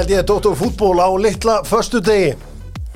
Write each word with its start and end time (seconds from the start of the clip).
held 0.00 0.12
ég 0.14 0.24
Dóttor 0.24 0.54
fútból 0.56 0.96
á 0.96 1.08
litla 1.20 1.60
förstu 1.64 2.00
degi 2.00 2.32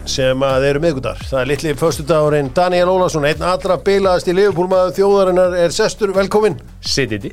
sem 0.08 0.40
að 0.44 0.64
eru 0.68 0.80
miðgudar. 0.80 1.18
Það 1.28 1.40
er 1.40 1.48
litli 1.48 1.72
förstu 1.76 2.04
dagurinn 2.08 2.48
Daniel 2.56 2.92
Ólason, 2.92 3.24
einn 3.28 3.44
allra 3.44 3.76
bilaðast 3.80 4.28
í 4.28 4.34
liðupúlmaðu 4.36 4.92
þjóðarinnar 4.98 5.56
er 5.64 5.72
sestur, 5.72 6.12
velkomin. 6.16 6.56
Sititi. 6.84 7.32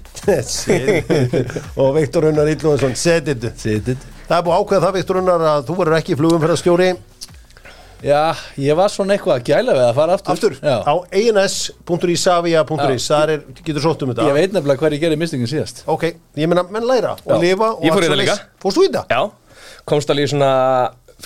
Og 1.81 1.93
Viktor 1.95 2.27
Unnar 2.31 2.51
Íllúðarsson, 2.51 2.95
setitu. 2.99 3.51
Sittit 3.59 4.03
Það 4.27 4.37
er 4.37 4.45
búið 4.47 4.55
að 4.55 4.61
ákveða 4.61 4.83
það, 4.85 4.97
Viktor 4.99 5.21
Unnar, 5.21 5.47
að 5.53 5.65
þú 5.67 5.79
verður 5.81 5.97
ekki 5.99 6.19
flugumferðarstjóri. 6.19 6.91
Já, 8.01 8.21
ég 8.57 8.73
var 8.79 8.89
svona 8.89 9.13
eitthvað 9.13 9.35
að 9.35 9.49
gæla 9.51 9.75
við 9.77 9.83
að 9.85 9.97
fara 9.99 10.15
aftur. 10.17 10.31
Aftur? 10.33 10.55
Já. 10.57 10.77
á 10.81 10.95
eins.isavia.is, 11.19 13.09
þar 13.11 13.33
er, 13.35 13.43
getur 13.61 13.83
sótt 13.83 14.01
um 14.01 14.09
þetta. 14.13 14.25
Ég 14.31 14.39
veit 14.39 14.55
nefnilega 14.55 14.81
hver 14.81 14.95
ég 14.97 15.03
gerði 15.03 15.19
mistingin 15.21 15.51
síðast. 15.51 15.83
Ok, 15.91 16.07
ég 16.39 16.49
meina, 16.49 16.63
menn 16.73 16.87
læra 16.89 17.13
og 17.19 17.35
Já. 17.35 17.43
lifa 17.43 17.69
og 17.77 17.85
Í 19.81 19.83
í 19.83 19.89
komst 19.89 20.11
alveg 20.13 20.29
í 20.29 20.31
svona 20.35 20.51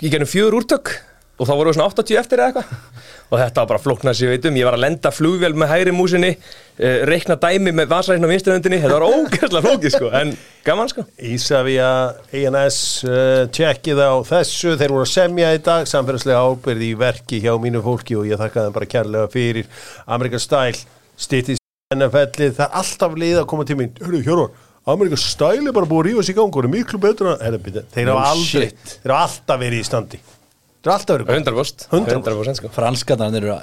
Ég 0.02 0.12
genum 0.12 0.27
fjögur 0.30 0.59
úrtök 0.62 0.95
Og 1.36 1.44
þá 1.44 1.52
voru 1.52 1.72
við 1.72 1.76
svona 1.76 1.91
80 1.91 2.16
eftir 2.16 2.40
eða 2.40 2.45
eitthvað. 2.48 3.02
Og 3.26 3.40
þetta 3.41 3.59
var 3.59 3.68
bara 3.73 3.81
flóknað 3.84 4.14
sem 4.16 4.30
ég 4.30 4.38
veit 4.38 4.45
um. 4.48 4.55
Ég 4.55 4.68
var 4.70 4.78
að 4.78 4.84
lenda 4.86 5.12
flugvél 5.12 5.55
með 5.59 5.72
hægri 5.73 5.94
músinni 5.95 6.30
uh, 6.31 7.02
Reikna 7.09 7.36
dæmi 7.41 7.73
með 7.76 7.90
vasarækna 7.91 8.30
vinsturöndinni 8.30 8.80
Þetta 8.80 9.00
var 9.02 9.08
ógæslega 9.09 9.64
flókið 9.66 9.95
sko 9.98 10.12
En 10.16 10.31
gaman 10.64 10.91
sko. 10.94 11.04
Ísafja, 11.20 11.90
ENS, 12.31 12.80
uh, 13.09 13.41
tjekkið 13.52 14.00
á 14.00 14.16
þessu, 14.31 14.78
þeir 14.80 14.95
voru 14.95 15.03
að 15.03 15.12
semja 15.12 15.52
í 15.58 15.59
dag, 15.66 15.90
samfélagslega 15.92 16.40
ábyrði 16.48 16.88
í 16.94 16.98
verki 17.03 17.42
hjá 17.44 17.52
mínu 17.62 17.84
fólki 17.84 18.16
og 18.16 18.30
ég 18.30 18.40
þakka 18.40 18.66
þeim 18.70 18.78
bara 18.80 18.92
kærlega 18.95 19.34
fyrir. 19.36 19.67
Amerikan 20.08 20.42
Style, 20.42 20.80
stýttis 21.20 21.59
NFL-ið, 21.94 22.56
það 22.58 22.66
er 22.66 22.80
alltaf 22.80 23.20
leið 23.20 23.42
að 23.44 23.50
koma 23.52 23.67
til 23.67 23.78
mín, 23.78 23.92
hörru, 24.02 24.23
Hjörvar, 24.26 24.64
Amerikan 24.85 25.17
Style 25.17 25.66
er 25.66 25.73
bara 25.73 25.89
búið 25.89 26.03
að 26.03 26.08
rífa 26.11 26.23
sig 26.28 26.36
í 26.36 26.38
gang 26.38 26.53
og 26.53 26.66
er 26.66 26.69
miklu 26.69 27.00
betur 27.02 27.31
en, 27.31 27.39
herru, 27.41 27.58
byrja, 27.66 27.81
þeir 27.95 28.11
hafa 28.11 28.28
aldrei, 28.36 28.67
þeir 28.91 29.14
hafa 29.16 29.23
alltaf 29.25 29.61
verið 29.64 29.80
í 29.81 29.86
standi, 29.88 30.19
þeir 30.22 30.91
hafa 30.91 31.00
alltaf 31.00 31.16
verið 31.16 31.31
góð. 31.31 31.39
100% 31.39 31.88
100%. 31.95 32.19
100% 32.22 32.59
sko 32.59 32.72
Franskarnar 32.75 33.38
eru 33.39 33.56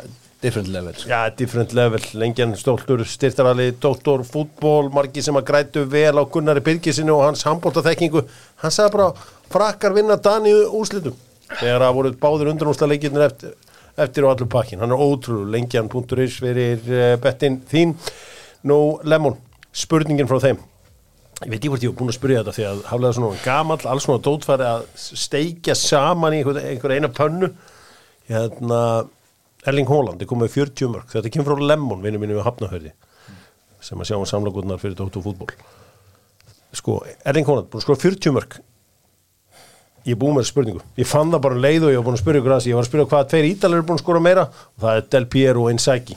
different 0.43 0.73
level 0.75 0.97
sko. 0.97 1.06
Já, 1.12 1.31
different 1.39 1.73
level, 1.78 2.03
lengjan 2.19 2.56
stoltur, 2.59 3.05
styrtarali, 3.06 3.69
doktor, 3.81 4.25
fútból, 4.27 4.91
margi 4.91 5.23
sem 5.23 5.39
að 5.39 5.47
grætu 5.53 5.84
vel 5.93 6.19
á 6.19 6.27
Gunnari 6.27 6.65
Birgisinu 6.67 7.15
og 7.15 7.28
hans 7.28 7.47
handbóltaþekkingu. 7.47 8.25
Hann 8.65 8.75
sagði 8.75 8.97
bara, 8.97 9.28
frakkar 9.55 9.95
vinna 9.95 10.19
Dani 10.19 10.56
úrslitum. 10.75 11.15
Þegar 11.53 11.87
það 11.87 11.97
voru 12.00 12.12
báður 12.19 12.53
undanúsla 12.56 12.91
leikirnir 12.91 13.28
eftir, 13.28 13.55
eftir 13.95 14.27
og 14.27 14.34
allur 14.34 14.50
pakkin. 14.50 14.83
Hann 14.83 14.91
er 14.91 15.06
ótrúlega, 15.06 15.53
lengjan.is 15.55 16.43
fyrir 16.43 16.83
uh, 16.91 17.15
bettin 17.23 17.62
þín. 17.70 17.95
Nú, 18.67 18.83
Lemon, 19.06 19.39
spurningin 19.70 20.27
frá 20.31 20.43
þeim. 20.43 20.59
Ég 21.43 21.51
veit 21.51 21.59
ekki 21.59 21.73
hvort 21.73 21.85
ég 21.85 21.91
hef 21.91 21.98
búin 21.98 22.12
að 22.12 22.19
spyrja 22.19 22.43
þetta 22.43 22.55
því 22.57 22.67
að 22.69 22.83
haflega 22.91 23.17
svona 23.19 23.41
gamall, 23.43 23.81
alls 23.91 24.07
svona 24.07 24.23
dótfæri 24.23 24.67
að 24.69 24.85
steikja 24.95 25.75
saman 25.79 26.37
í 26.37 26.41
einhver, 26.41 26.61
einhver 26.71 26.95
eina 26.95 27.11
pönnu. 27.12 27.53
Hérna, 28.31 28.83
Erling 29.67 29.91
Haaland 29.91 30.23
er 30.23 30.31
komið 30.31 30.49
með 30.49 30.57
40 30.57 30.93
mörg 30.93 31.11
þetta 31.11 31.33
kemur 31.34 31.51
frá 31.51 31.65
Lemon, 31.73 32.03
vinnu 32.03 32.21
mínu 32.23 32.39
við 32.39 32.47
Hafnahörði 32.47 32.93
sem 33.83 33.99
að 33.99 34.12
sjá 34.12 34.17
um 34.19 34.27
samlagurnar 34.31 34.79
fyrir 34.79 34.95
Dóttu 34.99 35.23
fútból 35.23 35.51
sko, 36.75 37.01
Erling 37.27 37.49
Haaland, 37.49 37.69
búin 37.71 37.83
að 37.83 37.87
skora 37.87 38.03
40 38.03 38.34
mörg 38.39 38.61
ég 40.03 40.17
er 40.17 40.19
búin 40.19 40.34
með 40.34 40.49
spurningu. 40.51 40.83
Ég 40.99 41.06
fann 41.06 41.31
það 41.31 41.43
bara 41.45 41.56
um 41.56 41.62
leið 41.62 41.87
og 41.87 41.93
ég 41.93 42.01
var 42.01 42.06
búin 42.09 42.17
að 42.17 42.23
spyrja 42.25 42.43
ykkur 42.43 42.55
að 42.56 42.69
ég 42.69 42.79
var 42.79 42.83
að 42.84 42.89
spyrja 42.89 43.09
hvaða 43.12 43.29
tveir 43.31 43.49
ídalir 43.53 43.79
eru 43.79 43.87
búin 43.87 43.99
að 43.99 44.03
skora 44.03 44.23
meira. 44.23 44.47
Og 44.51 44.84
það 44.84 44.99
er 44.99 45.05
Del 45.15 45.27
Piero 45.31 45.67
og 45.67 45.75
Inzaghi. 45.75 46.17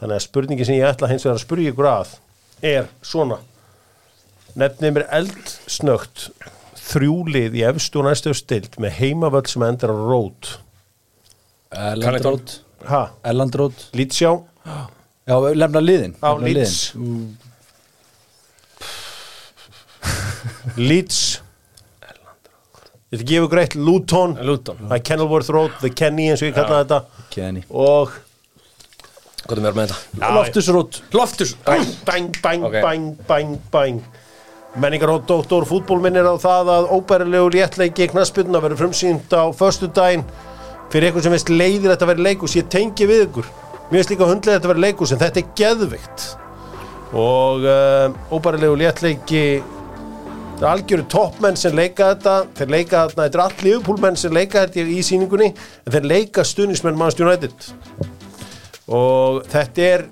Þannig 0.00 0.16
að 0.16 0.24
spurningi 0.24 0.66
sem 0.66 0.78
ég 0.78 0.88
ætla 0.90 1.10
hins 1.12 1.26
vegar 1.26 1.38
að 1.38 1.44
spyrja 1.44 1.74
ykkur 1.74 1.88
að 1.92 2.16
er 2.66 2.88
svona 3.06 3.38
nefnið 4.60 4.94
mér 4.96 5.06
eldsnögt 5.18 6.28
þrjúlið 6.86 7.56
í 7.58 7.64
efstu 7.66 8.00
og 8.00 8.06
næstu 8.08 8.34
stilt 8.36 8.78
með 8.82 8.98
heimavöld 9.00 9.48
sem 9.50 9.64
endur 9.66 9.92
á 9.92 9.96
rót. 9.96 10.52
Erlandrót 11.76 12.60
ha, 12.86 13.00
Erlandrót 13.26 13.88
Lítsjá 13.98 14.30
Já, 15.26 15.34
lemna 15.58 15.80
liðin. 15.82 16.14
Á 16.22 16.38
Nefna 16.38 16.46
Leeds. 16.46 16.94
Leeds. 20.88 21.18
Ég 23.10 23.18
ætla 23.18 23.24
að 23.24 23.30
gefa 23.30 23.46
ykkur 23.48 23.60
eitt. 23.62 23.74
Luton. 23.74 24.36
Luton. 24.46 24.78
Það 24.84 24.94
er 24.98 25.02
Kenilworth 25.08 25.50
Road, 25.54 25.74
The 25.82 25.90
Kenny 25.90 26.28
eins 26.30 26.42
og 26.44 26.48
ég 26.52 26.54
kallaði 26.54 26.84
þetta. 26.84 27.26
Kenny. 27.34 27.62
Og 27.74 28.14
Hvað 29.46 29.60
er 29.60 29.62
mér 29.62 29.76
með 29.78 29.90
þetta? 29.92 30.30
Loftusrót 30.34 30.96
Loftus 31.14 31.52
bang, 31.66 31.90
bang, 32.06 32.32
bang, 32.42 33.04
bang, 33.28 33.52
bang 33.70 34.00
Menningar 34.76 35.08
og 35.08 35.22
doktor 35.24 35.64
fútból 35.64 36.02
minnir 36.04 36.26
á 36.28 36.36
það 36.36 36.70
að 36.74 36.90
óbærilegu 36.92 37.52
léttleiki 37.54 38.10
knasputna 38.12 38.60
verður 38.60 38.82
frumsýnt 38.82 39.32
á 39.32 39.48
förstu 39.56 39.88
daginn 39.88 40.24
fyrir 40.92 41.08
eitthvað 41.08 41.24
sem 41.24 41.32
veist 41.32 41.52
leiðir 41.52 41.94
þetta 41.94 42.08
verið 42.10 42.26
leikus 42.26 42.56
ég 42.58 42.66
tengi 42.68 43.06
við 43.08 43.22
ykkur. 43.24 43.48
Mér 43.88 44.02
veist 44.02 44.12
líka 44.12 44.28
hundlega 44.28 44.58
þetta 44.58 44.70
verið 44.74 44.84
leikus 44.84 45.14
en 45.14 45.22
þetta 45.22 45.40
er 45.40 45.54
geðvikt 45.62 46.26
og 47.16 47.64
uh, 47.64 48.12
óbærilegu 48.34 48.76
léttleiki 48.82 49.42
það 50.58 50.66
er 50.66 50.68
algjöru 50.74 51.08
toppmenn 51.12 51.56
sem 51.56 51.76
leika 51.76 52.10
þetta. 52.12 52.36
Þeir 52.58 52.74
leika 52.76 53.00
þarna, 53.06 53.22
þetta 53.22 53.40
er 53.40 53.44
allt 53.46 53.64
liðupúlmenn 53.64 54.20
sem 54.20 54.36
leika 54.36 54.66
þetta 54.66 54.84
í 54.92 55.00
sýningunni 55.08 55.48
en 55.54 55.96
þeir 55.96 56.10
leika 56.12 56.44
stuðnismenn 56.44 57.00
Manchester 57.00 57.30
United. 57.30 57.72
Og 58.92 59.40
þetta 59.56 59.88
er 59.88 60.06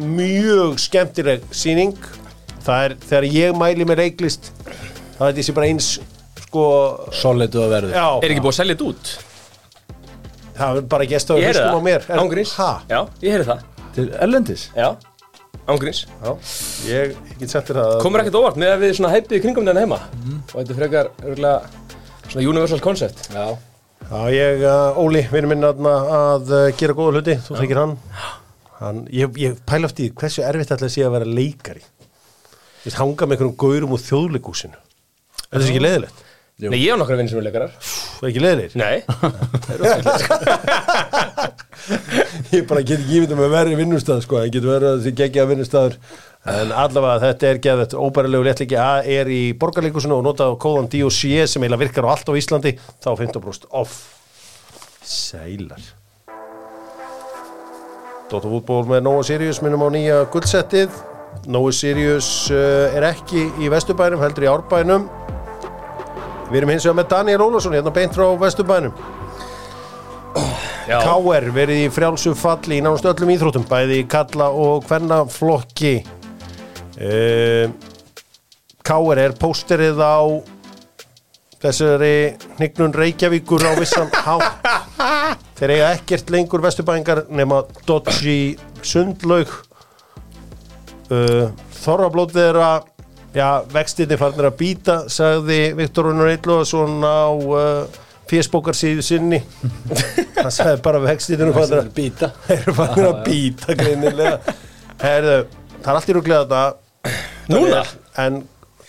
mjög 0.00 0.80
skemmtileg 0.80 1.44
sýning 1.52 2.21
það 2.66 2.84
er 2.88 2.94
þegar 3.08 3.26
ég 3.36 3.56
mæli 3.58 3.86
með 3.88 4.00
reiklist 4.02 4.50
það 5.18 5.26
er 5.28 5.36
þessi 5.40 5.54
bara 5.56 5.68
eins 5.72 5.90
sko 6.46 6.64
Solidu 7.16 7.62
að 7.64 7.70
verður. 7.76 7.94
Já, 7.96 8.06
Er 8.22 8.32
ekki 8.34 8.42
búið 8.44 8.52
að 8.52 8.58
selja 8.60 8.74
þetta 8.76 8.90
út? 8.92 9.12
það 10.58 10.76
er 10.82 10.88
bara 10.92 11.06
gæst 11.08 11.30
að 11.32 11.38
Ég 11.40 11.46
heyri 11.48 11.58
hlustum 11.58 11.72
á 11.72 11.78
það. 11.78 11.86
mér. 11.86 12.04
Er- 12.12 12.20
Ángríns 12.22 12.52
ha? 12.60 12.70
Já, 12.90 12.98
ég 13.24 13.32
heyri 13.36 13.46
það. 13.48 13.62
Til 13.96 14.04
Erlendis? 14.24 14.66
Já 14.76 14.88
Ángríns 15.72 16.00
Já, 16.22 16.30
ég, 16.90 17.12
ég 17.30 17.38
get 17.40 17.50
sagt 17.52 17.68
þér 17.70 17.78
það 17.80 17.96
Komur 18.02 18.20
ekkert 18.22 18.38
óvart 18.40 18.56
með 18.60 18.72
að 18.74 18.80
við 18.82 18.94
svona 18.98 19.12
hæpið 19.14 19.36
í 19.38 19.42
kringum 19.44 19.64
þennan 19.68 19.82
heima? 19.84 19.98
Og 20.52 20.56
þetta 20.58 20.72
er 20.74 20.78
frekar 20.80 21.10
örgulega 21.22 21.60
Svona 22.32 22.46
universal 22.48 22.80
concept. 22.80 23.26
Já. 23.32 23.46
Já, 24.08 24.20
ég, 24.32 24.62
uh, 24.64 24.98
Óli, 24.98 25.20
vinur 25.30 25.50
minn 25.52 25.64
aðna, 25.68 25.92
að 26.16 26.52
uh, 26.56 26.62
gera 26.80 26.94
góða 26.96 27.12
hluti, 27.18 27.34
þú 27.46 27.56
þekkir 27.60 27.78
hann, 27.80 27.92
hann 28.80 29.02
ég, 29.12 29.36
ég 29.40 29.58
pæla 29.68 29.86
eftir 29.90 30.08
því 30.08 30.14
hversu 30.22 30.42
erfitt 30.48 30.72
ætla 30.74 30.88
að 30.88 30.94
sé 30.96 31.04
að 31.06 31.12
vera 31.18 31.28
leikari 31.28 31.82
veist, 32.84 32.98
hanga 32.98 33.26
með 33.28 33.36
einhverjum 33.36 33.58
gaurum 33.62 33.94
úr 33.96 34.02
þjóðleikúsinu 34.06 34.78
Er 35.52 35.60
það 35.60 35.68
ekki 35.68 35.82
leiðilegt? 35.84 36.20
Jú. 36.62 36.70
Nei, 36.70 36.78
ég 36.80 36.92
hef 36.92 36.98
nokkra 37.00 37.16
vinnir 37.18 37.32
sem 37.32 37.40
er 37.40 37.44
leikarar. 37.44 37.72
Það 37.82 38.22
er 38.22 38.30
ekki 38.30 38.42
leiðilegir? 38.42 38.72
Nei. 38.80 38.96
Það. 41.82 41.98
Ég 42.52 42.66
bara 42.70 42.84
get 42.86 43.00
ekki 43.00 43.18
ímyndum 43.18 43.42
að 43.42 43.52
verri 43.56 43.76
vinnustæð 43.76 44.22
sko, 44.24 44.38
en 44.40 44.52
getur 44.54 44.70
verið 44.70 44.88
að 44.92 44.98
þessi 45.00 45.12
geggja 45.18 45.46
vinnustæður 45.50 45.96
en 46.52 46.72
allavega 46.84 47.22
þetta 47.26 47.48
er 47.48 47.60
geðvett 47.66 47.96
óbærilegu 47.98 48.46
léttliki 48.46 48.78
að 48.80 49.10
er 49.16 49.30
í 49.32 49.40
borgarleikusinu 49.58 50.16
og 50.18 50.24
notað 50.26 50.56
kóðan 50.62 50.90
DOC 50.92 51.20
sem 51.50 51.64
eiginlega 51.64 51.82
virkar 51.84 52.08
á 52.08 52.12
allt 52.14 52.32
á 52.32 52.38
Íslandi. 52.38 52.76
Þá 53.02 53.10
15% 53.12 53.68
off. 53.82 53.98
Sælar. 55.02 55.82
Dóttar 58.30 58.48
fútból 58.48 58.84
með 58.88 59.04
Nóa 59.04 59.24
Sirius 59.26 59.60
minnum 59.64 59.84
á 59.84 59.88
nýja 59.92 60.22
guldsettið 60.32 60.94
Nóa 61.50 61.72
Sirius 61.74 62.50
uh, 62.54 62.94
er 62.94 63.08
ekki 63.10 63.48
í 63.58 63.70
Vesturbænum, 63.72 64.22
heldur 64.22 64.46
í 64.46 64.50
Árbænum. 64.52 65.08
Við 66.52 66.60
erum 66.60 66.72
hins 66.74 66.86
vegar 66.86 66.98
með 67.00 67.10
Daniel 67.14 67.44
Ólafsson 67.46 67.74
hérna 67.76 67.92
beint 67.94 68.14
frá 68.14 68.26
Vesturbænum. 68.38 68.94
Já. 70.88 70.98
KR 70.98 71.46
verið 71.54 71.84
í 71.84 71.90
frjálsum 71.94 72.34
falli 72.38 72.80
í 72.80 72.82
nánast 72.82 73.06
öllum 73.06 73.30
íþróttum, 73.36 73.66
bæði 73.70 74.00
kalla 74.10 74.48
og 74.50 74.82
hvenna 74.88 75.22
flokki 75.30 76.00
uh, 76.98 77.70
KR 78.82 79.20
er 79.22 79.36
pósterið 79.38 80.02
á 80.02 80.18
þessari 81.62 82.14
hnignun 82.58 82.94
Reykjavíkur 82.98 83.62
á 83.62 83.72
vissan 83.78 84.10
hátt? 84.26 84.66
Þeir 85.58 85.76
eiga 85.76 85.92
ekkert 85.94 86.32
lengur 86.34 86.64
vesturbæðingar 86.64 87.24
nema 87.30 87.62
Dodgy 87.86 88.56
Sundlaug 88.82 89.54
uh, 91.12 91.50
Þorrablót 91.82 92.32
þeirra 92.34 92.70
já, 93.36 93.48
vextinni 93.72 94.18
farnir 94.20 94.48
að 94.48 94.58
býta 94.60 94.96
sagði 95.12 95.60
Viktor 95.78 96.10
Unnar 96.12 96.32
Eilóðsson 96.32 96.98
á 97.04 97.28
uh, 97.32 98.00
fésbókarsíðu 98.30 99.04
sinni. 99.04 99.42
Hann 100.38 100.52
sagði 100.54 100.78
bara 100.84 101.02
vextinni 101.04 101.50
farnir 101.52 101.82
að 101.82 101.90
Býta 101.96 102.32
Þeir 102.46 102.62
eru 102.62 102.76
fannir 102.78 103.08
að 103.10 103.18
býta 103.26 103.76
greinilega. 103.78 104.56
Herðu, 105.02 105.36
það 105.82 105.90
er 105.92 105.98
allt 105.98 106.08
í 106.08 106.16
rúglega 106.16 106.46
þetta 106.46 106.62
Núna? 107.52 107.82
En 108.22 108.42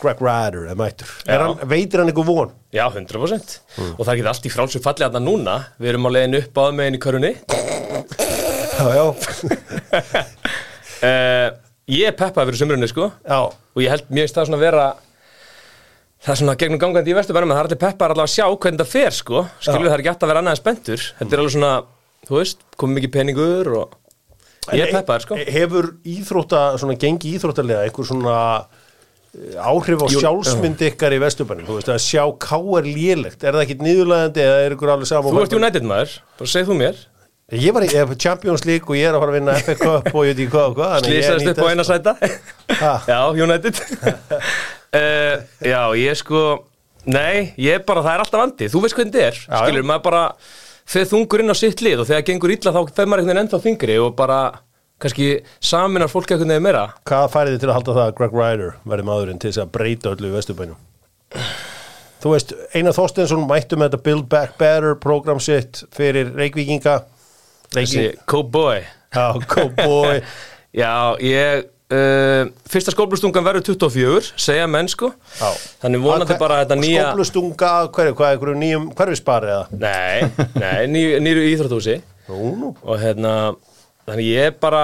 Greg 0.03 0.19
Ryder 0.21 0.67
er 0.67 0.77
mættur. 0.77 1.09
Er 1.31 1.43
Veitir 1.69 2.01
hann 2.01 2.11
eitthvað 2.11 2.29
von? 2.29 2.53
Já, 2.73 2.83
100% 2.89 3.53
Og 3.95 4.01
það 4.01 4.11
er 4.11 4.15
ekki 4.17 4.29
allt 4.33 4.47
í 4.47 4.51
frálsum 4.51 4.83
falli 4.83 5.07
að 5.07 5.19
núna. 5.23 5.55
Við 5.79 5.93
erum 5.93 6.07
á 6.07 6.11
leiðin 6.11 6.39
upp 6.41 6.59
á 6.59 6.63
megin 6.75 6.97
í 6.97 7.03
körunni 7.03 7.33
Já, 8.73 8.85
já, 8.97 9.05
uh, 11.03 11.47
Ég 11.91 12.07
er 12.07 12.15
peppað 12.15 12.47
fyrir 12.47 12.61
sumrunni 12.61 12.87
sko. 12.87 13.09
Já. 13.27 13.39
Og 13.51 13.81
ég 13.83 13.91
held 13.91 14.29
stað 14.31 14.47
svona 14.47 14.59
að 14.59 14.63
vera 14.63 14.85
það 16.23 16.31
er 16.31 16.39
svona 16.39 16.55
gegnum 16.61 16.79
gangandi 16.79 17.11
í 17.11 17.17
vesturbænum 17.17 17.51
það 17.51 17.59
er 17.59 17.67
allir 17.69 17.81
peppar 17.81 18.13
allavega 18.13 18.29
að 18.29 18.35
sjá 18.37 18.45
hvernig 18.53 18.79
það 18.79 18.93
fer 18.93 19.17
sko. 19.17 19.43
Skilur 19.59 19.89
það 19.89 19.97
er 19.97 20.03
ekki 20.03 20.13
alltaf 20.13 20.27
að 20.27 20.31
vera 20.31 20.43
annað 20.43 20.55
en 20.55 20.61
spenntur. 20.61 21.03
Þetta 21.19 21.35
er 21.35 21.43
alveg 21.43 21.55
svona, 21.57 21.73
þú 22.29 22.39
veist, 22.39 22.63
komið 22.79 22.99
mikið 22.99 23.13
peningur 23.17 23.71
og 23.81 23.97
ég 24.71 24.85
er 24.85 24.95
peppar 24.95 25.25
sko. 25.25 25.41
Hefur 25.57 25.89
íþrótta, 26.13 26.63
svona 26.79 26.95
gengi 27.03 27.35
íþróttalega 27.35 27.83
einhver 27.89 28.07
svona 28.07 28.37
eh, 29.35 29.59
áhrif 29.59 30.05
á 30.05 30.07
sjálfsmynd 30.15 30.85
ykkar 30.87 31.17
í 31.17 31.19
Vesturbænum? 31.25 31.67
Þú 31.67 31.81
veist 31.81 31.91
að 31.91 32.03
sjá 32.05 32.23
K.R. 32.47 32.87
lélegt 32.87 33.43
er 33.43 33.57
það 33.57 33.65
ekkit 33.65 33.83
niðurlæðandi 33.83 34.47
eða 34.47 34.61
er 34.63 34.77
ykkur 34.77 34.95
alveg 34.95 35.11
saman 35.11 35.35
þú 35.35 35.43
ert 35.43 35.57
United 35.59 35.89
maður, 35.91 36.15
bara 36.39 36.53
segð 36.55 36.71
þú 36.71 36.79
mér 36.79 37.03
Ég 37.53 37.73
var 37.75 37.85
í 37.85 37.89
Champions 38.17 38.63
League 38.65 38.89
og 38.89 38.97
ég 38.97 39.09
er 39.09 39.13
að 39.13 39.21
fara 39.21 39.33
að 39.33 39.37
vinna 39.37 39.55
FA 39.61 39.75
Cup 39.77 40.07
og 40.09 40.23
ég 40.25 40.33
veit 40.33 40.39
ekki 40.41 40.53
hvað 40.53 40.71
og 40.71 40.77
hvað 40.79 41.07
nýt 41.11 41.49
upp 41.51 41.61
á 41.61 41.69
eina 41.69 41.85
sæta. 41.85 42.13
Já, 43.05 43.19
United. 43.45 43.81
Uh, 44.93 45.35
já, 45.73 45.81
ég 45.99 46.17
sko 46.17 46.41
nei, 47.05 47.53
ég 47.59 47.77
er 47.77 47.85
bara, 47.85 48.01
það 48.05 48.15
er 48.15 48.23
alltaf 48.25 48.41
vandi. 48.41 48.69
Þú 48.73 48.83
veist 48.85 48.97
hvernig 48.97 49.13
þetta 49.13 49.27
er, 49.27 49.41
Já, 49.43 49.57
skilur, 49.67 49.85
maður 49.91 50.05
bara 50.07 50.23
þegar 50.93 51.11
þungur 51.11 51.43
inn 51.43 51.53
á 51.53 51.57
sitt 51.59 51.83
lið 51.85 52.03
og 52.03 52.09
þegar 52.09 52.25
gengur 52.31 52.55
illa 52.55 52.73
þá 52.73 52.81
fer 52.81 53.11
maður 53.11 53.23
einhvern 53.23 53.29
veginn 53.29 53.43
ennþá 53.43 53.61
þingri 53.67 53.99
og 54.01 54.17
bara 54.17 54.39
kannski 55.03 55.29
saminar 55.61 56.09
fólk 56.09 56.33
einhvern 56.33 56.55
veginn 56.55 56.67
meira. 56.71 56.87
Hvað 57.05 57.29
færið 57.35 57.55
þið 57.55 57.63
til 57.63 57.69
að 57.69 57.77
halda 57.79 57.97
það 57.99 58.05
að 58.07 58.17
Greg 58.21 58.37
Ryder 58.39 58.75
verði 58.89 59.09
maðurinn 59.11 59.43
til 59.43 59.51
þess 59.53 59.65
að 59.67 59.73
breyta 59.77 60.15
öllu 60.15 60.31
í 60.31 60.35
Vesturbænum? 60.39 60.83
Þú 62.23 62.31
veist, 62.31 62.53
Einar 62.71 62.95
Þorstensson 62.95 63.45
mættu 63.49 63.77
með 63.77 63.91
þetta 63.91 64.05
Build 64.05 64.29
Back 64.31 64.53
Better 64.55 64.93
program 64.95 65.41
sitt 65.43 65.83
fyrir 65.91 66.29
Reykvíkinga 66.37 67.01
þessi 67.75 68.07
cowboy. 68.29 68.81
Já, 69.13 69.27
cowboy. 69.49 70.23
Já, 70.83 71.13
ég 71.21 71.67
uh, 71.93 72.47
Fyrsta 72.69 72.93
skóplustungan 72.93 73.45
verður 73.45 73.65
24 73.75 74.31
segja 74.41 74.65
menn 74.69 74.89
sko. 74.89 75.11
Já. 75.37 75.51
Þannig 75.83 76.01
vonandi 76.01 76.37
bara 76.41 76.61
þetta 76.63 76.77
nýja 76.79 77.03
Skóplustunga, 77.11 77.71
hverju, 77.93 78.15
hvað, 78.17 78.31
einhverju 78.33 78.55
nýjum 78.63 78.87
hverfispari 78.97 79.51
eða? 79.53 79.67
Nei, 79.83 80.47
nei, 80.57 80.79
ný, 80.89 81.03
nýru 81.23 81.43
íþróttúsi 81.51 81.99
Nú, 82.31 82.53
nú. 82.57 82.71
Og 82.81 82.97
hérna 83.01 83.33
Þannig 84.07 84.29
ég 84.31 84.57
bara 84.63 84.83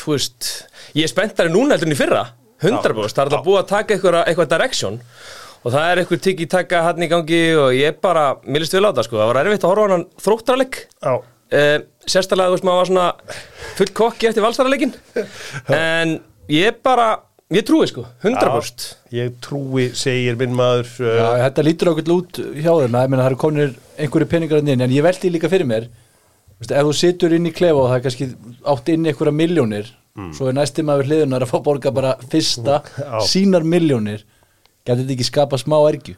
Þú 0.00 0.14
veist 0.14 0.48
Ég 0.96 1.04
er 1.04 1.12
spenntari 1.12 1.52
núna 1.52 1.76
heldur 1.76 1.90
en 1.90 1.94
í 1.94 1.98
fyrra. 1.98 2.22
100% 2.64 3.12
Það 3.12 3.20
er 3.20 3.28
alltaf 3.28 3.44
búið 3.44 3.60
að 3.60 3.68
taka 3.70 3.94
eitthvað, 3.96 4.18
eitthvað 4.28 4.48
direction. 4.54 4.96
Og 5.60 5.74
það 5.74 5.90
er 5.90 6.00
eitthvað 6.02 6.22
tiki 6.24 6.48
taka 6.50 6.80
hann 6.86 7.04
í 7.04 7.10
gangi 7.10 7.42
Og 7.60 7.74
ég 7.76 8.00
bara 8.00 8.24
Mér 8.46 8.64
líst 8.64 8.76
vel 8.76 8.86
á 8.88 8.94
það 8.94 9.06
sko. 9.10 9.20
Það 9.20 9.30
var 9.34 9.42
erfitt 9.44 9.66
að 9.68 9.74
horfa 9.74 9.92
hann 9.98 10.06
þróttarleik 10.24 10.80
uh, 11.54 11.78
sérstaklega 12.06 12.50
þú 12.50 12.56
veist 12.56 12.68
maður 12.68 12.80
var 12.82 12.90
svona 12.90 13.08
full 13.78 13.90
kokki 14.02 14.30
eftir 14.30 14.44
valsarleikin 14.44 14.94
en 15.76 16.18
ég 16.50 16.80
bara 16.84 17.08
ég 17.50 17.66
trúi 17.66 17.88
sko, 17.90 18.04
100% 18.22 18.86
ég 19.16 19.38
trúi, 19.42 19.88
segir 19.98 20.38
minn 20.40 20.54
maður 20.58 20.90
uh, 21.02 21.14
Já, 21.18 21.28
þetta 21.46 21.66
lítur 21.66 21.92
okkur 21.94 22.12
út 22.14 22.42
hjá 22.54 22.70
þeim. 22.70 22.94
Ég 22.94 23.10
meina 23.10 23.24
það 23.24 23.30
eru 23.32 23.40
konir 23.42 23.72
einhverju 23.98 24.30
peningar 24.30 24.62
inn 24.62 24.86
en 24.86 24.94
ég 24.94 25.06
veldi 25.06 25.32
líka 25.34 25.50
fyrir 25.50 25.66
mér. 25.66 25.88
Vist, 26.60 26.70
ef 26.76 26.86
þú 26.86 26.92
situr 26.94 27.34
inn 27.34 27.48
í 27.48 27.54
klefa 27.56 27.80
og 27.80 27.88
það 27.88 27.96
er 27.96 28.04
kannski 28.04 28.30
átt 28.74 28.92
inn 28.92 29.08
einhverja 29.08 29.34
miljónir 29.34 29.90
svo 30.34 30.50
er 30.50 30.56
næsti 30.56 30.84
maður 30.86 31.08
hliðunar 31.08 31.44
að 31.44 31.52
fá 31.52 31.58
borga 31.64 31.92
bara 31.94 32.16
fyrsta 32.32 32.80
Já. 32.82 33.20
sínar 33.30 33.64
miljónir 33.66 34.24
getur 34.84 35.02
þetta 35.04 35.14
ekki 35.14 35.26
skapa 35.28 35.60
smá 35.60 35.76
ergju 35.88 36.16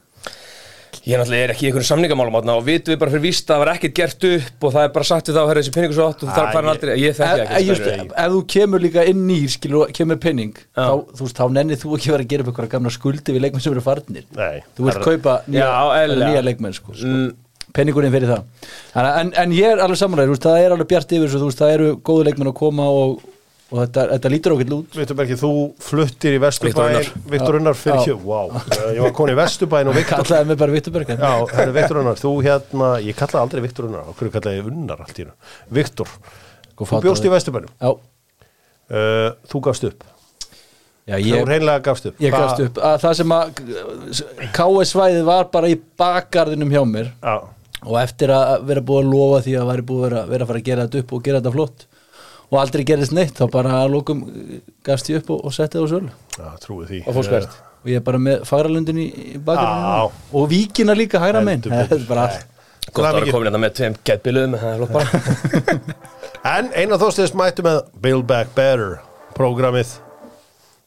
ég 1.06 1.18
náttúrulega 1.18 1.44
er 1.46 1.52
ekki 1.54 1.64
í 1.64 1.68
einhverjum 1.70 1.88
samningamálum 1.88 2.34
þarna 2.36 2.54
og 2.60 2.64
vitum 2.66 2.92
við 2.92 2.98
bara 3.00 3.12
fyrir 3.14 3.24
víst 3.24 3.48
að 3.48 3.54
það 3.54 3.60
var 3.62 3.70
ekkert 3.72 3.94
gert 3.98 4.26
upp 4.28 4.66
og 4.68 4.74
það 4.76 4.84
er 4.86 4.92
bara 4.96 5.08
sagt 5.08 5.28
við 5.30 5.36
þá 5.36 5.40
að 5.42 5.48
herra 5.50 5.62
þessi 5.62 5.74
peningur 5.76 5.96
svo 5.98 6.06
átt 6.12 6.22
og 6.26 6.32
það 6.32 6.42
er 6.42 6.52
farin 6.56 6.68
ég- 6.68 6.74
aldrei, 6.74 6.96
ég 7.02 7.16
þekki 7.18 7.42
ef, 7.42 7.66
just, 7.68 7.86
ekki 7.92 8.06
ef, 8.06 8.12
ef 8.24 8.32
þú 8.36 8.42
kemur 8.54 8.84
líka 8.84 9.04
inn 9.12 9.22
í 9.32 9.38
skilu, 9.54 9.80
kemur 9.98 10.20
penning 10.22 10.52
þá, 10.76 10.92
þú 11.16 11.26
veist, 11.26 11.38
þá 11.40 11.44
nennir 11.56 11.80
þú 11.82 11.96
ekki 11.98 12.12
vera 12.14 12.26
að 12.26 12.32
gera 12.34 12.44
upp 12.46 12.52
eitthvað 12.52 12.72
gamla 12.76 12.92
skuldi 12.98 13.36
við 13.36 13.44
leikmenn 13.46 13.64
sem 13.64 13.72
eru 13.72 13.84
farnir. 13.88 14.26
Nei, 14.36 14.60
þú 14.76 14.86
vilt 14.86 14.98
það 14.98 15.00
er- 15.00 15.08
kaupa 15.08 15.36
nýja, 15.48 15.66
Já, 15.72 16.06
nýja 16.22 16.44
leikmenn 16.46 16.76
sko, 16.76 16.94
sko. 16.94 17.06
Mm. 17.08 17.32
penningurinn 17.72 18.12
fyrir 18.12 18.28
það. 18.28 18.42
En, 19.00 19.32
en 19.32 19.52
ég 19.56 19.64
er 19.72 19.80
alveg 19.80 19.96
samanlega, 19.96 20.36
það 20.44 20.58
er 20.66 20.74
alveg 20.76 20.88
bjart 20.92 21.14
yfir 21.16 21.30
þú 21.40 21.52
það 21.56 21.70
eru 21.78 21.86
góðu 22.04 22.26
leikmenn 22.28 22.50
að 22.52 22.58
koma 22.58 22.84
og, 22.92 23.22
og 23.72 23.78
þetta, 23.80 24.02
þetta 24.10 24.30
lítur 24.32 24.54
okkur 24.54 24.74
út. 24.76 24.96
Vittu 25.00 25.14
Bergi, 25.16 25.36
þú 25.40 25.50
fluttir 25.80 26.36
í 26.36 26.40
Viktor 26.42 26.68
Vesturbæn. 26.68 27.06
Viktor 27.32 27.56
Unnar 27.58 27.76
fyrir 27.78 28.02
Já. 28.02 28.04
hjö, 28.10 28.16
wow 28.20 28.50
Ég 28.92 29.00
var 29.00 29.14
komin 29.16 29.32
í 29.32 29.36
Vesturbæn 29.38 29.88
og 29.88 29.96
Viktor 29.98 30.20
kallaði 30.20 30.50
mig 30.50 30.58
bara 30.60 30.74
það 31.48 31.62
er 31.64 31.74
Viktor 31.78 32.00
Unnar, 32.02 32.20
þú 32.20 32.32
hérna 32.44 32.90
ég 33.00 33.16
kallaði 33.16 33.42
aldrei 33.46 33.64
Viktor 33.64 33.88
Unnar, 33.88 34.10
okkur 34.12 34.32
kallaði 34.34 34.60
ég 34.60 34.68
Unnar 34.72 35.04
allt 35.04 35.16
í 35.16 35.24
hérna 35.24 35.54
Viktor, 35.78 36.12
þú 36.82 37.00
bjóst 37.06 37.28
í 37.28 37.32
Vesturbænum? 37.32 37.72
Já, 37.80 37.94
uh, 37.94 39.30
Þú 39.48 39.62
gafst 39.68 39.88
upp, 39.88 40.04
já 41.08 41.16
þú 41.16 41.30
ég, 41.30 41.48
reynlega 41.48 41.86
gafst 41.88 42.10
upp. 42.10 42.20
Ég 42.22 42.36
gafst 42.36 42.60
upp. 42.66 42.82
Að 42.84 43.00
það 43.06 43.16
sem 43.22 43.32
að 43.38 43.56
KS 44.52 44.92
svæðið 44.92 45.24
var 45.26 45.48
bara 45.54 45.72
í 45.72 45.78
bakgarðinum 45.98 46.76
hjá 46.76 46.82
mér. 46.86 47.08
Já, 47.24 47.40
og 47.82 47.96
eftir 47.98 48.30
að 48.30 48.68
vera 48.68 48.84
búið 48.86 49.00
að 49.00 49.14
lofa 49.16 49.40
því 49.46 49.56
að 49.58 49.72
væri 49.72 49.86
búið 49.88 50.04
að 50.04 50.06
vera, 50.06 50.26
vera 50.28 50.44
að 50.44 50.52
fara 50.52 50.60
að 50.62 50.68
gera 50.68 50.84
þetta 50.86 51.02
upp 51.02 51.16
og 51.16 51.24
gera 51.26 51.40
þetta 51.40 51.54
flott 51.56 51.86
og 52.52 52.60
aldrei 52.60 52.84
gerist 52.84 53.14
neitt 53.16 53.38
þá 53.40 53.46
bara 53.50 53.82
lókum 53.88 54.22
gafst 54.84 55.08
ég 55.08 55.22
upp 55.22 55.32
og, 55.32 55.44
og 55.48 55.54
setti 55.56 55.80
það 55.80 55.88
á 55.88 55.92
sölu. 55.96 56.14
Já, 56.36 56.48
trúi 56.60 56.88
því. 56.90 57.02
Og 57.08 57.16
fórskvært 57.16 57.60
og 57.82 57.90
ég 57.90 57.98
er 57.98 58.04
bara 58.06 58.20
með 58.22 58.44
fagralundin 58.46 59.00
í, 59.02 59.08
í 59.34 59.40
bakgarðinu 59.42 59.92
Já. 59.96 60.24
og 60.38 60.48
víkina 60.52 60.94
líka 60.94 61.18
hægra 61.22 61.42
Heldur 61.42 61.72
betur. 61.72 61.88
þetta 61.88 61.98
er 61.98 62.08
bara 62.10 62.26
allt. 62.28 62.48
Vera 62.92 63.12
mikið. 63.16 63.32
komin 63.32 63.48
þetta 63.48 63.62
með 63.62 63.74
tveim 63.78 63.96
það 64.60 64.72
er 64.72 64.92
bara. 64.92 65.82
En 66.52 66.72
Einar 66.74 66.98
Þorsteins 66.98 67.34
mættu 67.38 67.62
með 67.62 67.76
Build 68.02 68.26
Back 68.26 68.54
Better 68.56 68.96
prógramið. 69.36 69.96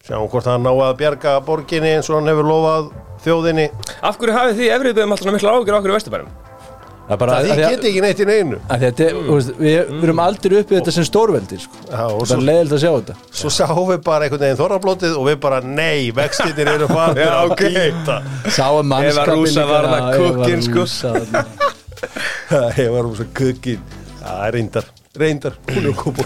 Sjáum 0.06 0.28
hvort 0.30 0.48
hann 0.52 0.66
ná 0.68 0.72
að 0.72 0.98
bjarga 1.00 1.38
borginni 1.48 1.96
eins 1.96 2.10
og 2.12 2.20
hann 2.20 2.28
hefur 2.30 2.50
lofað 2.50 2.90
þjóðinni. 3.26 3.70
Af 4.04 4.20
hverju 4.20 4.36
hafið 4.36 4.60
þið 4.60 4.74
efriðböðum 4.76 5.16
alltaf 5.16 5.38
mikla 5.38 5.56
ágjur 5.56 5.76
á 5.76 5.80
okkur 5.80 5.94
í 5.94 5.96
Vesturbænum 5.96 6.34
Það 7.06 7.18
bara 7.22 7.32
Það 7.32 7.38
að 7.38 7.44
því 7.46 7.50
því 7.56 7.64
að- 7.66 7.72
geti 7.76 7.88
ekki 7.92 8.02
neitt 8.02 8.20
í 8.20 8.26
neinu. 8.26 8.58
að 8.66 8.78
því 8.82 8.86
að 8.86 8.94
þetta, 8.96 9.06
þú 9.26 9.34
veist, 9.36 9.50
við, 9.60 9.76
við 9.92 10.04
erum 10.08 10.20
aldrei 10.24 10.56
uppið 10.62 10.76
þetta 10.80 10.92
sem 10.96 11.06
stórveldi 11.06 11.58
sko. 11.62 11.76
Já, 11.92 12.02
og 12.10 12.24
það 12.26 12.36
er 12.38 12.46
leiðilt 12.50 12.74
að 12.74 12.82
sjá 12.82 12.92
þetta. 12.96 13.14
svo 13.42 13.50
sáum 13.54 13.86
við 13.92 14.00
bara 14.08 14.22
einhvern 14.26 14.44
veginn 14.46 14.60
þorrablótið 14.64 15.14
og 15.20 15.24
við 15.30 15.38
bara 15.46 15.60
nei, 15.62 16.02
vextinir 16.18 16.68
eru 16.74 16.88
farin 16.90 17.22
Já, 17.22 17.46
ok. 17.46 17.64
sáum 18.58 18.86
mannskapin 18.90 19.38
Rússa 19.38 19.64
var 19.70 19.84
þarna 19.92 20.18
kukkinn, 20.18 20.62
sko. 20.66 20.82
sko. 20.90 21.14
Ég 22.82 22.90
var 22.92 23.04
um 23.06 23.16
svo 23.16 23.26
kukkin 23.38 23.82
Það 24.26 24.42
er 24.48 24.52
reyndar, 24.58 24.86
reyndar. 25.22 25.54
Hún 25.70 25.86
er 25.86 25.94
kúpur 25.94 26.26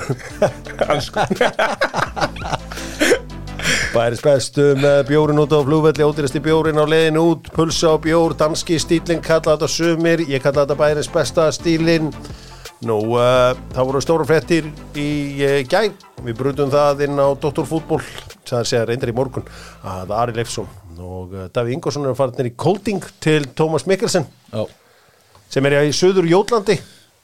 Bæris 3.93 4.21
bestu 4.21 4.73
með 4.79 4.99
bjórin 5.09 5.39
út 5.41 5.53
á 5.55 5.59
flugvelli 5.65 6.05
ódýrasti 6.05 6.41
bjórin 6.43 6.77
á 6.77 6.85
leiðinu 6.85 7.23
út 7.33 7.49
pulsa 7.55 7.93
á 7.93 7.97
bjór, 8.01 8.35
danski 8.37 8.77
stílinn 8.81 9.23
kalla 9.25 9.55
þetta 9.55 9.69
sumir, 9.71 10.23
ég 10.29 10.43
kalla 10.43 10.65
þetta 10.65 10.77
bæris 10.79 11.09
besta 11.13 11.49
stílinn 11.55 12.11
Nú, 12.79 12.95
uh, 13.11 13.57
það 13.75 13.87
voru 13.89 13.99
stóra 13.99 14.23
fréttir 14.23 14.69
í 14.95 15.07
uh, 15.43 15.55
gæn, 15.67 15.97
við 16.23 16.37
brutum 16.39 16.69
það 16.71 17.01
inn 17.09 17.17
á 17.19 17.27
Doktorfútból, 17.35 17.99
það 18.47 18.69
segja 18.69 18.85
reyndar 18.87 19.11
í 19.11 19.15
morgun 19.17 19.49
að 19.83 20.13
Ari 20.15 20.37
Leifsson 20.37 20.69
og 20.95 21.33
uh, 21.35 21.47
Daví 21.51 21.75
Ingvarsson 21.75 22.07
eru 22.07 22.15
farinir 22.15 22.51
í 22.51 22.55
Kolding 22.55 23.03
til 23.23 23.41
Tómas 23.57 23.83
Mikkelsen 23.89 24.23
já, 24.53 24.63
sem 25.51 25.67
er 25.67 25.79
í 25.81 25.91
söður 25.95 26.29
Jótlandi 26.31 26.77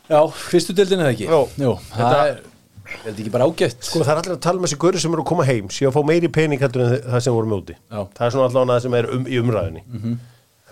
já 0.10 0.20
fyrstu 0.42 0.76
deildin 0.76 1.06
eða 1.06 1.16
ekki? 1.16 1.30
Jó. 1.32 1.42
Jú, 1.62 1.78
Þetta- 1.94 2.28
er 2.34 2.44
er 2.86 3.02
þetta 3.08 3.22
ekki 3.24 3.34
bara 3.34 3.48
ágætt? 3.50 3.86
Sko 3.90 4.02
það 4.04 4.12
er 4.14 4.22
allir 4.22 4.36
að 4.36 4.44
tala 4.46 4.62
með 4.62 4.70
þessi 4.70 4.80
gauri 4.86 5.02
sem 5.04 5.16
eru 5.16 5.24
að 5.26 5.30
koma 5.32 5.46
heim 5.48 5.70
síðan 5.74 5.92
að 5.92 5.98
fá 5.98 6.10
meiri 6.12 6.30
pening 6.38 6.62
heldur 6.62 6.84
en 6.86 6.96
það 7.16 7.24
sem 7.26 7.36
voru 7.38 7.52
mjóti 7.52 7.78
það 7.90 8.26
er 8.28 8.36
svona 8.36 8.50
allan 8.52 8.74
það 8.76 8.84
sem 8.86 8.98
er 9.00 9.10
um, 9.16 9.26
í 9.26 9.40
umræðinni 9.42 9.84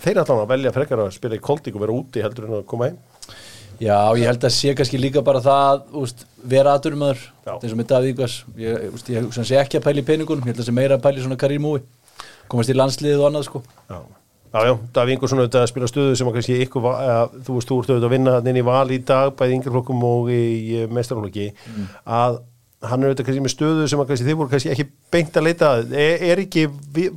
þeir 0.04 0.14
er 0.18 0.22
allan 0.24 0.44
að 0.44 0.52
velja 0.54 0.74
frekar 0.76 1.04
að 1.06 1.12
spila 1.18 1.40
í 1.40 1.44
Kolding 1.50 1.76
og 1.80 1.84
vera 1.86 1.98
úti 1.98 2.24
heldur 2.24 2.48
en 2.50 2.56
að 2.60 2.64
koma 2.70 2.90
heim. 2.90 2.98
Já, 3.82 3.98
ég 4.20 4.28
held 4.30 4.44
að 4.46 4.54
sé 4.54 4.74
kannski 4.78 5.00
líka 5.02 5.24
bara 5.26 5.40
það 5.44 5.82
úst, 5.98 6.26
vera 6.46 6.76
aðurumöður 6.78 7.22
Já. 7.48 7.54
eins 7.58 7.72
og 7.74 7.80
með 7.80 7.88
Davíð 7.90 8.12
Ígvars 8.14 8.36
ég, 8.62 8.84
úst, 8.94 9.10
ég 9.10 9.26
hann 9.26 9.48
sé 9.50 9.58
ekki 9.60 9.80
að 9.80 9.86
pæla 9.88 10.04
í 10.04 10.06
peningunum 10.08 10.46
ég 10.46 10.54
held 10.54 10.62
að 10.62 10.68
sé 10.70 10.76
meira 10.76 10.98
að 11.00 11.06
pæla 11.08 11.20
í 11.20 11.24
svona 11.26 11.40
karriérmúi 11.42 11.82
komast 12.52 12.70
í 12.70 12.76
landsliðið 12.78 13.24
og 13.24 13.30
annað 13.32 13.48
sko. 13.48 13.64
Já, 13.90 13.98
já, 14.54 14.60
já 14.68 14.74
Daví 14.96 15.16
Ingvarsson 15.16 15.42
auðvitað 15.42 15.66
að 15.66 15.70
spila 15.72 15.90
stöðu 15.90 16.16
sem 16.20 16.30
að 16.30 16.38
kannski 16.38 16.58
ykkur, 16.66 16.88
eða, 16.94 17.20
þú 17.46 17.58
veist, 17.58 17.70
þú 17.70 17.78
ert 17.82 17.92
auðvitað 17.94 18.08
að 18.08 18.16
vinna 18.16 18.36
inn 18.52 18.60
í 18.62 18.66
val 18.68 18.94
í 18.94 19.00
dag, 19.12 19.34
bæði 19.40 19.58
yngreflokkum 19.58 20.06
og 20.10 20.30
í 20.34 20.84
mestarflokki 20.94 21.48
að 22.06 22.40
hann 22.84 23.04
er 23.04 23.12
auðvitað 23.12 23.28
kannski 23.30 23.44
með 23.48 23.56
stöðu 23.56 23.90
sem 23.90 24.04
að 24.04 24.10
kannski 24.12 24.30
þið 24.30 24.40
voru 24.42 24.54
kannski 24.54 24.72
ekki 24.74 24.88
beint 25.14 25.38
að 25.40 25.48
leita 25.48 25.74
að. 25.74 25.94
Er, 26.06 26.26
er 26.32 26.44
ekki 26.44 26.66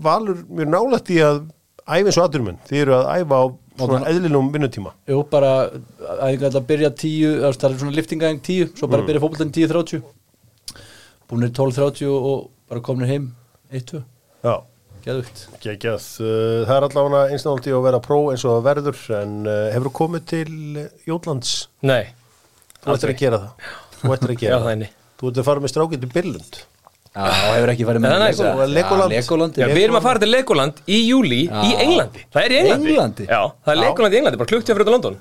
valur 0.03 0.43
mjög 0.49 0.73
nálægt 0.73 1.15
í 1.15 1.21
að 1.27 1.41
æfa 1.87 2.03
eins 2.03 2.19
og 2.19 2.27
aðdurumenn, 2.27 2.61
þið 2.67 2.83
eru 2.85 2.97
að 2.99 3.09
æfa 3.15 3.41
á 3.43 3.45
svona 3.77 4.09
eðlilegum 4.11 4.53
vinnutíma. 4.55 4.93
Jú, 5.11 5.19
bara 5.31 5.51
að 5.67 6.31
ég 6.33 6.47
ætla 6.47 6.63
að 6.63 6.69
byrja 6.71 6.93
tíu, 6.97 7.33
það 7.43 7.67
er 7.69 7.81
svona 7.83 7.97
liftingaðing 7.99 8.45
tíu, 8.47 8.71
svo 8.79 8.89
bara 8.91 9.05
byrja 9.07 9.23
fótboltan 9.23 9.53
tíu 9.55 9.69
þrjáttjú 9.71 10.01
búinir 11.31 11.53
tólf 11.55 11.75
þrjáttjú 11.77 12.15
og 12.15 12.49
bara 12.71 12.83
komnir 12.85 13.11
heim 13.11 13.31
eitt, 13.71 13.89
tvö, 13.91 14.03
Já, 14.47 14.63
geðugt 15.07 15.43
geggjað 15.63 16.07
Uh, 16.17 16.63
það 16.67 16.77
er 16.77 16.87
allavega 16.89 17.25
einstaklega 17.35 17.79
að 17.79 17.85
vera 17.89 18.01
pró 18.05 18.19
eins 18.33 18.45
og 18.47 18.57
það 18.59 18.65
verður 18.71 19.03
en 19.23 19.35
uh, 19.47 19.57
hefur 19.75 19.93
komið 20.03 20.25
til 20.33 20.55
Jótlands 21.09 21.53
nei, 21.87 22.09
þú 22.83 22.95
ættir 22.97 23.13
að 23.13 23.21
gera 23.25 23.43
það 23.43 23.75
þú 24.01 24.17
ættir 24.17 24.35
að 24.37 24.41
gera 24.47 24.63
það 24.67 24.87
Þú 25.17 25.31
ert 25.31 25.39
að 25.41 25.47
fara 25.47 25.63
með 25.65 25.71
strákið 25.73 26.03
til 26.03 26.09
Billund 26.13 26.57
Já, 27.17 27.29
hefur 27.57 27.71
ekki 27.73 27.85
farið 27.89 28.03
með 28.05 28.11
það 28.13 28.21
Legoland. 28.21 28.59
eða? 28.61 28.67
Legoland. 28.77 29.13
Já, 29.15 29.21
Legoland 29.23 29.57
Já, 29.57 29.67
við 29.73 29.85
erum 29.87 29.97
að 29.97 30.05
fara 30.05 30.21
til 30.21 30.29
Legoland 30.29 30.83
í 30.85 30.99
júli 31.07 31.39
í. 31.47 31.71
Englandi 31.81 32.25
Það 32.35 32.43
er 32.43 32.53
í 32.53 32.59
Englandi 32.61 32.91
Englandi? 32.93 33.29
Já, 33.31 33.39
það 33.65 33.73
er 33.73 33.79
Já. 33.79 33.85
Legoland 33.87 34.13
í 34.13 34.19
Englandi, 34.21 34.41
bara 34.43 34.51
klukktíða 34.53 34.77
fyrir 34.77 34.93
London 34.93 35.17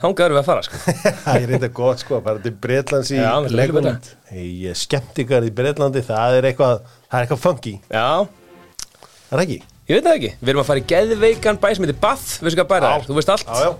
Hangað 0.00 0.26
erum 0.26 0.36
við 0.36 0.40
að 0.40 0.48
fara 0.50 0.62
sko. 0.64 0.78
Það 1.24 1.38
er 1.38 1.50
reynda 1.50 1.70
gott 1.76 2.02
sko, 2.04 2.20
bara 2.24 2.40
til 2.44 2.52
Breitlands 2.56 3.10
í 3.12 3.18
það 3.20 3.48
Legoland. 3.52 4.06
Í 4.32 4.70
skemmtikar 4.80 5.44
í 5.44 5.50
Breitlandi, 5.52 6.00
það 6.06 6.36
er 6.38 6.48
eitthvað 6.50 6.76
það 6.86 7.16
er 7.18 7.26
eitthvað 7.26 7.42
funky, 7.42 7.74
Já, 7.92 8.06
það 9.30 9.38
er 9.38 9.44
ekki? 9.46 9.58
Ég 9.90 9.96
veit 9.96 10.04
það 10.06 10.16
ekki. 10.20 10.30
Við 10.40 10.52
erum 10.52 10.62
að 10.62 10.68
fara 10.70 10.80
í 10.82 10.84
geðveikan 10.90 11.58
bæ 11.62 11.68
sem 11.74 11.86
heitir 11.86 11.98
Bath. 12.02 12.26
Veistu 12.44 12.60
hvað 12.60 12.68
bæra 12.70 12.90
það 12.90 13.00
er, 13.00 13.06
þú 13.08 13.16
veist 13.18 13.32
allt? 13.34 13.48
Já, 13.50 13.64
já, 13.64 13.72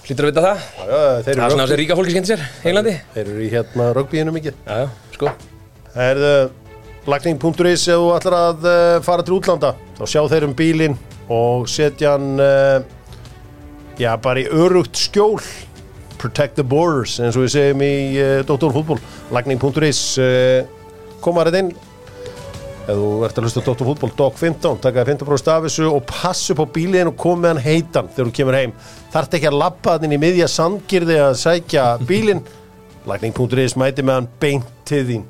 Hlýtur 0.00 0.26
að 0.26 0.30
vita 0.32 0.42
það? 0.44 0.60
Já, 0.60 0.84
já 0.90 1.00
þeir 1.00 1.24
Það 1.24 1.30
er 1.30 1.40
eru 1.40 1.50
svona 1.54 1.64
rugby- 1.64 1.70
sem 1.70 1.80
ríka 1.80 1.96
fólki 2.00 2.14
skemmti 2.14 2.30
sér, 2.32 2.42
Englandi. 2.66 2.94
þeir 3.14 3.22
eru 3.30 3.44
í 3.44 3.50
hérna 3.52 3.86
rugbyinu 3.96 4.32
mikið. 4.34 4.54
Já, 4.66 4.76
já, 4.80 4.88
sko. 5.14 5.32
Það 5.94 6.10
er 6.10 6.50
lagning.is 7.10 7.84
ef 7.88 8.00
þú 8.00 8.08
ætlar 8.16 8.36
að 8.40 8.66
uh, 8.70 9.00
fara 9.06 9.24
til 9.26 9.36
útlanda. 9.38 9.70
Þá 9.98 10.02
sjá 10.12 10.22
þeir 10.32 10.46
um 10.48 10.54
bílinn 10.58 10.96
og 11.30 11.68
setja 11.70 12.14
hann 12.16 12.40
uh, 12.42 12.80
já, 14.00 14.10
bara 14.20 14.42
í 14.42 14.48
örugt 14.50 14.98
skjól. 14.98 15.38
Protect 16.20 16.58
the 16.58 16.64
borders 16.68 17.14
eins 17.22 17.36
og 17.38 17.46
við 17.46 17.54
segjum 17.54 17.84
í 17.86 17.92
uh, 18.20 18.42
Dr. 18.48 18.72
Fútból 18.74 18.98
lagning.is 19.32 20.02
uh, 20.20 20.66
koma 21.24 21.46
þetta 21.48 21.62
inn 21.64 21.70
ef 22.90 23.00
þú 23.00 23.08
ert 23.26 23.40
að 23.40 23.46
hlusta 23.46 23.64
Dr. 23.64 23.86
Fútból 23.88 24.12
Dog 24.18 24.38
15, 24.38 24.80
taka 24.84 25.04
15% 25.08 25.52
af 25.54 25.66
þessu 25.66 25.88
og 25.90 26.04
passu 26.08 26.56
på 26.58 26.66
bílinn 26.74 27.10
og 27.10 27.26
með 27.40 27.54
hann 27.54 27.64
heitan 27.64 28.10
þegar 28.12 28.30
þú 28.30 28.36
kemur 28.38 28.58
heim 28.58 28.74
þarft 29.12 29.36
ekki 29.38 29.50
að 29.50 29.58
lappa 29.62 29.96
hann 29.96 30.08
inn 30.08 30.16
í 30.16 30.20
miðja 30.22 30.48
sandgirði 30.50 31.18
að 31.24 31.36
sækja 31.42 31.86
bílinn 32.10 32.42
lagning.is 33.08 33.76
mæti 33.80 34.04
með 34.06 34.18
hann 34.20 34.30
beint 34.42 34.72
til 34.88 35.04
þín 35.08 35.28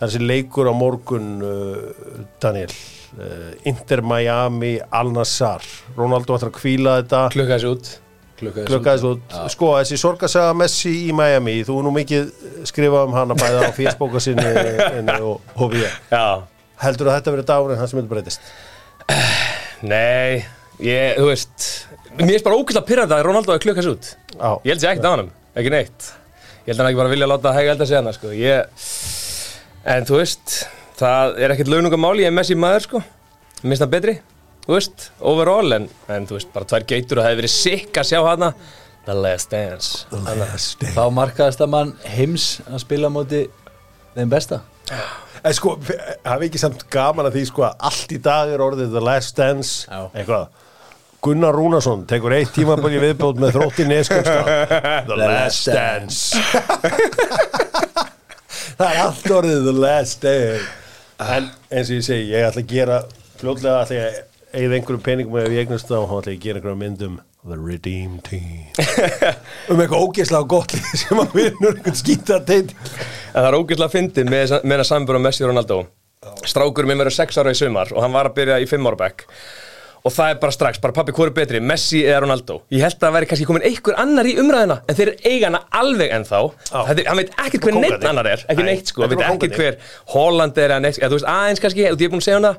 þessi 0.00 0.22
leikur 0.24 0.70
á 0.70 0.74
morgun, 0.74 1.32
uh, 1.44 2.22
Daniel. 2.40 2.72
Uh, 3.10 3.50
Inter 3.68 4.00
Miami, 4.06 4.78
Al 4.80 5.10
Nassar. 5.12 5.66
Ronaldo 5.96 6.38
ætlar 6.38 6.54
að 6.54 6.56
kvíla 6.56 6.94
þetta. 7.02 7.24
Klukka 7.34 7.58
þessu 7.58 7.72
út 7.74 7.90
Klukkaði 8.40 9.00
svo. 9.02 9.10
Sko, 9.52 9.72
þessi 9.76 9.98
sorgasaga 10.00 10.54
Messi 10.56 10.92
í 11.08 11.16
Miami, 11.16 11.60
þú 11.66 11.80
nú 11.84 11.92
mikið 11.94 12.30
skrifað 12.68 13.10
um 13.10 13.16
hana 13.18 13.36
bæða 13.38 13.68
á 13.68 13.72
fésbóka 13.78 14.22
sinni 14.22 14.46
inni 15.00 15.18
og, 15.20 15.44
og 15.56 15.74
við. 15.74 15.84
Já, 16.08 16.40
Heldur 16.80 17.10
að 17.10 17.18
þetta 17.18 17.34
verið 17.34 17.48
dagurinn 17.50 17.80
hans 17.80 17.92
sem 17.92 18.00
vil 18.00 18.08
breytist? 18.10 18.40
nei, 19.82 20.44
ég, 20.82 21.18
þú 21.18 21.28
veist 21.30 21.68
Mér 22.20 22.36
er 22.40 22.44
bara 22.44 22.58
ógæslega 22.58 22.86
pyrrandi 22.88 23.14
að 23.16 23.22
Ronaldo 23.28 23.54
er 23.54 23.62
klukka 23.62 23.80
þessu 23.82 23.94
út 23.96 24.08
Já. 24.34 24.50
Ég 24.64 24.72
held 24.72 24.82
sér 24.82 24.90
ekkert 24.94 25.08
á 25.08 25.12
hann, 25.14 25.30
ekki 25.60 25.72
neitt 25.74 26.08
Ég 26.66 26.72
held 26.72 26.76
að 26.76 26.82
hann 26.82 26.90
ekki 26.90 27.00
bara 27.00 27.12
vilja 27.14 27.28
láta 27.30 27.52
hæga 27.56 27.74
elda 27.74 27.86
sig 27.88 27.98
hana 28.00 28.12
sko. 28.16 28.32
ég... 28.36 28.82
En 29.94 30.04
þú 30.08 30.18
veist 30.20 30.56
Það 31.00 31.38
er 31.40 31.54
ekkert 31.54 31.70
launungamáli, 31.72 32.26
ég 32.26 32.28
er 32.28 32.36
Messi 32.36 32.56
maður 32.60 32.84
sko. 32.84 33.00
Mér 33.62 33.70
finnst 33.72 33.84
það 33.86 33.94
betri 33.94 34.16
Þú 34.66 34.74
veist, 34.76 35.06
overall 35.32 35.76
En, 35.78 35.88
en 36.12 36.28
þú 36.28 36.36
veist, 36.36 36.50
bara 36.54 36.68
tvær 36.68 36.84
geitur 36.90 37.20
og 37.20 37.24
það 37.24 37.30
hefði 37.32 37.40
verið 37.42 37.54
sikk 37.56 38.02
að 38.02 38.10
sjá 38.12 38.20
hana 38.26 38.52
The 39.06 39.16
Last 39.16 39.50
Dance 39.54 40.04
Last 40.12 40.82
day. 40.82 40.92
Þá 40.92 41.02
markaðist 41.16 41.62
að 41.64 41.72
mann 41.72 41.94
heims 42.04 42.50
að 42.68 42.82
spila 42.84 43.08
á 43.08 43.12
móti 43.14 43.46
þeim 44.14 44.30
besta 44.32 44.60
En 45.44 45.54
sko, 45.56 45.76
hafi 46.26 46.48
ekki 46.50 46.60
samt 46.60 46.82
gaman 46.92 47.28
að 47.30 47.38
því 47.38 47.44
sko 47.48 47.64
að 47.68 47.86
allt 47.90 48.10
í 48.12 48.18
dag 48.24 48.50
er 48.52 48.60
orðið 48.64 48.90
The 48.92 49.02
Last 49.04 49.38
Dance, 49.38 49.86
Já. 49.88 50.02
eitthvað. 50.12 50.48
Gunnar 51.20 51.52
Rúnarsson 51.56 52.06
tekur 52.08 52.32
eitt 52.32 52.52
tímaböli 52.56 53.00
viðbót 53.02 53.40
með 53.40 53.56
þrótti 53.58 53.84
neskjömstra. 53.88 54.42
The 55.08 55.16
Last 55.20 55.68
Dance. 55.68 56.36
Það 58.80 58.86
er 58.94 59.00
allt 59.04 59.32
orðið 59.36 59.66
The 59.66 59.74
Last 59.76 60.22
Day. 60.24 60.60
En 61.20 61.50
eins 61.68 61.90
og 61.92 61.98
ég 61.98 62.04
segi, 62.06 62.30
ég 62.32 62.46
ætla 62.48 62.62
að 62.64 62.70
gera, 62.72 63.00
fljótlega 63.40 63.82
ætla 63.84 63.98
ég 63.98 64.06
að 64.06 64.14
eigða 64.60 64.78
einhverjum 64.78 65.02
peningum 65.04 65.36
ef 65.42 65.50
ég 65.52 65.66
eignast 65.66 65.90
þá, 65.90 65.98
þá 66.08 66.14
ætla 66.22 66.32
ég 66.32 66.38
að 66.40 66.46
gera 66.46 66.60
einhverjum 66.60 66.80
myndum 66.84 67.18
The 67.48 67.56
Redeem 67.56 68.18
Team. 68.20 68.66
um 69.72 69.80
eitthvað 69.80 70.02
ógeðslega 70.04 70.44
gott 70.50 70.74
lið 70.76 70.90
sem 71.00 71.20
að 71.22 71.38
vinur 71.38 71.72
einhvern 71.78 71.96
skýta 71.96 72.36
teit. 72.44 72.74
En 73.32 73.38
það 73.38 73.48
er 73.48 73.56
ógeðslega 73.56 73.92
fyndið 73.94 74.28
með, 74.28 74.52
með 74.68 74.82
að 74.82 74.88
sambur 74.90 75.16
á 75.16 75.20
Messi 75.24 75.46
og 75.46 75.48
Ronaldo. 75.54 75.78
Strákur 76.44 76.84
minn 76.88 77.00
verður 77.00 77.16
6 77.16 77.40
ára 77.40 77.54
í 77.54 77.56
sumar 77.56 77.94
og 77.94 78.04
hann 78.04 78.12
var 78.12 78.28
að 78.28 78.36
byrja 78.36 78.58
í 78.60 78.68
5 78.68 78.90
ára 78.90 79.00
bekk. 79.06 79.24
Og 80.04 80.12
það 80.12 80.34
er 80.34 80.36
bara 80.42 80.56
strax, 80.56 80.82
bara 80.84 80.96
pappi, 80.96 81.14
hvað 81.16 81.30
er 81.30 81.32
betri, 81.38 81.62
Messi 81.64 82.02
eða 82.02 82.20
Ronaldo? 82.26 82.58
Ég 82.76 82.84
held 82.84 82.98
að 82.98 83.06
það 83.06 83.16
væri 83.16 83.30
kannski 83.32 83.48
komin 83.48 83.66
einhver 83.70 83.98
annar 84.04 84.28
í 84.28 84.36
umræðina 84.40 84.78
en 84.84 85.00
þeir 85.00 85.12
eiga 85.24 85.48
hana 85.48 85.62
alveg 85.80 86.14
ennþá. 86.18 86.42
Er, 86.76 87.02
hann 87.08 87.20
veit 87.22 87.34
ekkert 87.40 87.66
hver 87.70 87.80
neitt 87.80 88.06
annar 88.12 88.30
er 88.34 88.44
ekki 88.46 88.64
Nei, 88.64 88.70
neitt 88.74 88.92
sko, 88.92 89.04
hann 89.04 89.12
veit 89.12 89.24
eru 89.24 89.34
ekkert 89.40 89.58
hver 89.60 89.80
Holland 90.12 90.60
er 90.60 90.72
eða 90.74 90.84
neitt, 90.84 91.00
eða 91.00 91.12
þú 91.12 91.20
veist 91.20 91.32
aðeins 91.34 91.64
kannski, 91.64 91.88
þú 91.88 92.08
er 92.08 92.14
búin 92.14 92.24
að 92.24 92.28
segja 92.28 92.40
hana 92.40 92.54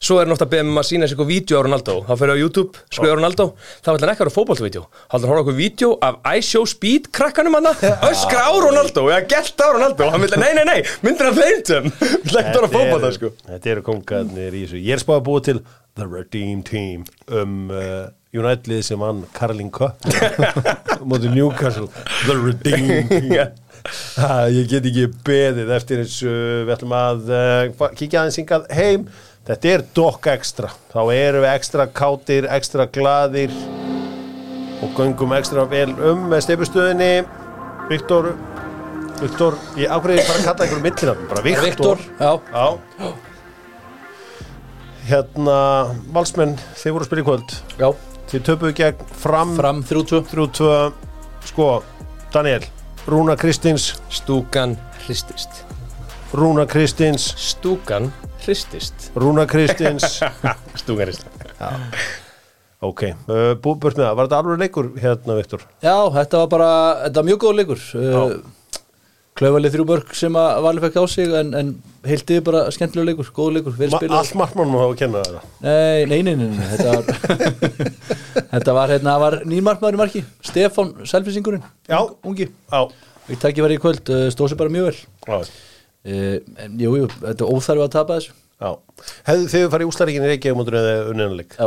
svo 0.00 0.18
er 0.18 0.26
hann 0.26 0.34
ofta 0.34 0.46
að 0.46 0.52
beða 0.54 0.66
um 0.68 0.80
að 0.80 0.88
sína 0.90 1.06
sér 1.06 1.16
eitthvað 1.16 1.30
vídeo 1.30 1.60
á 1.60 1.62
Ronaldo. 1.66 1.96
Þá 2.08 2.12
fyrir 2.20 2.34
á 2.36 2.42
YouTube, 2.42 2.82
skrifa 2.90 3.16
Ronaldo. 3.16 3.46
Þá 3.84 3.90
vil 3.92 4.02
hann 4.04 4.12
ekki 4.12 4.24
vera 4.24 4.34
fótballvídeó, 4.36 4.84
þá 5.06 5.16
vil 5.16 5.22
hann 5.22 5.32
horfa 5.32 5.44
okkur 5.46 5.58
vídeo 5.60 5.92
af 6.08 6.20
I 6.26 6.44
Show 6.44 6.68
Speed 6.68 7.10
krakkanum 7.16 7.58
hann 7.58 7.70
öskra 8.10 8.44
á 8.46 8.52
Ronaldo, 8.52 9.06
eða 9.12 9.22
gelt 9.30 9.64
á 9.64 9.68
Ronaldo. 9.76 10.10
Hann 10.12 10.26
vil, 10.26 10.36
nei, 10.42 10.52
nei, 10.58 10.66
nei, 10.68 10.78
myndir 11.06 11.30
hann 11.30 11.38
fleitum 11.40 11.90
vil 12.28 12.40
ekki 12.42 12.54
vera 12.58 12.72
fótballta, 12.76 13.14
sko. 13.16 13.32
Þetta 13.48 13.74
eru 13.76 13.86
kongarnir 13.86 14.54
í 14.54 14.66
þessu. 14.66 14.82
Ég 14.84 14.98
er 14.98 15.04
spáð 15.04 15.20
að 15.22 15.26
búa 15.30 15.44
til 15.50 15.60
The 15.96 16.06
Redeem 16.06 16.62
Team 16.62 17.06
um 17.32 17.70
uh, 17.72 18.08
United 18.36 18.84
sem 18.84 19.00
vann 19.00 19.24
Carling 19.32 19.70
Cup. 19.72 20.02
Mútið 21.08 21.32
Newcastle. 21.32 21.88
The 22.26 22.36
Redeem 22.36 23.08
Team. 23.08 23.54
Ég 24.52 24.66
get 24.68 24.86
ekki 24.90 25.06
beðið 25.24 25.72
eftir 25.76 26.02
þessu. 26.02 26.34
Við 26.66 26.74
ætlum 26.76 26.94
að 26.98 27.32
uh, 27.32 27.88
kíkja 27.96 28.22
aðeins 28.22 28.38
hingað 28.42 28.68
heim 28.76 29.08
Þetta 29.46 29.70
er 29.70 29.84
Doc 29.94 30.26
Extra 30.32 30.72
þá 30.90 31.00
erum 31.14 31.44
við 31.44 31.52
ekstra 31.52 31.86
kátir, 31.94 32.48
ekstra 32.50 32.88
glaðir 32.90 33.54
og 34.82 34.90
göngum 34.98 35.34
ekstra 35.36 35.64
vel 35.70 35.92
um 35.94 36.26
með 36.32 36.42
steipustöðinni 36.48 37.12
Viktor 37.90 38.32
Viktor, 39.16 39.54
ég 39.80 39.88
ákveði 39.88 40.26
bara 40.26 40.36
að 40.36 40.44
kalla 40.44 40.66
einhverjum 40.66 40.84
millinafn 40.84 41.30
bara 41.30 41.44
Viktor, 41.46 41.70
Viktor, 41.70 42.02
já, 42.20 42.32
Já. 42.52 43.14
Hérna, 45.06 45.56
valsmenn, 46.10 46.56
þið 46.74 46.96
voru 46.96 47.04
að 47.04 47.08
spila 47.08 47.22
í 47.22 47.26
kvöld. 47.28 47.52
Já, 47.78 47.88
Þið 48.26 48.42
töpuðu 48.48 48.74
gegn 48.80 49.04
fram, 49.22 49.52
fram 49.54 49.84
3-2 49.86 50.22
3-2 50.32 50.70
Sko, 51.46 51.68
Daniel 52.34 52.66
Rúna 53.06 53.38
Kristins. 53.38 53.92
Stúkan 54.10 54.74
hristist 55.04 55.65
Rúna 56.36 56.66
Kristins. 56.68 57.30
Stúkan 57.40 58.10
hristist. 58.44 59.10
Rúna 59.16 59.46
Kristins. 59.48 60.20
Stúkan 60.80 61.08
hristist. 61.08 61.30
Ok, 62.84 63.06
uh, 63.08 63.54
bú, 63.56 63.72
burt 63.80 63.96
með 63.96 64.04
það 64.04 64.16
Var 64.18 64.26
þetta 64.28 64.38
alveg 64.42 64.58
leikur 64.60 64.88
hérna, 65.00 65.36
Viktor? 65.38 65.62
Já, 65.80 65.94
þetta 66.12 66.42
var 66.42 66.50
bara, 66.52 66.68
þetta 67.06 67.22
var 67.22 67.26
mjög 67.30 67.38
góð 67.46 67.54
leikur. 67.62 67.84
Uh, 67.96 68.34
Klauvalið 69.36 69.74
þrjú 69.74 69.84
mörg 69.88 70.12
sem 70.16 70.36
að 70.40 70.58
Valur 70.64 70.84
fekk 70.86 70.94
á 70.96 71.04
sig 71.12 71.32
en, 71.40 71.50
en 71.56 71.70
heiltið 72.08 72.38
bara 72.46 72.62
skemmtilega 72.72 73.10
leikur, 73.10 73.30
góð 73.36 73.50
leikur 73.56 73.74
vel 73.76 73.88
Ma 73.92 73.98
spilað. 74.00 74.20
allt 74.22 74.36
markmannum 74.40 74.78
hafa 74.80 74.92
að 74.94 75.00
kenna 75.02 75.24
það 75.24 75.34
Nei, 75.66 76.06
nei, 76.08 76.20
nei, 76.24 76.34
nei, 76.40 76.46
nei, 76.54 76.68
þetta 76.72 76.94
var 76.94 77.04
Þetta 78.54 78.76
var, 78.78 78.92
hérna, 78.94 79.16
var 79.20 79.36
nýmarkmaður 79.48 79.98
í 79.98 80.00
marki 80.00 80.22
Stefán 80.44 80.94
Selfisingurinn 81.08 81.64
Já. 81.88 81.98
Ungi, 82.24 82.48
Já, 82.72 82.80
við 83.28 83.42
takki 83.44 83.64
var 83.66 83.74
í 83.76 83.80
kvöld, 83.82 84.08
uh, 84.08 84.24
stóð 84.32 84.52
sér 84.54 84.60
bara 84.62 84.72
mjög 84.72 84.88
vel. 84.88 84.96
Já, 85.28 85.36
uh, 86.06 86.36
en, 86.64 86.76
Jú, 86.80 86.92
þetta 87.20 87.36
er 87.46 87.50
óþarfi 87.56 87.84
að 87.86 87.92
tapa 87.96 88.18
þessu. 88.20 88.36
Já. 88.56 88.70
Hefðu 89.28 89.48
þið 89.52 89.66
farið 89.74 89.84
í 89.84 89.90
úslaríkin 89.90 90.24
í 90.24 90.30
Reykjavík 90.32 90.56
mútur 90.56 90.78
eða 90.80 90.92
unniðanleik 91.10 91.56
Já, 91.58 91.66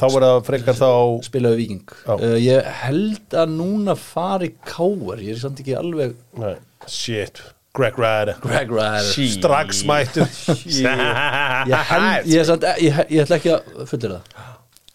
Þá 0.00 0.04
var 0.14 0.24
það 0.24 0.36
frekar 0.46 0.76
þá 0.78 0.88
spilaði 1.26 1.58
Víking. 1.58 1.80
Já. 2.06 2.12
uh, 2.14 2.36
Ég 2.40 2.68
held 2.84 3.36
að 3.42 3.56
núna 3.58 3.96
fari 3.98 4.52
káar, 4.64 5.20
ég 5.20 5.34
er 5.34 5.42
samt 5.42 5.60
ekki 5.60 5.74
alveg 5.76 6.14
Nei, 6.40 6.54
Shit, 6.88 7.42
Greg 7.76 7.98
Ryder. 8.00 8.38
Greg 8.42 8.70
Ryder. 8.72 9.10
Strax 9.34 9.82
mættur. 9.86 10.30
Ég, 10.80 11.74
held, 11.90 12.24
ég, 12.32 12.54
ég, 12.80 13.02
ég 13.12 13.20
ætla 13.26 13.36
ekki 13.36 13.52
að 13.54 13.84
fullir 13.90 14.16
það. 14.16 14.48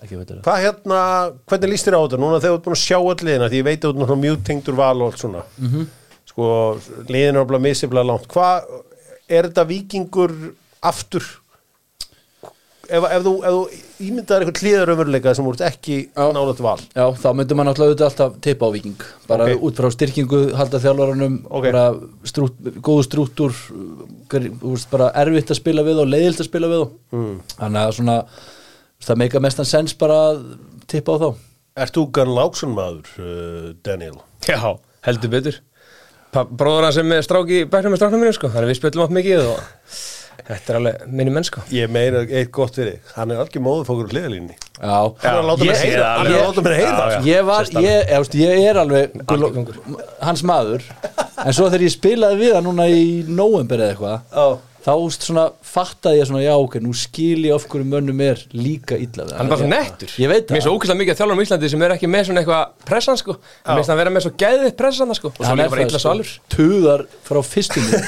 Hvað 0.06 0.60
hérna, 0.62 0.98
hvernig 1.50 1.72
líst 1.72 1.88
þér 1.88 1.96
á 1.98 2.02
þetta? 2.04 2.18
Núna 2.22 2.40
þegar 2.44 2.52
þú 2.52 2.58
ert 2.60 2.66
búin 2.66 2.76
að 2.76 2.82
sjá 2.82 2.98
liðina? 3.26 3.48
Því 3.50 3.62
ég 3.62 3.66
veit 3.66 3.86
að 3.88 3.96
þú 3.96 4.06
ert 4.06 4.20
mjög 4.22 4.42
tengdur 4.50 4.76
val 4.78 4.96
og 5.02 5.08
allt 5.08 5.22
svona. 5.24 5.46
Mhm. 5.62 5.86
Sko, 6.36 6.76
liðina 7.08 7.40
er 7.40 7.46
alveg 7.46 7.62
misiflega 7.64 8.10
langt 8.10 8.26
Hvað, 8.34 8.66
er 9.32 9.48
þetta 9.48 9.64
vikingur 9.70 10.34
aftur? 10.84 11.24
Ef, 12.86 13.02
ef 13.08 13.24
þú, 13.26 13.32
ef 13.40 13.54
þú 13.56 13.62
ímyndaðar 14.06 14.44
eitthvað 14.44 14.60
hliðaröfurleika 14.62 15.32
sem 15.34 15.48
voru 15.48 15.64
ekki 15.66 15.96
Já. 16.04 16.26
nálægt 16.36 16.60
val 16.62 16.82
Já, 16.84 17.06
þá 17.18 17.30
myndum 17.40 17.58
maður 17.58 17.70
náttúrulega 17.72 17.94
auðvitað 17.94 18.10
alltaf 18.10 18.36
tippa 18.46 18.68
á 18.68 18.76
Víking 18.76 19.06
bara 19.32 19.48
Ok. 19.48 19.64
út 19.66 19.80
frá 19.80 19.88
styrkingu, 19.96 20.42
halda 20.60 20.82
þjálfarunum 20.84 21.40
Ok. 21.48 21.66
bara 21.72 21.86
strút, 22.28 22.60
góðu 22.86 23.08
strúttur 23.08 23.56
bara 24.92 25.10
erfitt 25.24 25.56
að 25.56 25.62
spila 25.64 25.88
við 25.88 26.04
og 26.04 26.12
leiðilt 26.12 26.44
að 26.44 26.52
spila 26.52 26.70
við 26.76 26.86
mm. 27.16 27.36
þannig 27.56 27.82
að 27.82 27.96
svona 27.98 28.18
það 29.08 29.22
meika 29.24 29.42
mestan 29.48 29.72
sens 29.72 29.96
bara 29.98 30.20
að 30.36 30.44
tippa 30.92 31.16
á 31.16 31.18
þá 31.24 31.30
Ert 31.76 31.96
þú 31.98 32.06
Gunn 32.12 32.36
Láksson 32.36 32.76
maður, 32.76 33.10
uh, 33.18 33.72
Daniel? 33.88 34.20
já, 34.46 34.62
heldur 35.08 35.34
betur 35.34 35.64
bróður 36.44 36.90
hann 36.90 36.94
sem 37.00 37.16
er 37.16 37.24
stráki 37.26 37.62
í 37.64 37.70
bæknum 37.72 37.96
með 37.96 38.02
stráknum 38.02 38.22
mínu 38.26 38.36
sko. 38.36 38.52
Þannig 38.54 38.72
við 38.74 38.80
spjöllum 38.82 39.06
átt 39.06 39.16
mikið 39.16 39.48
og 39.54 39.60
Þetta 40.46 40.70
er 40.74 40.78
alveg 40.78 41.06
minni 41.10 41.32
menn 41.34 41.46
sko. 41.48 41.62
Ég 41.74 41.90
meina 41.90 42.20
eitt 42.28 42.52
gott 42.54 42.76
fyrir. 42.78 43.00
Hann 43.16 43.32
er 43.34 43.40
algjör 43.42 43.64
móðufókur 43.66 44.06
á 44.06 44.14
hliðalínni 44.14 44.54
Já, 44.76 44.98
Hann 45.24 45.32
er 45.32 45.40
að 45.40 45.48
láta 45.48 45.66
mér 45.66 45.80
heyra 45.80 46.10
Hann 46.20 46.28
er 46.28 46.36
að 46.36 46.44
láta 46.50 46.64
mér 46.66 46.76
heyra 46.76 47.06
já. 47.14 47.18
ég 47.26 47.48
var, 47.48 47.70
ég, 47.72 47.88
ég, 47.88 48.12
veist, 48.20 48.36
ég 48.38 48.68
er 48.70 48.80
alveg 48.84 49.16
hans 50.28 50.44
maður. 50.46 50.86
En 51.46 51.56
svo 51.56 51.70
þegar 51.72 51.86
ég 51.88 51.96
spilaði 51.96 52.40
við 52.44 52.54
hann 52.60 52.68
núna 52.68 52.86
í 52.92 53.06
november 53.26 53.82
eða 53.88 53.96
eitthvað. 53.96 54.60
Þá 54.86 54.92
úst, 55.02 55.24
svona, 55.26 55.48
fattaði 55.66 56.20
ég 56.20 56.28
svona 56.30 56.44
já 56.44 56.52
ok, 56.62 56.76
nú 56.86 56.92
skil 56.94 57.40
ég 57.48 57.56
of 57.56 57.64
hverju 57.72 57.88
mönnum 57.90 58.20
er 58.22 58.42
líka 58.54 58.98
illa 59.02 59.26
við 59.26 59.32
Hann 59.40 59.48
er 59.48 59.50
bara 59.50 59.62
svo 59.64 59.70
nettur. 59.72 60.12
Ég 60.22 60.30
veit 60.30 60.44
Mér 60.52 60.60
er 60.60 60.62
það. 60.62 60.66
svo 60.68 60.74
ókvæslega 60.78 61.00
mikið 61.00 61.14
að 61.16 61.20
þjálfum 61.22 61.42
í 61.42 61.46
Íslandi 61.48 61.70
sem 61.74 61.86
er 61.88 61.94
ekki 61.96 62.10
með 62.14 62.28
svona 62.28 62.44
eitthvað 62.44 62.86
pressan 62.86 63.18
sko. 63.18 63.36
Mér 63.66 63.80
finnst 63.80 63.92
hann 63.94 64.00
vera 64.04 64.14
með 64.14 64.26
svo 64.28 64.32
gæðið 64.44 64.76
pressan 64.78 65.16
sko. 65.18 65.32
Og 65.34 65.40
svo 65.42 65.48
Hann 65.50 65.58
líka 65.58 65.66
er 65.66 65.74
bara 65.74 65.82
það, 65.82 65.90
illa 65.90 66.02
sko. 66.04 66.06
svalur. 66.06 66.34
Tuðar 66.56 67.06
frá 67.26 67.40
fyrstunni 67.50 68.02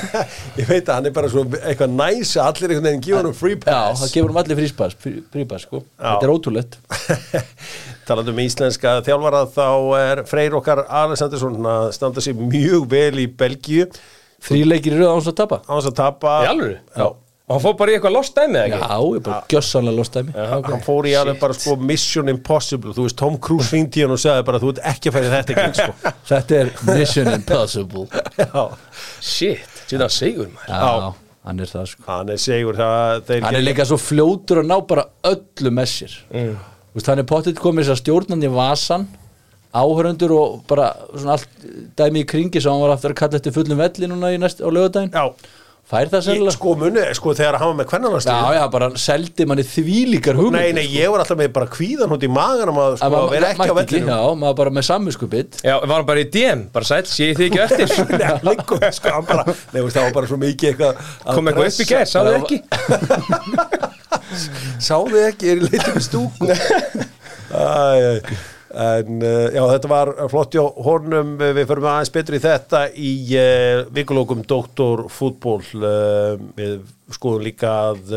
Ég 0.62 0.70
veit 0.72 0.88
að 0.88 0.94
hann 0.96 1.10
er 1.10 1.14
bara 1.20 1.30
svo 1.32 1.44
eitthvað 1.60 1.92
næs 2.00 2.32
að 2.40 2.48
allir 2.48 2.72
einhvern 2.72 2.88
veginn 2.88 3.04
gefa 3.08 3.20
hann 3.22 3.36
free 3.42 3.58
já, 3.58 3.62
pass. 3.66 4.00
það 4.06 4.14
gefur 4.16 4.32
um 4.32 4.40
allir 4.42 4.60
fríspass 4.62 4.96
frípass 5.02 5.66
sko, 5.68 5.82
þetta 6.00 6.26
er 6.28 6.32
ótrúlegt. 6.32 6.80
Talandi 8.08 8.32
um 8.34 8.40
íslenska 8.42 8.96
þjálfara 9.06 9.44
þá 9.54 9.68
er 10.00 10.24
Freyr 10.26 10.56
okkar 10.58 10.82
Alessandarsson 10.88 11.60
að 11.70 11.92
standa 11.94 12.24
sér 12.24 12.34
mjög 12.40 12.88
vel 12.90 13.20
í 13.22 13.28
Belgíu 13.30 13.86
þrýleikir 14.46 14.96
eru 14.98 15.10
áns 15.12 15.28
að 15.30 15.38
tapa. 15.42 15.62
Á 15.66 15.72
þess 15.76 15.90
að 15.92 15.98
tapa. 15.98 16.38
Í 16.44 16.50
alvöru? 16.52 16.78
Já. 16.96 17.10
Og 17.52 17.56
hann 17.56 17.62
fór 17.64 17.74
bara 17.76 17.90
í 17.90 17.96
eitthvað 17.98 18.14
lost 18.14 18.36
dæmi 18.36 18.58
eða 18.60 18.68
já, 18.70 18.76
ekki? 18.86 19.08
ég 19.16 19.24
bara 19.26 19.38
gjössanlega 19.50 19.98
lostæmi 19.98 20.44
hann 20.52 20.84
fór 20.86 21.08
í 21.10 21.14
alveg 21.18 21.40
bara 21.42 21.56
sko 21.58 21.74
Mission 21.90 22.30
Impossible. 22.30 22.94
Þú 22.96 23.06
veist 23.08 23.18
Tom 23.18 23.38
Cruise 23.42 23.74
ringdi 23.74 24.04
hann 24.04 24.14
og 24.14 24.20
sagði 24.22 24.46
bara 24.46 24.60
þú 24.62 24.70
ert 24.72 24.80
ekki 24.92 25.10
að 25.10 25.16
færi 25.18 25.32
þetta 25.32 25.56
ekki 25.56 25.80
sko. 25.82 26.12
þetta 26.30 26.60
er 26.60 26.70
Mission 26.88 27.30
Impossible. 27.32 28.06
Já. 28.38 28.62
Shit, 29.18 29.66
þetta 29.90 30.06
er 30.06 30.14
segur 30.14 30.52
maður. 30.54 30.70
Já, 30.70 31.10
hann 31.50 31.64
er 31.64 31.72
það 31.74 31.88
sko. 31.92 32.06
Hann 32.08 32.32
er 32.32 32.42
segur 32.46 32.78
það 32.78 33.24
þeir 33.28 33.48
hann 33.48 33.58
er 33.58 33.66
líka 33.66 33.88
svo 33.90 33.98
fljótur 34.00 34.62
að 34.62 34.70
ná 34.70 34.76
bara 34.94 35.08
öllu 35.34 35.74
með 35.74 35.90
sér. 35.96 36.16
Mm. 36.30 36.54
Vist, 36.94 37.10
hann 37.10 37.20
er 37.20 37.28
pottitt 37.28 37.60
komið 37.60 37.92
að 37.92 38.00
stjórnandi 38.04 38.52
vasan 38.54 39.10
áhörundur 39.72 40.34
og 40.36 40.60
bara 40.68 40.90
svona 41.14 41.38
allt 41.38 41.66
dæmi 41.96 42.22
í 42.26 42.28
kringi 42.28 42.60
sem 42.60 42.72
hann 42.74 42.84
var 42.84 42.94
aftur 42.98 43.14
að 43.14 43.20
kalla 43.24 43.40
eftir 43.40 43.54
fullum 43.56 43.80
velli 43.80 44.10
núna 44.10 44.34
í 44.34 44.38
næst, 44.42 44.60
á 44.60 44.68
lögadaginn 44.68 45.14
Já. 45.16 45.30
fær 45.92 46.10
það 46.12 46.22
sennilega 46.26 46.52
sko 46.54 46.74
muni, 46.78 47.04
sko 47.16 47.32
þegar 47.38 47.56
hann 47.60 47.70
var 47.72 47.78
með 47.80 47.88
kvennanastlið 47.90 48.36
já, 48.36 48.52
já, 48.58 48.64
bara 48.74 48.88
seldi 49.00 49.46
manni 49.48 49.64
þvílíkar 49.66 50.36
hugmynd 50.38 50.60
Nei, 50.60 50.76
nei, 50.76 50.84
ég 50.92 51.08
var 51.12 51.24
alltaf 51.24 51.40
með 51.40 51.50
bara 51.56 51.70
kvíðan 51.72 52.12
út 52.16 52.22
í 52.28 52.30
maganum 52.32 52.78
að 52.84 52.98
sko, 53.00 53.10
að 53.22 53.26
vera 53.32 53.50
ekki 53.54 53.68
á 53.72 53.74
vellinum 53.80 54.12
já, 54.12 54.20
maður 54.44 54.58
bara 54.60 54.74
með 54.76 54.86
samvinskubitt 54.90 55.58
Já, 55.64 55.74
var 55.80 55.96
hann 55.96 56.08
bara 56.12 56.22
í 56.22 56.28
DM, 56.36 56.66
bara 56.76 56.90
sæll, 56.92 57.08
sé 57.08 57.32
ég 57.32 57.40
þið 57.40 57.48
ekki 57.48 57.64
eftir 57.64 57.88
Nei, 58.20 58.30
líka, 58.52 58.92
sko, 59.00 59.16
hann 59.16 59.28
bara 59.32 59.48
Nei, 59.48 59.80
veist, 59.80 59.96
það 59.96 60.04
var 60.10 60.16
bara 60.20 60.30
svo 60.30 60.40
mikið 60.44 60.70
eitthvað 60.70 60.92
að 61.00 61.32
Kom 61.40 61.48
eitthvað 61.48 61.72
upp 61.72 61.80
í 61.80 61.90
gær, 61.90 62.08
sáðu 62.12 62.38
ekki? 62.44 62.62
Sáðu 64.92 65.20
ekki, 65.26 65.52
er 65.52 65.60
í 65.60 65.68
leitum 65.68 66.00
stúku 66.04 66.52
Æ, 67.52 67.60
æ, 67.60 68.50
En 68.72 69.18
uh, 69.20 69.48
já, 69.52 69.62
þetta 69.74 69.90
var 69.90 70.10
flott 70.32 70.54
hjá 70.56 70.62
honum, 70.86 71.34
við 71.40 71.66
förum 71.68 71.88
aðeins 71.90 72.12
betur 72.14 72.38
í 72.38 72.40
þetta 72.40 72.86
í 72.96 73.12
uh, 73.36 73.82
vikulókum 73.92 74.44
Doktor 74.48 75.04
fútból 75.12 75.60
uh, 75.76 76.38
við 76.56 76.78
skoðum 77.12 77.44
líka 77.44 77.72
að 77.90 78.14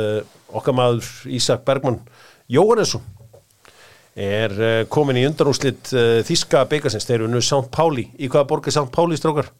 okkar 0.56 0.78
maður 0.78 1.10
Ísak 1.36 1.66
Bergmann 1.68 2.00
Jóhannesson 2.48 3.04
er 4.16 4.54
komin 4.88 5.20
í 5.20 5.26
undanúslit 5.28 5.92
uh, 5.92 6.22
Þíska 6.24 6.64
byggasins, 6.72 7.04
þeir 7.04 7.18
eru 7.26 7.34
nú 7.34 7.44
St. 7.44 7.68
Páli 7.76 8.08
í 8.16 8.32
hvaða 8.32 8.48
borg 8.54 8.70
er 8.70 8.78
St. 8.78 8.88
Páli 8.96 9.20
strókar? 9.20 9.52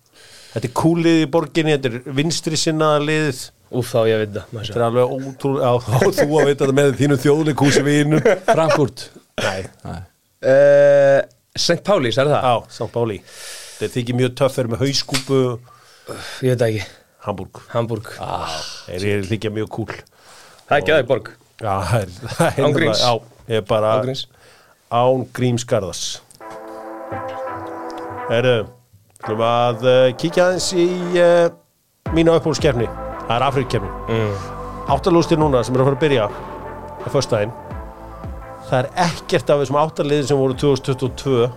Þetta 0.54 0.70
er 0.70 0.76
kúlið 0.80 1.26
í 1.26 1.28
borginni, 1.28 1.76
þetta 1.76 1.92
er 1.92 2.16
vinstri 2.16 2.60
sinna 2.60 2.94
liðið 3.04 3.50
Úf, 3.76 3.92
þá 3.92 4.02
ég 4.08 4.22
veit 4.22 4.36
það 4.38 4.58
Þetta 4.62 4.80
er 4.80 4.88
alveg 4.88 5.14
ótrúlega, 5.18 5.72
á, 5.76 6.00
þú 6.00 6.26
að 6.40 6.48
veit 6.48 6.60
þetta 6.62 6.76
með 6.78 6.92
þínu 7.02 7.22
þjóðleikúsi 7.26 7.84
vinum. 7.84 8.28
Frankfurt 8.48 9.10
Nei, 9.44 9.66
Nei. 9.84 10.04
Uh, 10.44 11.22
St. 11.56 11.80
Paulis, 11.88 12.18
er 12.20 12.28
það? 12.28 12.44
á, 12.44 12.56
St. 12.68 12.90
Páli. 12.92 13.20
Þetta 13.80 13.94
þykir 13.96 14.18
mjög 14.20 14.34
töff, 14.42 14.58
eru 14.60 14.74
með 14.74 14.84
hauskúpu, 14.86 15.40
Ég 16.46 16.52
veit 16.54 16.60
það 16.62 16.68
ekki 16.70 16.84
Hamburg. 17.26 17.62
Hamburg 17.74 18.10
Þeir 18.86 19.06
eru 19.16 19.24
þykja 19.32 19.50
mjög 19.56 19.70
kúl. 19.74 19.88
Það 20.68 20.76
er 20.76 20.82
ekki 20.84 20.94
aðeins 20.94 21.10
borg 21.10 21.32
Já, 21.56 21.74
það 21.88 21.96
er, 22.04 22.12
það 22.36 22.46
er 22.60 22.66
Án 22.68 22.76
gríns. 22.76 23.02
Já, 23.02 23.14
ég 23.50 23.62
er 23.62 23.66
bara 23.72 23.94
Án 23.96 24.04
gríns. 24.06 24.22
án 24.94 25.26
grímskarðas. 25.40 26.04
Herru, 28.30 28.56
ætlum 29.22 29.44
að 29.46 29.86
uh, 29.90 30.08
kíkja 30.20 30.48
aðeins 30.50 30.70
í 30.78 30.86
uh, 31.22 31.48
mína 32.16 32.36
upphólskefni. 32.40 32.88
Það 33.26 33.36
er 33.40 33.46
Afrikkefni. 33.48 33.92
mm. 34.10 34.52
Áttalústir 34.94 35.40
núna 35.42 35.64
sem 35.66 35.74
eru 35.74 35.82
að 35.82 35.90
fara 35.90 35.98
að 35.98 36.04
byrja 36.06 36.26
á 36.30 37.08
föstudaginn 37.10 37.54
það 38.70 38.80
er 38.82 38.90
ekkert 39.06 39.54
af 39.54 39.62
þessum 39.62 39.80
áttaliðin 39.84 40.28
sem 40.32 40.42
voru 40.42 40.58
2022 40.66 41.48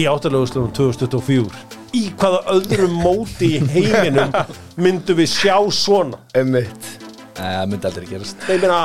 í 0.00 0.06
áttalústunum 0.10 0.72
2024 0.76 1.66
í 1.98 2.04
hvaða 2.20 2.40
öðrum 2.54 2.92
móti 3.02 3.56
í 3.56 3.62
heiminum 3.72 4.34
myndum 4.84 5.18
við 5.18 5.32
sjá 5.32 5.56
svona? 5.74 6.20
Emmitt 6.38 6.92
Nei, 7.40 7.50
það 7.56 7.66
myndi 7.72 7.88
aldrei 7.88 8.06
gerast. 8.10 8.46
Nei, 8.48 8.56
meina, 8.60 8.78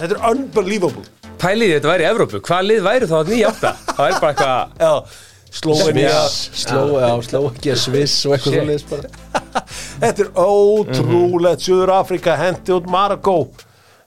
þetta 0.00 0.16
er 0.16 0.22
unbelievable. 0.32 1.04
Pælið 1.40 1.74
þetta 1.76 1.90
væri 1.92 2.04
í 2.04 2.08
Evrópu, 2.10 2.40
hvað 2.44 2.64
lið 2.66 2.80
væri 2.84 3.08
þá 3.10 3.16
að 3.20 3.30
nýja 3.30 3.50
átta? 3.52 3.72
Það 3.90 4.06
er 4.06 4.16
bara 4.24 4.32
eitthvað 4.32 4.72
Já, 4.84 5.18
Slovenia 5.60 6.18
Sló, 6.30 6.82
já, 7.00 7.08
sló 7.26 7.40
ekki 7.48 7.72
að 7.72 7.80
Sviss 7.84 8.16
og 8.28 8.36
eitthvað 8.36 9.06
Þetta 10.02 10.26
er 10.26 10.30
ótrúlegt. 10.42 11.64
Suður 11.64 11.94
Afrika 11.96 12.36
hendi 12.40 12.74
út 12.76 12.90
Marokko 12.90 13.36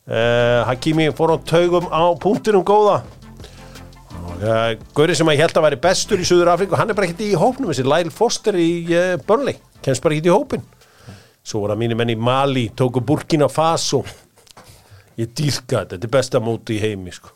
uh, 0.07 0.63
Hakimi 0.67 1.09
fór 1.15 1.35
á 1.35 1.37
taugum 1.47 1.87
á 1.87 2.03
punktinum 2.19 2.65
góða. 2.67 3.01
Uh, 4.43 4.73
Gauri 4.95 5.15
sem 5.15 5.29
að 5.29 5.37
ég 5.37 5.43
held 5.45 5.59
að 5.59 5.65
væri 5.67 5.79
bestur 5.83 6.21
í 6.21 6.25
Suður 6.27 6.51
Afrika 6.53 6.79
hann 6.79 6.91
er 6.91 6.97
bara 6.97 7.07
ekkert 7.07 7.23
í 7.23 7.35
hópnum. 7.39 7.71
Þessi 7.71 7.85
Lyle 7.87 8.13
Foster 8.13 8.57
í 8.59 8.71
uh, 8.91 9.13
Burnley 9.27 9.59
kemst 9.83 10.03
bara 10.03 10.17
ekkert 10.17 10.31
í 10.31 10.33
hópin 10.33 10.65
svo 11.43 11.63
voru 11.63 11.75
að 11.75 11.81
mínir 11.81 11.99
menn 11.99 12.13
í 12.13 12.19
Mali 12.19 12.69
tóku 12.71 13.01
Burkina 13.03 13.49
Faso. 13.51 14.03
Ég 15.19 15.29
dýrka 15.35 15.83
þetta, 15.83 15.97
þetta 15.97 16.07
er 16.07 16.11
besta 16.13 16.39
móti 16.41 16.77
í 16.77 16.81
heimi 16.81 17.11
sko. 17.13 17.33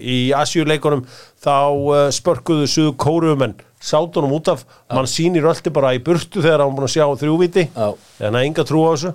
í 0.00 0.30
Asjuleikunum 0.32 1.02
þá 1.42 2.12
spörkuðu 2.14 2.68
suðu 2.70 2.94
kóruumenn 2.96 3.58
sátunum 3.82 4.32
út 4.38 4.48
af. 4.54 4.62
Mann 4.88 5.10
sýnir 5.10 5.44
öllu 5.50 5.72
bara 5.74 5.92
í 5.92 6.00
burtu 6.00 6.40
þegar 6.40 6.62
hann 6.62 6.78
búin 6.78 6.86
að 6.86 6.94
sjá 6.94 7.04
þrjúviti 7.20 7.66
en 7.74 7.98
það 8.22 8.38
er 8.38 8.46
enga 8.46 8.64
trú 8.70 8.86
á 8.86 8.94
þessu 8.94 9.12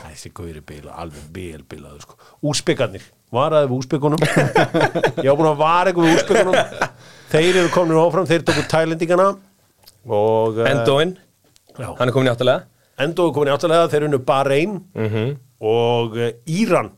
þessi 0.00 0.32
góðir 0.36 0.62
bila, 0.66 0.94
alveg 1.00 1.28
vel 1.34 1.62
bilaðu 1.68 2.02
sko. 2.04 2.18
úsbyggarnir, 2.50 3.04
varaði 3.32 3.70
við 3.70 3.78
úsbyggunum. 3.80 4.24
Ég 5.24 5.30
var 5.30 5.38
búin 5.40 5.50
að 5.50 5.60
vara 5.62 5.90
eitthvað 5.92 6.08
við 6.08 6.18
úsbyggunum. 6.20 6.92
Þeir 7.32 7.60
eru 7.62 7.72
komin 7.74 8.00
áfram, 8.00 8.28
þeir 8.28 8.44
tóku 8.46 8.66
tælendingana 8.70 9.30
og 10.06 10.60
uh, 10.60 10.68
Endóin, 10.70 11.16
já, 11.74 11.88
hann 11.88 12.06
er 12.06 12.14
komin 12.14 12.30
í 12.30 12.34
áttalega. 12.34 12.68
Endo 13.02 13.26
er 13.28 13.34
komin 13.36 13.50
í 13.50 13.56
áttalega, 13.56 13.90
þeir 13.92 14.08
unnu 14.10 14.22
Bahrein 14.28 14.78
mm 14.94 15.34
og 15.56 16.18
uh, 16.20 16.34
Íran 16.52 16.90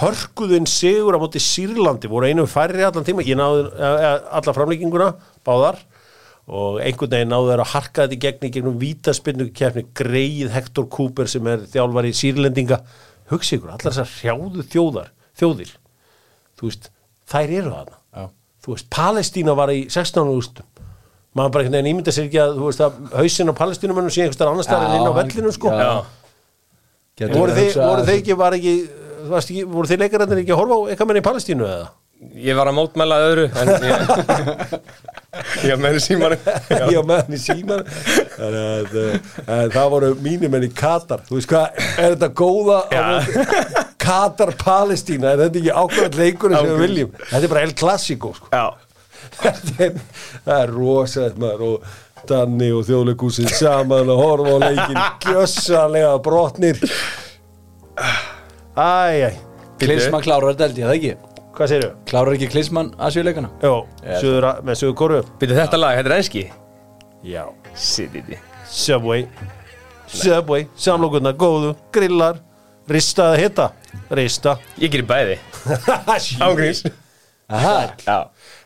hörkuðin 0.00 0.64
sigur 0.64 1.14
á 1.14 1.20
móti 1.20 1.42
Sýrlandi 1.42 2.08
voru 2.08 2.30
einu 2.30 2.46
færri 2.48 2.80
allan 2.80 3.04
tíma. 3.04 3.20
Ég 3.28 3.36
náði 3.36 3.66
uh, 3.68 4.06
alla 4.40 4.54
framlegginguna 4.56 5.10
báðar 5.44 5.82
og 6.44 6.80
einhvern 6.84 7.14
veginn 7.14 7.32
náðu 7.32 7.50
þeir 7.52 7.62
að 7.64 7.72
harka 7.72 8.04
þetta 8.04 8.16
í 8.16 8.20
gegn 8.24 8.46
í 8.48 8.52
gegnum 8.52 8.80
vítaspinnu 8.80 9.46
keppni 9.56 9.86
greið 9.96 10.50
Hector 10.52 10.88
Cooper 10.92 11.30
sem 11.30 11.46
er 11.48 11.64
þjálfari 11.72 12.12
Sýrlendinga 12.16 12.80
hugsi 13.32 13.56
ykkur, 13.56 13.72
allar 13.72 13.94
þessar 13.94 14.10
hrjáðu 14.18 14.66
þjóðar 14.68 15.08
þjóðir, 15.40 15.70
þú 16.60 16.68
veist 16.68 16.90
þær 17.32 17.54
eru 17.56 17.72
þarna, 17.72 17.98
Já. 18.12 18.26
þú 18.66 18.74
veist 18.74 18.90
Palestína 18.92 19.56
var 19.56 19.72
í 19.72 19.80
16. 19.88 20.34
úrstum 20.34 20.68
maður 21.34 21.54
bara 21.54 21.64
einhvern 21.64 21.78
veginn 21.78 21.94
ímynda 21.94 22.12
sér 22.14 22.28
ekki 22.28 22.42
að 22.42 22.58
þú 22.58 22.68
veist 22.68 22.84
að 22.84 23.00
hausinn 23.16 23.50
á 23.50 23.60
Palestínumönnum 23.62 24.12
sé 24.12 24.22
einhvers 24.22 24.38
staðar 24.38 24.52
annars 24.52 24.68
staðar 24.68 24.92
en 24.92 25.00
inn 25.00 25.08
á 25.08 25.12
vellinu 25.16 25.54
sko 25.56 25.72
voru 27.34 27.56
hugsa 27.56 28.04
þið 28.04 28.16
ekki, 28.20 28.36
var 28.38 28.58
ekki, 28.58 28.74
ekki 29.40 29.64
voru 29.72 29.90
þið 29.90 30.04
leikararnir 30.04 30.44
ekki 30.44 30.54
að 30.54 30.60
horfa 30.60 30.78
á 30.78 30.80
eitthvað 30.92 31.10
menn 31.10 31.20
í 31.22 31.24
Palestínu 31.24 31.66
eða? 31.66 31.88
Ég 32.44 32.56
var 32.58 32.70
að 32.70 32.76
mótmæla 32.78 33.16
öðru 33.28 33.46
En 33.60 33.70
ég 33.84 33.96
Ég 35.66 35.80
meðri 35.82 36.00
símanu 36.04 36.36
Já, 36.70 37.00
með 37.02 37.16
hann 37.20 37.34
í 37.34 37.40
síman 37.42 37.82
Þannig 38.34 38.64
að 38.70 38.96
uh, 39.00 39.64
það 39.74 39.88
voru 39.94 40.10
mínir 40.22 40.52
menn 40.52 40.66
í 40.66 40.70
Katar. 40.74 41.24
Þú 41.26 41.38
veist 41.38 41.50
hvað, 41.50 41.80
er 41.98 42.14
þetta 42.14 42.28
góða 42.38 42.78
á 42.86 43.00
móti- 43.08 43.84
Katar 44.04 44.52
Palestína 44.60 45.32
er 45.34 45.42
þetta 45.46 45.60
ekki 45.62 45.74
ákveðan 45.74 46.18
leikurinn 46.20 46.58
sem 46.60 46.70
við 46.70 46.82
viljum? 46.84 47.12
Þetta 47.30 47.42
er 47.48 47.52
bara 47.54 47.64
El 47.66 47.74
Clasico 47.82 48.32
sko. 48.36 48.50
Já, 48.52 48.66
Þetta 49.40 49.74
er, 49.88 50.00
það 50.44 50.58
er 50.60 50.72
rosalegt 50.76 51.38
maður 51.42 51.66
og 51.68 51.92
Danni 52.28 52.70
og 52.72 52.86
þjóðleikúsin 52.88 53.50
saman 53.52 54.08
að 54.14 54.20
horfa 54.22 54.54
á 54.56 54.58
leikin 54.64 55.00
gjössalega 55.26 56.14
brotnir. 56.24 56.78
Æj, 58.74 59.18
æj 59.28 59.34
Klinsmann 59.82 60.22
klárar 60.24 60.54
þetta 60.54 60.68
held 60.68 60.78
ég, 60.78 60.86
það 60.88 60.98
ekki 60.98 61.33
Hvað 61.54 61.70
segirðu? 61.70 61.90
Klárar 62.10 62.34
ekki 62.34 62.48
Klinsmann 62.50 62.88
Asjuleikana 62.98 63.50
Jó, 63.62 63.74
suður, 64.18 64.48
með 64.66 64.80
suður 64.80 64.96
kóru 64.98 65.20
byrju 65.38 65.58
þetta 65.60 65.78
lag, 65.78 65.98
þetta 66.00 66.10
er 66.10 66.16
enski? 66.16 66.42
Já. 67.24 67.44
Sititi 67.78 68.40
Subway. 68.70 69.28
Subway, 70.10 70.66
samlokurna 70.78 71.34
góðu, 71.38 71.74
grillar 71.94 72.40
Rista 72.90 73.30
eða 73.32 73.40
hitta 73.40 73.68
Rista. 74.14 74.56
Ég 74.82 74.90
gerir 74.92 75.06
bæði. 75.08 75.38
Ángríns 76.44 76.82
Aha, 77.48 78.18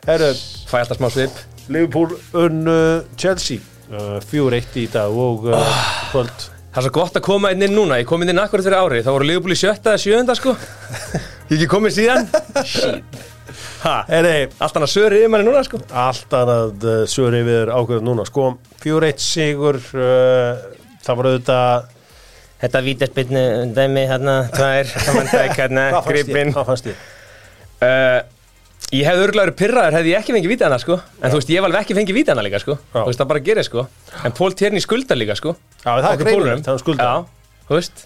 Herru, 0.07 0.29
Fæ 0.67 0.79
alltaf 0.81 0.97
smá 0.97 1.09
svip. 1.13 1.41
Liverpool 1.69 2.15
unnu 2.33 2.79
Chelsea. 3.19 3.61
Uh, 3.89 4.17
4-1 4.31 4.77
í 4.81 4.85
dag 4.91 5.13
og 5.13 5.47
uh, 5.49 5.81
kvöld. 6.11 6.47
Það 6.69 6.79
er 6.81 6.85
svo 6.85 6.93
gott 6.99 7.17
að 7.17 7.25
koma 7.25 7.51
inn 7.53 7.65
inn 7.65 7.73
núna, 7.73 7.97
ég 8.01 8.09
kom 8.09 8.21
inn 8.21 8.33
inn 8.33 8.41
akkurat 8.41 8.65
fyrir 8.65 8.77
ári 8.77 9.01
þá 9.05 9.09
voru 9.13 9.25
Liverpool 9.29 9.55
í 9.55 9.57
sjötta 9.57 9.95
eða 9.95 10.01
sjöunda 10.03 10.35
sko 10.37 10.53
Ég 11.49 11.55
ekki 11.57 11.67
komið 11.71 11.95
síðan. 11.97 12.27
Ha, 13.81 13.93
Herri, 14.09 14.33
allt 14.61 14.75
hann 14.77 14.85
að 14.85 14.91
söri 14.91 15.21
yfir 15.23 15.31
manni 15.33 15.47
núna 15.47 15.61
sko? 15.65 15.79
Allt 15.97 16.33
annað 16.37 16.83
uh, 16.85 16.97
sögur 17.09 17.37
yfir 17.39 17.71
ákveður 17.73 18.03
núna 18.05 18.25
sko, 18.27 18.49
4-1 18.83 19.23
sigur 19.23 19.79
uh, 19.97 20.59
það 21.05 21.21
var 21.21 21.29
auðvitað 21.31 21.95
Þetta 22.59 22.81
vítaspinnu 22.83 23.41
dæmi 23.71 24.01
hérna, 24.11 24.33
tvær, 24.51 24.89
saman 24.91 25.29
dæk 25.31 25.53
hérna, 25.61 25.85
gripinn. 26.03 26.51
Hvað 26.51 26.67
fannst 26.73 26.89
þér? 26.89 26.99
uh, 27.87 28.19
Ég 28.89 29.05
hefði 29.05 29.25
örglaður 29.29 29.53
pyrraður 29.59 29.95
hefði 29.99 30.11
ég 30.11 30.17
ekki 30.19 30.33
fengið 30.35 30.51
vítana 30.55 30.77
sko. 30.81 30.95
En 31.21 31.29
þú 31.31 31.39
veist, 31.39 31.49
ég 31.53 31.59
hef 31.61 31.65
alveg 31.69 31.83
ekki 31.85 31.95
fengið 31.99 32.17
vítana 32.19 32.41
líka 32.45 32.59
sko. 32.61 32.75
Já. 32.89 32.97
Þú 32.97 33.07
veist, 33.11 33.19
það 33.21 33.29
bara 33.31 33.43
gerir 33.47 33.67
sko. 33.67 33.83
En 34.25 34.33
Pól 34.35 34.55
Tjerni 34.57 34.81
skuldar 34.83 35.19
líka 35.21 35.35
sko. 35.37 35.53
Já, 35.83 35.91
það 35.91 36.07
er 36.09 36.21
greinilegt, 36.23 36.33
Pólunum. 36.39 36.63
hann 36.71 36.81
skuldar. 36.81 37.19
Þú 37.69 37.77
veist 37.77 38.05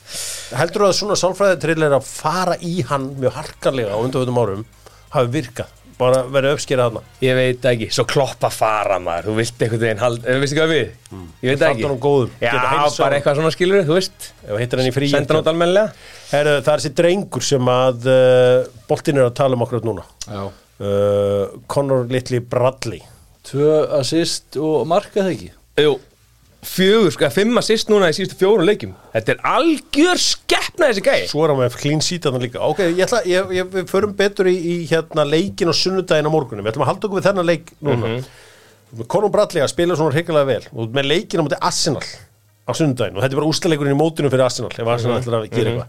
Heldur 0.54 0.84
þú 0.84 0.89
að 0.89 0.97
svona 0.97 1.15
sálfræðitrill 1.19 1.86
er 1.88 1.95
að 1.95 2.10
fara 2.10 2.58
í 2.60 2.82
hann 2.89 3.13
mjög 3.21 3.38
harkarlega 3.38 3.95
á 3.95 4.04
undanvöldum 4.04 4.41
árum 4.43 4.65
hafi 5.13 5.30
virkað, 5.34 5.69
bara 5.99 6.23
verið 6.26 6.56
uppskerað 6.58 6.89
hana 6.89 7.04
Ég 7.23 7.38
veit 7.38 7.62
það 7.63 7.76
ekki, 7.78 7.88
svo 7.95 8.06
kloppa 8.10 8.49
fara 8.54 8.97
maður. 9.02 9.30
Þú 9.30 9.36
vilt 9.38 9.63
einhvern 9.63 9.84
veginn 9.84 10.02
hald, 10.02 10.26
eh, 10.26 10.39
veistu 10.41 10.58
hvað 10.58 10.73
við? 10.73 10.91
Ég 11.45 11.54
veit 11.54 11.65
ekki. 11.69 11.91
góðum, 12.04 12.34
Já, 12.41 12.52
bara 12.97 13.19
eitthvað 13.19 13.39
svona 13.39 13.54
skilur, 13.54 13.86
þú 13.88 13.97
veist. 13.99 14.30
Ef 14.43 14.60
hittir 14.60 14.82
hann 14.82 14.89
í 14.89 14.95
frí 14.95 15.10
Senda 15.13 15.34
hann 15.34 15.43
út 15.43 15.52
almennilega. 15.54 15.93
Herru, 16.34 16.56
það 16.65 16.73
er 16.73 16.84
þessi 16.84 16.93
drengur 16.97 17.45
sem 17.45 17.71
að 17.76 18.10
uh, 18.10 18.65
boltin 18.89 19.21
er 19.21 19.30
að 19.30 19.36
tala 19.38 19.56
um 19.58 19.65
okkur 19.67 19.86
núna. 19.86 20.06
Já. 20.28 20.43
Uh, 20.84 21.43
Conor 21.69 22.10
Little 22.10 22.41
Bradley. 22.41 23.04
Tvö 23.47 23.84
assist 23.99 24.58
og 24.58 24.88
marka 24.89 25.21
það 25.21 25.36
ekki? 25.38 25.52
Jú, 25.84 25.93
fjögur, 26.67 27.12
sko, 27.13 27.30
fimm 27.34 27.60
assist 27.60 27.89
núna 27.91 28.10
í 28.12 28.15
síðustu 28.15 28.38
fjórum 28.39 28.65
leikjum. 28.67 28.93
Þetta 29.13 29.34
er 29.34 29.43
algjör 29.49 30.21
skeppna 30.21 30.89
þessi 30.89 31.04
gæi. 31.06 31.28
Svo 31.32 31.43
er 31.45 31.54
hann 31.54 31.62
með 31.62 32.04
sheet 32.06 32.28
að 32.30 32.39
líka. 32.43 32.62
Ok, 32.63 32.82
ég 32.86 33.04
ætla, 33.06 33.21
ég, 33.30 33.52
ég, 33.58 33.69
við 33.73 33.89
förum 33.91 34.15
betur 34.17 34.49
í, 34.52 34.56
í 34.56 34.76
hérna 34.89 35.26
leikin 35.28 35.71
og 35.71 35.78
sunnudaginn 35.78 36.30
á 36.30 36.32
morgunum 36.34 36.65
Við 36.65 36.73
ætlum 36.73 36.86
að 36.86 36.91
halda 36.91 37.10
okkur 37.10 37.19
við 37.19 37.28
þennan 37.30 37.49
leik 37.49 37.73
núna. 37.80 38.13
Mm 38.13 38.21
-hmm. 38.21 39.08
Conor 39.10 39.34
Bradley 39.34 39.63
að 39.63 39.73
spila 39.73 39.95
svona 39.97 40.13
hrigalega 40.13 40.45
vel. 40.45 40.63
Og 40.73 40.93
með 40.93 41.10
leikin 41.10 41.41
á 41.41 41.43
móti 41.43 41.60
Arsenal 41.60 42.04
á 42.04 42.71
sunnudaginn. 42.71 43.17
Og 43.17 43.23
þetta 43.23 43.34
er 43.34 43.41
bara 43.41 43.52
úslaleikurinn 43.52 43.95
í 43.95 43.99
mótunum 43.99 44.32
fyrir 44.32 44.45
Arsenal 44.45 44.71
ef 44.71 44.88
Arsenal 44.88 45.19
ætlar 45.19 45.39
að 45.41 45.49
gera 45.49 45.69
eitthvað. 45.69 45.88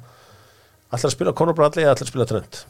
Ætlar 0.92 1.10
að 1.10 1.16
spila 1.16 1.32
Conor 1.32 1.54
Bradley 1.54 1.84
eða 1.84 1.94
ætlar 1.94 2.08
að 2.08 2.12
spila 2.12 2.26
Trent? 2.26 2.66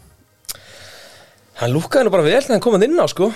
Hann 1.61 1.71
lúkaði 1.71 2.05
nú 2.05 2.11
bara 2.11 2.27
vel 2.27 2.43
þegar 2.43 2.57
hann 2.57 2.65
komað 2.65 2.85
inn 2.89 2.99
á, 2.99 3.07
sko 3.07 3.31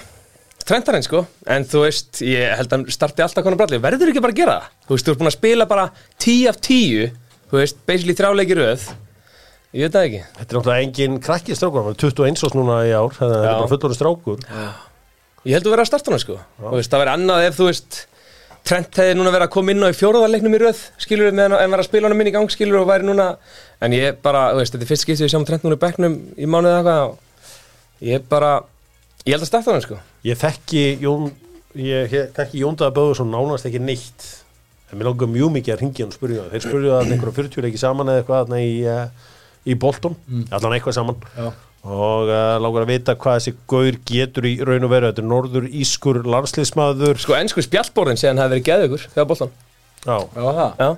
Trentarinn, 0.68 1.04
sko. 1.07 1.22
En 1.48 1.64
þú 1.64 1.87
veist, 1.87 2.20
ég 2.28 2.52
held 2.59 2.74
að 2.76 2.90
starti 2.92 3.24
alltaf 3.24 3.46
konar 3.46 3.57
bralli. 3.61 3.81
Verður 3.81 4.12
ekki 4.12 4.20
bara 4.24 4.35
að 4.35 4.40
gera 4.42 4.57
það? 4.59 4.74
Þú 4.85 4.96
veist, 4.96 5.07
þú 5.07 5.14
ert 5.14 5.22
búin 5.22 5.31
að 5.31 5.37
spila 5.38 5.66
bara 5.70 5.87
10 6.20 6.50
af 6.50 6.61
10 6.68 7.09
Þú 7.48 7.57
veist, 7.62 7.78
basically 7.88 8.16
þrjáleiki 8.18 8.57
röð. 8.59 8.83
Ég 9.72 9.87
veit 9.87 9.94
það 9.94 10.07
ekki. 10.09 10.20
Þetta 10.37 10.52
er 10.52 10.59
náttúrulega 10.59 10.85
engin 10.85 11.16
krakki 11.24 11.57
strákur, 11.57 11.87
hann 11.87 11.96
er 11.96 12.02
21 12.02 12.44
ás 12.44 12.54
núna 12.57 12.76
í 12.85 12.92
ár 12.92 13.16
þannig 13.16 13.33
að 13.33 13.40
þetta 13.40 13.48
er 13.48 13.48
Já. 13.48 13.59
bara 13.59 13.72
fullorinn 13.72 13.98
strákur 13.98 14.46
Ég 15.48 15.54
held 15.57 15.68
að 15.68 15.74
vera 15.74 15.85
að 15.85 15.88
starta 15.88 16.11
hana, 16.11 16.20
sko. 16.22 16.37
Þú 16.61 16.72
veist, 16.76 16.92
það 16.92 17.02
verður 17.02 17.12
annað 17.14 17.44
ef, 17.46 17.59
þú 17.59 17.68
veist 17.68 17.98
Trent 18.68 18.98
hefði 19.00 19.16
núna 19.16 19.33
verið 19.33 19.46
að 19.46 19.52
koma 19.54 19.72
inn 19.72 19.85
á 19.87 19.88
í 19.88 19.96
fjóruðarleiknum 19.96 20.57
í 20.57 20.61
röð 20.61 20.81
skilur 21.00 21.28
við 21.28 21.37
meðan 21.38 21.54
en 21.57 21.72
var 21.72 21.81
að 21.81 21.87
spila 21.88 22.09
honum 22.09 22.20
inn 22.24 22.28
í 22.28 22.33
gang 22.35 22.50
skilur 22.52 22.83
og 22.83 22.88
væri 22.90 23.07
núna. 23.09 23.28
En 23.81 23.94
ég 23.96 24.18
bara, 24.24 24.42
þú 24.52 24.61
veist, 24.61 24.74
þetta 24.74 24.85
er 24.85 24.90
fyrst 24.90 25.07
skiptið 25.07 25.24
við 25.24 25.33
sjáum 25.33 25.46
Trent 25.48 25.64
núna 25.64 25.78
í 25.78 25.83
bekknum 25.85 26.16
í 26.37 26.48
mánuðið 26.50 26.81
eitthvað 26.81 27.04
og 27.07 28.09
ég 28.11 28.26
bara, 28.28 28.50
ég 29.26 29.35
held 29.35 29.44
að 29.44 29.50
starta 29.50 29.74
hann 29.74 29.85
sko. 29.85 30.00
Ég 30.26 30.40
þekki 30.40 30.85
Jón 31.02 31.31
ég 31.78 32.12
þekki 32.37 32.62
Jóndaða 32.62 32.94
Böðursson 32.96 33.33
nánast 33.33 33.68
ekki 33.68 33.81
neitt. 33.83 34.28
En 34.88 34.98
mér 34.98 35.11
langar 35.11 35.28
mjög 35.31 35.52
mikið 35.59 35.74
að 35.74 35.83
ringja 35.83 36.04
hann 36.04 36.12
og 36.12 36.16
spurja 36.18 36.44
það. 36.44 36.52
Þeir 36.54 36.64
spurja 36.64 36.92
það 36.94 37.14
einhverja 37.14 37.38
40 37.42 37.66
leiki 37.66 37.81
saman 37.81 38.12
eða 38.12 38.22
eitthvað 38.22 38.54
í, 38.59 38.70
uh, 38.88 39.33
í 39.68 39.76
Bolton. 39.78 40.16
Allan 40.48 40.76
eitthvað 40.78 40.96
saman. 40.96 41.18
Já. 41.37 41.48
og 41.88 42.28
uh, 42.33 42.57
langar 42.61 42.85
að 42.85 42.90
vita 42.90 43.14
hvað 43.16 43.37
þessi 43.38 43.52
gaur 43.70 43.98
getur 44.09 44.48
í 44.48 44.54
raun 44.66 44.85
og 44.88 44.90
veru, 44.90 45.11
þetta 45.12 45.22
er 45.22 45.28
norður 45.31 45.68
ískur 45.70 46.18
landsliðsmaður. 46.26 47.20
Sko, 47.22 47.37
ennsku 47.38 47.62
spjallborðin 47.64 48.18
séðan 48.18 48.42
hafi 48.42 48.57
verið 48.57 48.66
geðugur 48.66 49.04
þegar 49.12 49.28
boltan 49.31 49.52
já, 50.04 50.16
Já, 50.35 50.48
Já, 50.81 50.88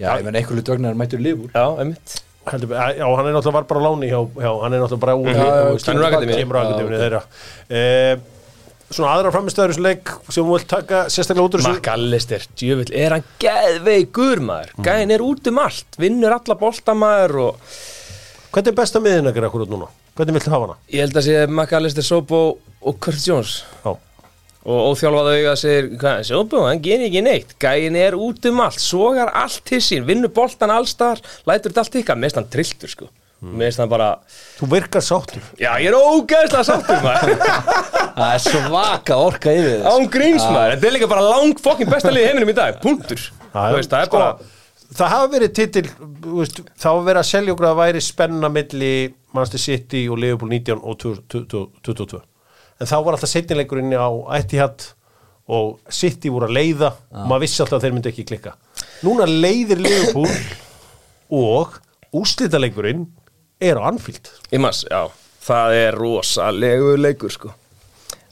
Já, 0.00 0.10
ég 0.18 0.26
menn 0.26 0.38
einhver 0.38 0.58
hlut 0.58 0.70
vegna 0.74 0.92
er 0.92 1.00
mættur 1.00 1.22
lífur 1.24 1.50
já, 1.56 1.64
einmitt 1.80 2.14
heldur, 2.50 2.74
eh, 2.74 2.98
já, 2.98 3.06
hann 3.06 3.26
er 3.28 3.34
náttúrulega 3.36 3.56
var 3.58 3.66
bara 3.70 3.80
á 3.80 3.84
láni 3.86 4.10
hjá, 4.10 4.20
hjá 4.34 4.50
hann 4.64 4.74
er 4.74 4.82
náttúrulega 4.82 5.04
bara 5.04 5.16
úr 5.16 5.30
kemur 5.32 5.72
úr 5.72 5.84
kemur 5.86 6.58
úr 6.58 6.60
akademíunni 6.62 7.00
þeirra 7.02 7.22
uh, 7.22 8.14
svona 8.92 9.14
aðra 9.14 9.32
framistöður 9.32 9.72
þessu 9.72 9.84
leik 9.86 10.12
sem 10.28 10.42
þú 10.42 10.56
vilt 10.56 10.68
taka 10.72 11.04
sérstaklega 11.12 11.46
út 11.46 11.56
úr 11.56 11.64
þessu 11.64 11.78
McAllister, 11.78 12.46
djöfull, 12.58 12.92
er 12.92 13.16
hann 13.16 13.26
geðveikur 13.42 14.42
maður? 14.44 14.74
Gæðin 14.84 15.14
er 15.16 15.24
út 15.24 15.50
um 15.52 15.62
allt, 15.62 15.98
vinnur 16.02 16.36
alla 16.36 16.58
boltamaður 16.60 17.38
og 17.46 17.74
hvernig 18.52 18.72
er 18.74 18.78
besta 18.82 19.02
miðin 19.02 19.30
að 19.30 19.38
gera 19.38 19.52
akkur 19.52 19.66
út 19.66 19.72
núna? 19.72 19.90
hvernig 20.18 20.36
viltu 20.36 20.52
hafa 20.52 20.68
hana? 20.68 20.78
ég 20.92 21.06
held 21.06 21.16
að 21.16 21.28
sé 21.28 21.36
McAllister, 21.48 22.04
Sobo 22.04 22.42
og 22.82 22.98
Kurt 23.00 23.22
Jones. 23.24 23.62
Já. 23.84 23.94
Og 24.62 24.92
óþjálfað 24.92 25.30
auga 25.32 25.54
segir, 25.58 25.88
hvað, 25.98 26.20
Sobo, 26.28 26.62
hann 26.68 26.82
genið 26.84 27.08
ekki 27.08 27.24
neitt. 27.26 27.56
Gæðin 27.62 27.98
er 27.98 28.16
út 28.18 28.46
um 28.50 28.62
allt, 28.62 28.82
sogar 28.82 29.32
allt 29.42 29.64
til 29.68 29.80
sín, 29.82 30.06
vinnur 30.08 30.32
boltan 30.34 30.72
allstar 30.74 31.22
lætur 31.48 31.72
þetta 31.72 31.84
allt 31.84 31.98
ykkar, 32.02 32.20
mest 32.22 32.38
hann 32.38 32.48
trilltur 32.52 32.92
sko. 32.92 33.10
Mest 33.42 33.80
hann 33.82 33.90
bara, 33.90 34.12
þú 34.60 34.68
virkar 34.70 35.02
sáttur. 35.02 35.42
Já 35.58 35.72
ég 35.82 35.90
er 35.90 35.96
ógeðslega 35.98 36.62
sáttur 36.68 37.00
maður. 37.02 37.40
Það 38.12 38.28
er 38.28 38.42
svaka 38.44 39.16
orka 39.18 39.52
yfir 39.56 39.80
þess 39.80 39.88
án 39.88 40.08
gríns 40.12 40.42
maður, 40.44 40.74
þetta 40.76 40.86
er 40.86 40.94
líka 40.94 41.08
bara 41.10 41.22
lang 41.26 41.62
fokkin 41.64 41.88
besta 41.90 42.12
liði 42.12 42.26
í 42.26 42.28
heiminum 42.28 42.52
í 42.52 42.54
dag, 42.58 42.76
punktur. 42.82 43.22
Þú 43.54 43.78
veist, 43.78 43.90
það 43.90 44.04
er 44.04 44.10
sko, 44.10 44.20
bara 44.20 44.50
það 44.92 45.12
hafa 45.14 45.30
verið 45.32 45.54
titil 45.56 45.84
veist, 46.26 46.60
það 46.76 46.90
hafa 46.90 47.06
verið 47.08 47.22
að 47.22 47.30
selja 47.30 47.54
okkur 47.54 47.68
að 47.70 47.78
væri 47.80 48.02
spenna 48.04 48.50
milli 48.52 48.92
Manchester 49.32 49.64
City 49.64 50.04
og 50.12 50.20
Liverpool 50.20 50.52
19 50.52 50.82
og 50.82 51.00
22 51.00 52.22
en 52.82 52.90
þá 52.90 52.96
var 52.98 53.16
alltaf 53.16 53.30
setnileikurinn 53.30 53.94
á 53.94 54.10
Etihad 54.38 54.88
og 55.52 55.78
City 55.92 56.30
voru 56.32 56.48
að 56.50 56.56
leiða. 56.58 56.92
Og 57.14 57.30
maður 57.30 57.46
vissi 57.46 57.62
alltaf 57.62 57.78
að 57.78 57.86
þeir 57.86 57.96
myndi 57.96 58.12
ekki 58.12 58.26
klikka. 58.28 58.54
Núna 59.06 59.26
leiðir 59.30 59.82
Liverpool 59.82 60.30
og 61.32 61.78
úslitaleikurinn 62.14 63.06
er 63.62 63.78
á 63.78 63.86
Anfield. 63.88 64.30
Í 64.52 64.60
mass, 64.62 64.84
já, 64.90 65.06
það 65.46 65.80
er 65.80 65.98
rosalegu 65.98 66.94
leikur 67.00 67.34
sko 67.34 67.56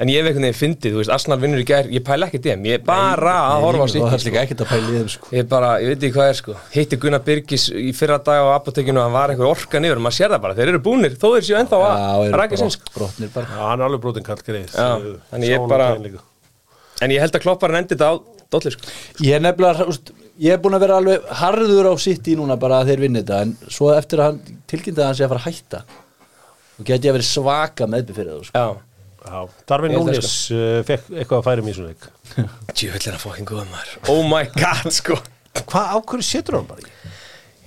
En 0.01 0.09
ég 0.09 0.17
hef 0.23 0.31
einhvern 0.31 0.47
veginn 0.47 0.57
fyndið, 0.57 0.95
þú 0.95 1.01
veist, 1.03 1.11
Arsenal 1.13 1.37
vinnur 1.43 1.61
í 1.61 1.65
gær, 1.69 1.85
ég 1.93 2.01
pæla 2.07 2.25
ekki 2.31 2.39
dem, 2.41 2.63
ég 2.65 2.79
er 2.79 2.85
bara 2.87 3.35
að 3.51 3.65
horfa 3.67 3.85
á 3.85 3.85
Og 3.85 3.91
það 3.91 3.91
sitt 3.93 4.07
er 4.17 4.23
líka 4.31 4.45
ekkert 4.47 4.63
að 4.65 4.71
pæla 4.71 4.87
í 4.89 4.95
þeim 4.97 5.11
sko. 5.13 5.27
Ég 5.35 5.43
er 5.43 5.49
bara, 5.51 5.73
ég 5.83 5.91
veit 5.91 5.99
ekki 6.07 6.15
hvað 6.17 6.31
er 6.33 6.39
sko. 6.39 6.55
Hitti 6.73 6.99
Gunnar 7.03 7.21
Birgis 7.27 7.67
í 7.77 7.91
fyrra 7.99 8.17
dag 8.25 8.41
á 8.41 8.49
apotekinu 8.57 9.03
hann 9.05 9.13
var 9.13 9.29
einhver 9.35 9.51
orka 9.51 9.83
niður, 9.85 10.01
maður 10.01 10.17
sér 10.17 10.33
það 10.33 10.41
bara, 10.47 10.57
þeir 10.57 10.73
eru 10.73 10.81
búnir 10.89 11.19
þó 11.21 11.27
þeir 11.37 11.45
séu 11.51 11.59
ennþá 11.61 11.83
að 11.85 12.33
rækja 12.41 12.59
sinn 12.63 12.73
sko. 12.73 12.89
brott- 12.95 12.97
brotnir 12.97 13.33
bara. 13.37 13.47
Já, 13.53 13.61
hann 13.69 13.81
er 13.81 13.87
alveg 13.91 14.01
brotin 14.07 14.25
kall 14.31 14.41
greið 14.49 14.73
Já, 14.73 14.89
þannig 15.35 15.53
ég 15.53 15.69
bara- 15.69 15.93
En 17.01 17.11
ég 17.11 17.21
held 17.21 17.33
að 17.37 17.45
klopparinn 17.45 17.77
endi 17.85 17.95
þetta 17.97 18.09
á 18.09 18.15
dolli 18.51 18.71
sko. 18.73 18.83
Ég 19.21 19.37
er 19.37 19.41
nefnilega, 19.45 19.85
úst, 19.89 20.11
ég 20.41 20.53
er 20.53 20.59
búin 20.65 20.77
að 20.77 20.81
vera 20.89 20.97
alveg 21.01 21.29
harður 21.45 21.93
á 21.93 21.95
sitt 22.01 22.25
í 22.29 22.37
núna 22.41 22.57
bara 22.61 22.81
að 22.83 22.89
þeir 22.95 23.01
vinni 23.05 23.21
þetta 23.23 23.41
en 23.45 23.57
svo 23.69 23.93
eftir 23.97 24.19
að 24.21 24.25
hann 24.33 24.41
tilkynnti 24.67 25.01
að 25.01 25.05
hann 25.11 25.15
sé 25.21 25.25
að 25.25 25.33
fara 25.35 25.41
að 25.45 25.49
hætta 25.53 25.83
og 26.81 26.85
geti 26.89 27.09
að 27.09 27.13
vera 27.21 27.29
svaka 27.29 27.87
meðbyr 27.87 28.17
fyrir 28.17 28.33
það 28.41 28.45
sko. 28.49 28.65
Darvin 29.69 29.95
Núnes 29.95 30.31
uh, 30.55 30.81
fekk 30.87 31.11
eitthvað 31.13 31.41
að 31.41 31.47
færa 31.49 31.65
mér 31.67 31.75
í 31.75 31.77
svona 31.77 31.93
leik. 31.93 32.07
Djúvill 32.73 33.03
er 33.03 33.17
að 33.19 33.25
fokkin 33.25 33.49
góða 33.49 33.67
maður. 33.69 33.93
Oh 34.13 34.23
my 34.27 34.47
god 34.57 34.95
sko. 34.95 35.19
Hvað 35.61 35.93
ákveður 35.99 36.27
setur 36.27 36.59
hann 36.59 36.71
bara 36.71 36.85
í? 36.87 36.95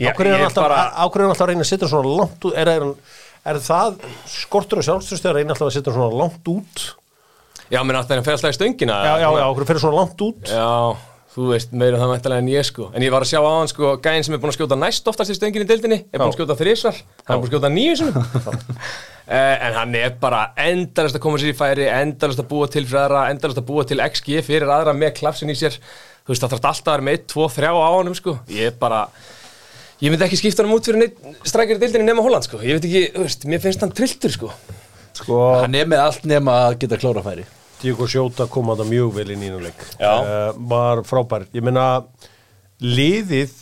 Ákveður 0.07 0.33
hann 0.33 0.47
alltaf, 0.47 0.73
hann 0.73 1.29
alltaf 1.29 1.45
að 1.45 1.51
reyna 1.51 1.65
að 1.65 1.69
setja 1.69 1.85
hann 1.85 1.93
svona 1.93 2.17
langt 2.23 2.47
út? 2.49 2.57
Er, 2.57 2.73
er, 2.73 2.89
er 3.53 3.61
það 3.67 4.03
skortur 4.33 4.81
og 4.81 4.87
sjálfstöðst 4.87 5.29
að 5.29 5.39
reyna 5.39 5.53
alltaf 5.53 5.69
að 5.69 5.75
setja 5.77 5.93
hann 5.93 5.99
svona 6.01 6.21
langt 6.23 6.53
út? 6.53 6.85
Já, 7.71 7.79
menn 7.81 7.97
að 7.97 8.07
það 8.09 8.15
er 8.15 8.21
að 8.21 8.27
fer 8.27 8.37
alltaf 8.37 8.53
í 8.53 8.57
stöngina 8.57 8.99
Já, 9.05 9.13
já, 9.21 9.27
já, 9.29 9.43
ákveður 9.47 9.69
fyrir 9.69 9.83
svona 9.83 9.99
langt 10.01 10.23
út? 10.25 10.49
Já, 10.49 10.69
þú 11.33 11.47
veist, 11.49 11.71
meira 11.73 11.97
það 11.97 12.11
mættilega 12.11 12.43
en 12.43 12.49
ég 12.51 12.67
sko. 12.67 12.89
En 12.93 13.03
ég 13.05 13.13
var 13.13 13.25
að 13.25 13.31
sjá 13.31 13.39
á 13.41 13.49
hann 13.49 13.71
sko, 13.71 13.95
gæðin 14.03 14.25
sem 14.27 14.35
er 14.35 14.41
búin 14.43 14.51
að 14.51 14.57
skjóta 14.59 14.77
næst 14.77 15.09
oftast 15.09 15.33
í 15.33 15.37
stöngin 15.37 15.65
í 15.65 15.69
deildinni 15.69 15.97
Er 16.13 16.21
búin 16.21 16.29
að 16.29 16.37
skjóta 16.37 16.57
þrísvar, 16.59 16.99
hann 17.25 17.33
er 17.33 17.41
búin 17.41 17.47
að 17.47 17.53
skjóta 17.53 17.71
nýju 17.73 17.95
sinum 17.99 18.23
En 19.33 19.77
hann 19.79 19.95
er 19.95 20.17
bara 20.21 20.41
endalast 20.59 21.15
að 21.17 21.23
koma 21.23 21.39
sér 21.39 21.53
í 21.53 21.57
færi 21.57 21.85
Endalast 21.87 22.41
að 22.43 22.49
búa 22.51 22.67
til 22.67 22.83
fyrir 22.83 23.05
aðra 23.05 23.21
Endalast 23.31 23.61
að 23.61 23.67
búa 23.69 23.85
til 23.87 24.01
XG 24.03 24.41
fyrir 24.43 24.67
aðra 24.67 24.93
með 24.97 25.13
klapsin 25.21 25.53
í 25.53 25.55
sér. 25.55 25.77
Þú 26.27 26.33
veist, 26.33 26.43
það 26.43 26.53
þarf 26.57 26.67
alltaf 26.73 26.91
að 26.91 26.97
vera 26.97 27.07
með 27.07 27.17
1, 27.21 27.25
2, 27.31 27.47
3 27.55 27.71
á 27.71 27.87
honum 27.87 28.17
sko. 28.19 28.35
Ég 28.51 28.73
er 28.73 28.77
bara 28.83 29.05
Ég 30.03 30.11
myndi 30.11 30.27
ekki 30.27 30.41
skipta 30.41 30.65
hann 30.65 30.75
út 30.75 30.91
fyrir 30.91 31.07
í 31.07 31.79
deildinni 31.79 32.09
nema 32.09 32.25
Holland 32.25 32.43
sko. 32.43 32.59
Ég 32.59 32.75
veit 32.75 32.87
ekki, 32.89 33.03
þú 33.15 33.23
veist, 33.23 33.47
mér 33.47 33.63
finnst 33.63 33.85
hann 33.85 33.95
trilltur 33.95 34.35
sko. 34.35 34.51
Sko, 35.15 35.39
Hann 35.63 35.77
er 35.79 35.87
með 35.87 36.03
allt 36.03 36.25
nema 36.27 36.65
að 36.67 36.81
geta 36.83 36.99
klárafæri 36.99 37.47
Diego 37.83 38.07
Sjóta 38.09 38.47
kom 38.51 38.71
að 38.73 38.83
það 38.83 38.91
mjög 38.93 39.13
vel 39.17 39.27
inn 39.33 39.43
í 39.43 39.49
nýjum 39.49 39.65
leik. 39.67 39.85
Já. 39.99 40.13
uh, 40.13 40.49
var 40.71 41.03
frábær. 41.07 41.45
Ég 41.55 41.65
meina 41.65 41.85
liðið 42.83 43.53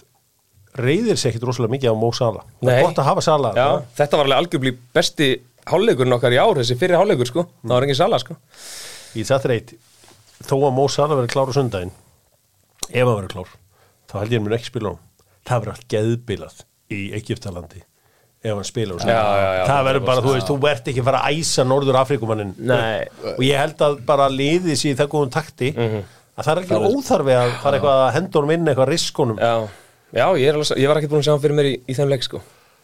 reyðir 0.81 1.19
sér 1.19 1.33
ekkit 1.33 1.45
rosalega 1.49 1.75
mikið 1.75 1.93
á 1.93 1.95
Mó 1.99 2.09
Sala 2.15 2.45
er 2.63 2.85
gott 2.85 2.99
að 3.01 3.09
hafa 3.09 3.23
Sala 3.25 3.49
þetta 3.97 4.19
var 4.19 4.29
alveg 4.29 4.37
algjörblí 4.39 4.71
besti 4.95 5.27
hálfleikurinn 5.67 6.15
okkar 6.15 6.33
í 6.33 6.39
ár, 6.39 6.55
þessi 6.57 6.77
fyrir 6.79 6.97
hálfleikur 6.97 7.27
sko. 7.29 7.43
Það 7.61 7.73
var 7.75 7.85
engin 7.85 7.99
sala 7.99 8.19
sko. 8.21 8.37
Í 9.19 9.25
það 9.27 9.47
reyt 9.51 9.73
þó 10.47 10.55
að 10.63 10.75
Mó 10.77 10.85
Sala 10.89 11.17
verið 11.19 11.33
klár 11.35 11.51
á 11.51 11.57
sundaginn 11.57 11.91
ef 12.89 13.05
hann 13.05 13.17
verið 13.17 13.33
klár 13.35 13.51
þá 14.09 14.15
held 14.21 14.33
ég 14.33 14.41
að 14.41 14.45
mun 14.47 14.57
ekki 14.57 14.69
spila 14.71 14.91
á 14.91 14.93
hann 14.95 15.03
það 15.47 15.61
verið 15.61 15.73
allt 15.75 15.87
geðbilað 15.93 16.63
í 16.91 17.01
Egyptalandi 17.19 17.83
ef 18.41 18.55
hann 18.55 18.65
spila 18.65 18.95
á 18.95 19.05
Já, 19.05 19.11
já, 19.11 19.49
já, 19.57 19.63
það 19.69 19.83
verður 19.87 20.05
bara, 20.07 20.23
þú 20.25 20.33
veist, 20.35 20.47
þú 20.49 20.69
ert 20.71 20.89
ekki 20.91 21.03
að 21.03 21.09
fara 21.11 21.21
að 21.27 21.41
æsa 21.41 21.65
Norður 21.67 21.99
Afrikumannin 22.01 22.55
Nei. 22.57 23.03
og 23.35 23.43
ég 23.45 23.61
held 23.61 23.83
að 23.85 23.99
bara 24.07 24.29
liðið 24.33 24.79
sér 24.81 24.95
í 24.95 24.97
það 24.97 25.11
góðum 25.13 25.33
takti 25.35 25.69
að 25.77 26.41
það 26.47 26.53
er 26.55 26.63
ekki 26.63 26.81
óþarfi 26.89 27.37
að 27.37 27.53
fara 27.61 27.77
eitthvað 27.77 28.01
að 28.07 28.13
henda 28.17 28.39
honum 28.39 28.55
inn 28.55 28.71
eitthvað 28.71 28.91
riskonum 28.91 29.41
Já, 29.41 29.53
já 30.17 30.25
ég, 30.41 30.47
er 30.49 30.57
alveg, 30.57 30.81
ég 30.81 30.91
var 30.91 31.01
ekki 31.01 31.11
búin 31.13 31.21
að 31.21 31.27
sjá 31.29 31.33
hann 31.35 31.45
fyrir 31.45 31.57
mér 31.61 31.69
í, 31.69 31.75
í 31.85 31.97
þeim 31.97 32.11
leik 32.11 32.25
sko. 32.25 32.41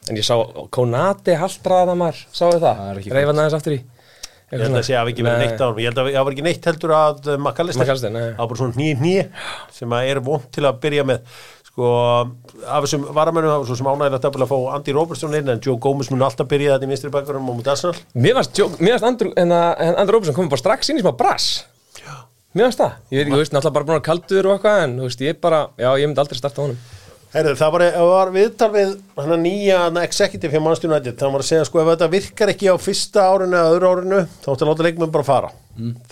En 0.07 0.19
ég 0.19 0.23
sá 0.27 0.35
Konati 0.71 1.35
haldraða 1.41 1.97
maður, 1.99 2.21
sáu 2.31 2.51
þið 2.53 2.61
Það? 2.63 2.81
Það? 2.81 2.89
er 2.91 2.99
ekki 3.01 3.15
Reyfa 3.17 3.33
aðeins 3.33 3.57
aftur 3.57 3.75
í. 3.75 3.79
Ég 4.47 4.61
held 4.63 4.77
að 4.79 4.85
sé 4.87 4.93
að 4.95 5.09
ekki 5.11 5.23
verið 5.25 5.41
neitt 5.43 5.59
á 5.59 5.65
hann 5.67 5.79
Ég 5.81 5.89
held 5.89 5.97
að 5.99 6.05
það 6.13 6.23
var 6.23 6.35
ekki 6.37 6.43
neitt 6.45 6.67
heldur 6.69 6.91
að 6.95 7.25
Makalister 7.43 7.83
McAllister, 7.83 8.13
nei. 8.13 8.21
Það 8.29 8.37
var 8.39 8.47
bara 8.53 8.59
svona 8.61 8.79
nýj 8.79 8.93
nýj 9.01 9.17
sem 9.75 9.95
að 9.97 10.11
er 10.13 10.21
vond 10.23 10.45
til 10.55 10.63
að 10.69 10.77
byrja 10.85 11.03
með 11.09 11.41
sko, 11.77 11.89
af 12.65 12.85
þessum 12.85 13.05
varamönnum 13.13 13.51
það 13.51 13.59
var 13.61 13.69
svo 13.69 13.77
sem 13.77 13.89
ánægilegt 13.91 14.25
að 14.25 14.33
byrja 14.33 14.47
að 14.47 14.51
fá 14.51 14.75
Andy 14.77 14.95
Robertson 14.97 15.37
inn 15.37 15.53
en 15.53 15.61
Joe 15.61 15.77
Gómez 15.77 16.09
mun 16.09 16.25
alltaf 16.25 16.49
byrja 16.49 16.73
þetta 16.73 16.87
í 16.87 16.89
minstri 16.89 17.11
bakverðum 17.13 17.51
og 17.51 17.59
mútið 17.59 17.73
Arsenal. 17.75 17.99
Mér 18.17 18.39
að 19.53 19.83
Andrew 19.93 20.15
Robertson 20.15 20.37
komið 20.37 20.55
bara 20.55 20.63
strax 20.63 20.89
inn 20.89 20.97
í 20.97 21.05
smá 21.05 21.13
brass. 21.17 21.65
Mér 22.57 22.71
varst 22.71 22.81
það, 22.81 22.95
ég 23.11 23.19
veit 23.19 23.27
ekki, 23.27 23.35
þú 23.35 23.41
veist, 23.43 23.53
náttúrulega 23.53 23.75
bara 23.75 23.87
búin 23.91 23.99
að 23.99 24.05
kaldur 24.07 24.47
og 24.47 24.55
eitthvað 24.55 24.79
En 24.87 24.95
þú 24.97 25.09
veist, 25.11 25.21
ég 25.27 25.41
bara, 25.43 25.59
já, 25.77 25.89
ég 26.01 26.09
myndi 26.09 26.23
aldrei 26.23 26.39
starta 26.39 26.63
honum. 26.63 26.79
Herðu, 27.35 27.53
það 27.59 27.73
var, 27.75 27.83
var 28.07 28.29
viðtal 28.33 28.69
við 28.73 28.93
hann 29.19 29.33
að 29.35 29.41
nýja 29.43 29.79
executive 30.01 30.55
hjá 30.55 30.63
Manchester 30.63 30.89
United. 30.89 31.17
Það 31.19 31.33
var 31.35 31.43
að 31.43 31.49
segja 31.51 31.65
sko 31.67 31.81
ef 31.83 31.89
þetta 31.91 32.07
virkar 32.15 32.51
ekki 32.55 32.71
á 32.71 32.75
fyrsta 32.81 33.25
árinu 33.29 33.59
eða 33.59 33.73
öðru 33.75 33.91
árinu 33.91 34.21
þá 34.31 34.47
ætti 34.47 34.63
að 34.63 34.71
láta 34.71 34.85
leikmenn 34.87 35.13
bara 35.13 35.27
fara. 35.27 35.51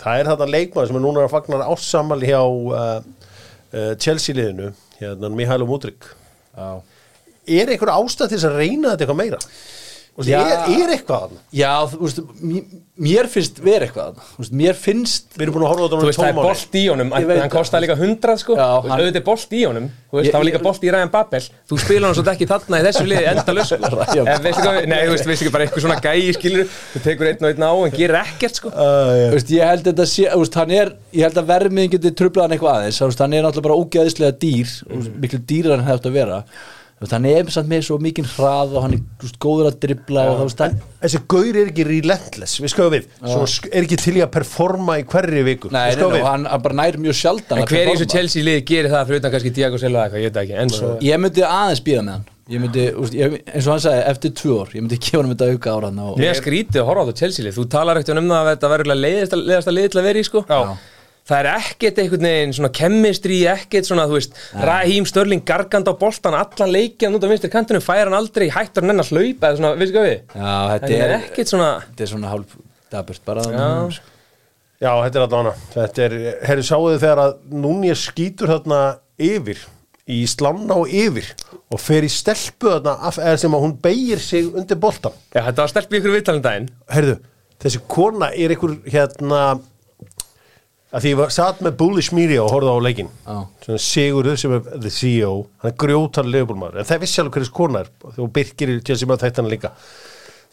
Það 0.04 0.20
er 0.20 0.30
þetta 0.30 0.50
leikmann 0.52 0.90
sem 0.90 0.98
er 1.00 1.02
núna 1.02 1.24
að 1.24 1.32
fagnar 1.32 1.64
ássamali 1.72 2.28
hjá 2.30 2.42
uh, 2.44 3.00
uh, 3.00 3.94
Chelsea 3.96 4.36
liðinu 4.36 4.70
hérna 5.00 5.30
Mihailo 5.32 5.66
Mudrik 5.68 6.08
er 6.56 7.70
einhver 7.70 7.92
ástæð 7.94 8.30
til 8.30 8.38
þess 8.38 8.48
að 8.48 8.58
reyna 8.60 8.92
þetta 8.94 9.04
eitthvað 9.04 9.20
meira 9.20 9.40
og 10.16 10.24
Já. 10.24 10.38
er, 10.40 10.62
er 10.72 10.92
eitthvað 10.96 11.26
þarna? 11.26 11.40
Já 11.52 11.72
þú 11.92 11.98
veist, 12.00 12.20
mér, 12.96 13.26
finnst 13.28 13.58
vera 13.60 13.84
eitthvað 13.84 14.06
þarna. 14.06 14.22
Þú 14.32 14.40
veist, 14.40 14.54
Mér 14.56 14.74
finnst 14.80 15.26
við 15.36 15.42
erum 15.44 15.54
búin 15.56 15.64
að 15.66 15.70
horfa 15.72 15.82
á 15.82 15.86
þetta 15.86 15.96
Þú 16.00 16.08
veist, 16.08 16.20
það 16.22 16.30
er 16.30 16.38
bolt 16.40 16.72
í 16.80 16.84
honum, 16.88 17.10
hann 17.12 17.52
kostaði 17.52 17.82
líka 17.84 17.96
100 18.00 18.36
sko. 18.40 18.52
Já, 18.56 18.64
Þú 18.64 18.80
veist, 18.80 18.88
hann- 18.88 19.00
auðvitað 19.02 19.20
er 19.20 19.26
bolt 19.26 19.50
í 19.52 19.60
honum 19.66 19.86
Þú 20.06 20.16
veist, 20.16 20.30
það 20.32 20.40
var 20.40 20.48
líka 20.48 20.62
bolt 20.64 20.80
í 20.80 20.92
Ræðan 20.94 21.12
Babel. 21.12 21.42
Þú 21.68 21.74
spila 21.82 22.04
hann 22.06 22.16
svo 22.16 22.24
ekki 22.32 22.48
þarna 22.48 22.80
í 22.80 22.86
þessu 22.86 23.04
liði 23.10 23.26
enda 23.34 23.52
lös 23.52 23.70
Ryan 23.76 24.26
En 24.32 24.40
veistu 24.46 24.62
hvað, 24.64 24.86
nei, 24.88 25.02
þú 25.04 25.12
veist, 25.12 25.28
veistu 25.28 25.44
ekki 25.44 25.52
bara 25.52 25.64
eitthvað 25.66 25.84
svona 25.84 26.00
gæi 26.00 26.32
skilur 26.38 26.66
Þú 26.94 26.98
tekur 27.04 27.26
einn 27.28 27.42
og 27.44 27.50
einn 27.52 27.66
á 27.68 27.72
en 27.76 27.92
gerir 27.92 28.16
ekkert 28.22 28.56
sko. 28.56 28.68
Þú 28.72 29.34
veist, 29.36 29.50
ég 29.52 29.68
held 29.68 29.84
þetta 29.90 30.06
sé, 30.08 30.24
þú 30.32 30.40
veist, 30.40 30.56
hann 30.56 30.72
er 30.72 30.88
ég 36.96 37.04
að 37.12 37.12
hann 37.16 37.26
er 37.28 37.42
að 37.44 37.50
samt 37.52 37.68
með 37.68 37.82
svo 37.84 37.96
mikinn 38.00 38.28
hrað 38.30 38.70
og 38.78 38.84
hann 38.86 38.94
er 38.96 39.32
góður 39.44 39.66
að 39.68 39.74
dribla 39.82 40.22
og 40.30 40.38
þú 40.38 40.44
veist, 40.46 40.62
hann 40.64 40.78
þessi 41.02 41.18
gaur 41.34 41.58
er 41.60 41.66
ekki 41.70 41.84
relentless 41.90 42.54
við 42.64 42.72
skoðum 42.72 42.94
við, 42.96 43.08
Svona 43.20 43.50
sk- 43.52 43.68
er 43.72 43.84
ekki 43.84 43.98
til 44.00 44.14
í 44.16 44.22
að 44.24 44.30
performa 44.38 44.96
í 45.02 45.04
hverri 45.10 45.42
viku. 45.44 45.68
Nei, 45.74 45.90
Við 45.90 45.98
skoðum 46.00 46.16
við. 46.16 46.24
hann, 46.30 46.46
hann 46.54 46.62
bara 46.64 46.78
nær 46.80 46.96
mjög 47.04 47.18
sjaldan 47.20 47.58
En 47.60 47.66
að 47.66 47.74
hver 47.74 47.90
í 47.90 47.92
þessu. 47.98 48.08
Chelsea 48.14 48.46
liði 48.48 48.64
gerir 48.72 48.88
það 48.94 49.04
fyrir 49.10 49.20
utan 49.20 49.34
kannski 49.36 49.52
Diego 49.60 49.82
Silva 49.82 50.06
eitthvað, 50.06 50.24
ég 50.24 50.32
veit 50.32 50.38
það 50.40 50.46
ekki 50.48 50.58
En 50.64 50.74
svo, 50.78 50.94
Ég 51.10 51.20
myndi 51.26 51.44
aðeins 51.50 51.84
býða 51.84 52.06
með 52.08 52.16
hann. 52.16 52.26
Ég 52.46 52.60
myndi, 52.62 52.82
ég, 53.18 53.32
eins 53.52 53.66
og 53.66 53.72
hann 53.74 53.80
sagði, 53.82 54.02
eftir 54.14 54.30
tvö 54.40 54.56
ár 54.62 54.68
Ég 54.72 54.82
myndi 54.86 54.98
gefa 55.04 55.20
hann 55.20 55.32
þetta 55.34 55.48
auka 55.52 55.72
ára 55.76 55.88
er 56.32 56.40
skrítið 56.40 56.80
að 56.80 56.86
horfa 56.88 57.02
á 57.02 57.06
þetta 57.10 57.20
Chelsea 57.24 57.44
lið 57.44 57.56
Þú 57.60 57.64
talar 57.76 57.98
ekkert 58.00 58.20
um 58.22 58.28
það 58.30 58.40
að 58.46 58.50
þetta 58.54 58.70
verður 58.72 58.90
leiðasta 59.02 59.74
lið 59.76 59.88
til 59.92 60.00
að 60.00 60.06
vera 60.06 60.22
í 60.22 60.28
sko. 60.30 60.44
Já. 60.48 60.60
Það 61.26 61.40
er 61.40 61.48
ekkert 61.56 61.96
einhvern 61.98 62.26
veginn 62.28 62.52
svona 62.54 62.70
kemistri, 62.70 63.40
ekkert 63.50 63.88
svona, 63.88 64.04
þú 64.06 64.18
veist, 64.20 64.36
Raheem 64.62 65.06
Störling 65.10 65.42
gargand 65.46 65.88
á 65.90 65.94
boltan, 65.98 66.36
allan 66.38 66.70
leikjan 66.70 67.16
út 67.18 67.26
á 67.26 67.30
vinstri 67.32 67.50
kantinu, 67.50 67.80
fær 67.82 68.04
hann 68.04 68.14
aldrei, 68.14 68.46
hættur 68.54 68.86
hann 68.86 68.94
enn 68.94 69.02
að 69.02 69.10
hlaupa 69.10 69.50
eða 69.50 69.58
svona, 69.58 69.72
veistu 69.80 69.96
hvað 69.96 70.06
við? 70.06 70.20
Já, 70.36 70.52
þetta 70.70 70.92
er 70.94 71.02
er, 71.08 71.16
ekkert 71.18 71.50
svona, 71.50 71.70
þetta 71.88 72.06
er 72.06 72.12
svona 72.12 72.30
hálf 72.30 72.54
daburt 72.94 73.26
bara 73.26 73.48
Já. 73.50 74.00
Já, 74.76 74.90
þetta 74.92 75.18
er 75.18 75.24
allavega 75.24 75.54
Þetta 75.74 76.06
er, 76.06 76.16
herri, 76.46 76.66
sáuðu 76.68 76.96
þegar 77.00 77.22
að 77.24 77.36
núni 77.64 77.94
skýtur 77.98 78.52
þarna 78.52 78.80
yfir 79.26 79.62
í 80.06 80.22
slanna 80.30 80.76
og 80.78 80.92
yfir 80.92 81.32
og 81.72 81.80
fer 81.82 82.06
í 82.06 82.10
stelpu 82.12 82.70
þarna 82.76 82.98
af, 83.08 83.18
eða 83.18 83.38
sem 83.42 83.56
að 83.56 83.64
hún 83.64 83.78
beigir 83.82 84.20
sig 84.22 84.46
undir 84.52 84.78
boltan 84.78 85.16
já, 85.32 85.40
þetta 85.40 85.62
var 85.64 85.72
stelp 85.72 85.90
í 85.90 85.98
ykkur 85.98 86.14
viðtalum 86.20 86.44
daginn. 86.44 86.68
Herðu, 86.92 87.16
þessi 87.64 87.80
kona 87.90 88.28
er 88.36 88.54
einhver 88.54 88.76
hérna 88.86 89.40
að 90.96 91.04
því 91.04 91.10
ég 91.12 91.18
var 91.20 91.32
satt 91.34 91.58
með 91.64 91.74
Bullish 91.80 92.14
Media 92.16 92.40
og 92.40 92.52
horfði 92.54 92.72
á 92.72 92.78
leikin 92.86 93.10
Já. 93.12 93.36
svona 93.66 93.82
Sigurður 93.84 94.38
sem 94.40 94.54
er 94.56 94.62
the 94.80 94.92
CEO 94.92 95.32
hann 95.60 95.72
er 95.72 95.76
grjótar 95.82 96.28
leifbólmaður 96.30 96.80
en 96.80 96.88
það 96.88 97.02
vissi 97.04 97.20
alveg 97.20 97.36
hverjus 97.36 97.52
kona 97.58 97.82
er 97.84 97.90
þegar 98.06 98.30
Birkir 98.38 98.72
í 98.72 98.78
Chelsea 98.86 99.10
maður 99.10 99.26
þættan 99.26 99.50
líka. 99.52 99.72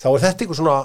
Þá 0.04 0.08
er 0.12 0.26
þetta 0.26 0.46
einhver 0.46 0.60
svona 0.60 0.80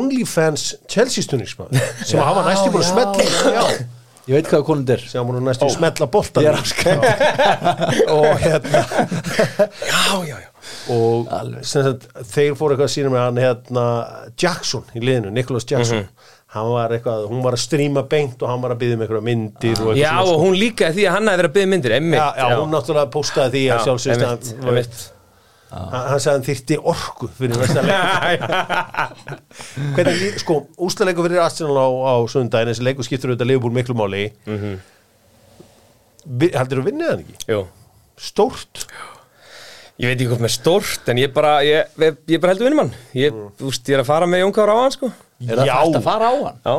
OnlyFans 0.00 0.66
Chelsea 0.90 1.26
stunningsmaður 1.26 1.88
sem 2.06 2.22
hafa 2.22 2.44
næstu 2.46 2.70
búin 2.70 2.84
að 2.84 2.86
já. 2.86 2.92
smetla 2.94 3.56
já, 3.56 3.88
Ég 4.30 4.36
veit 4.36 4.50
hvað 4.52 4.62
konund 4.68 4.90
er. 4.94 5.00
Sem 5.02 5.18
hafa 5.18 5.26
búin 5.26 5.40
að 5.40 5.48
næstu 5.48 5.70
smetla 5.74 6.06
boltan 6.12 6.46
og 8.14 8.44
hérna. 8.44 8.84
Já, 9.90 10.04
já, 10.28 10.36
já. 10.44 10.50
og 10.94 11.32
sagt, 11.66 12.06
þeir 12.30 12.54
fóru 12.58 12.76
eitthvað 12.76 12.86
að 12.86 12.92
sína 12.94 13.10
með 13.10 13.24
hann 13.24 13.40
hérna 13.42 13.86
Jackson 14.38 14.84
í 14.94 15.02
liðinu, 15.02 15.32
Nicholas 15.34 15.66
Jackson. 15.66 16.04
Hann 16.04 16.39
var 16.74 16.90
eitthvað, 16.96 17.24
hún 17.30 17.42
var 17.44 17.54
að 17.56 17.62
stríma 17.62 18.02
beint 18.10 18.42
og 18.42 18.50
hann 18.50 18.62
var 18.64 18.72
að 18.74 18.80
byggja 18.82 18.96
með 18.98 19.06
eitthvað 19.06 19.26
myndir 19.28 19.76
og 19.76 19.92
eitthvað 19.92 20.00
Já, 20.00 20.10
svona, 20.10 20.26
sko. 20.26 20.34
og 20.34 20.38
hún 20.44 20.54
líka 20.58 20.90
því 20.96 21.02
að 21.06 21.14
hann 21.16 21.30
hafi 21.30 21.38
verið 21.40 21.50
að 21.50 21.56
byggja 21.56 21.70
myndir, 21.74 21.92
emmitt. 22.00 22.20
já, 22.20 22.28
já, 22.40 22.44
hún 22.58 22.72
náttúrulega 22.74 23.10
postaði 23.14 23.50
því 23.54 23.62
að 23.70 23.78
Já, 23.78 23.92
einmitt, 23.94 24.26
hann, 24.26 24.40
einmitt. 24.66 24.96
hann, 25.70 25.90
hann 26.10 26.20
sagði 26.24 26.36
hann 26.36 26.46
þyrti 26.50 26.74
orku 26.94 27.30
fyrir 27.38 27.56
næsta 27.62 27.80
leik 30.10 30.40
sko, 30.42 30.54
úslaleiku 30.88 31.26
fyrir 31.28 31.44
Arsenal 31.44 31.78
á, 31.78 31.86
á 31.86 32.14
sundaginn, 32.34 32.72
þessi 32.74 32.86
leiku 32.88 33.06
skiptur 33.06 33.30
auðvitað 33.30 33.52
leifbúl 33.52 33.74
miklu 33.78 33.94
máli 33.98 34.26
mm 34.46 34.80
heldur 36.54 36.80
þú 36.80 36.86
vinnið 36.90 37.08
hann 37.10 37.22
ekki? 37.24 37.36
Jú. 37.48 37.60
Stórt 38.20 38.82
Ég 40.00 40.08
veit 40.08 40.16
ekki 40.16 40.30
hvort 40.30 40.40
með 40.40 40.52
stórt, 40.54 41.08
en 41.12 41.18
ég 41.20 41.32
bara, 41.34 41.58
ég, 41.66 41.90
ég, 42.00 42.14
ég 42.32 42.40
bara 42.40 42.54
heldur 42.54 42.66
vinnum 42.70 42.78
hann. 42.86 42.92
Ég, 43.18 43.34
þú 43.58 43.66
veist, 43.68 43.84
ég 43.90 43.98
er 43.98 44.00
að 44.00 44.08
fara 44.08 44.26
með 44.30 44.40
Jónkár 44.46 44.70
á 44.72 44.76
hann, 44.80 44.94
sko. 44.94 45.10
Er 45.40 45.56
það 45.60 45.68
Já. 45.68 45.74
fært 45.76 45.98
að 45.98 46.06
fara 46.06 46.24
á 46.28 46.34
hann? 46.40 46.58
Já, 46.64 46.76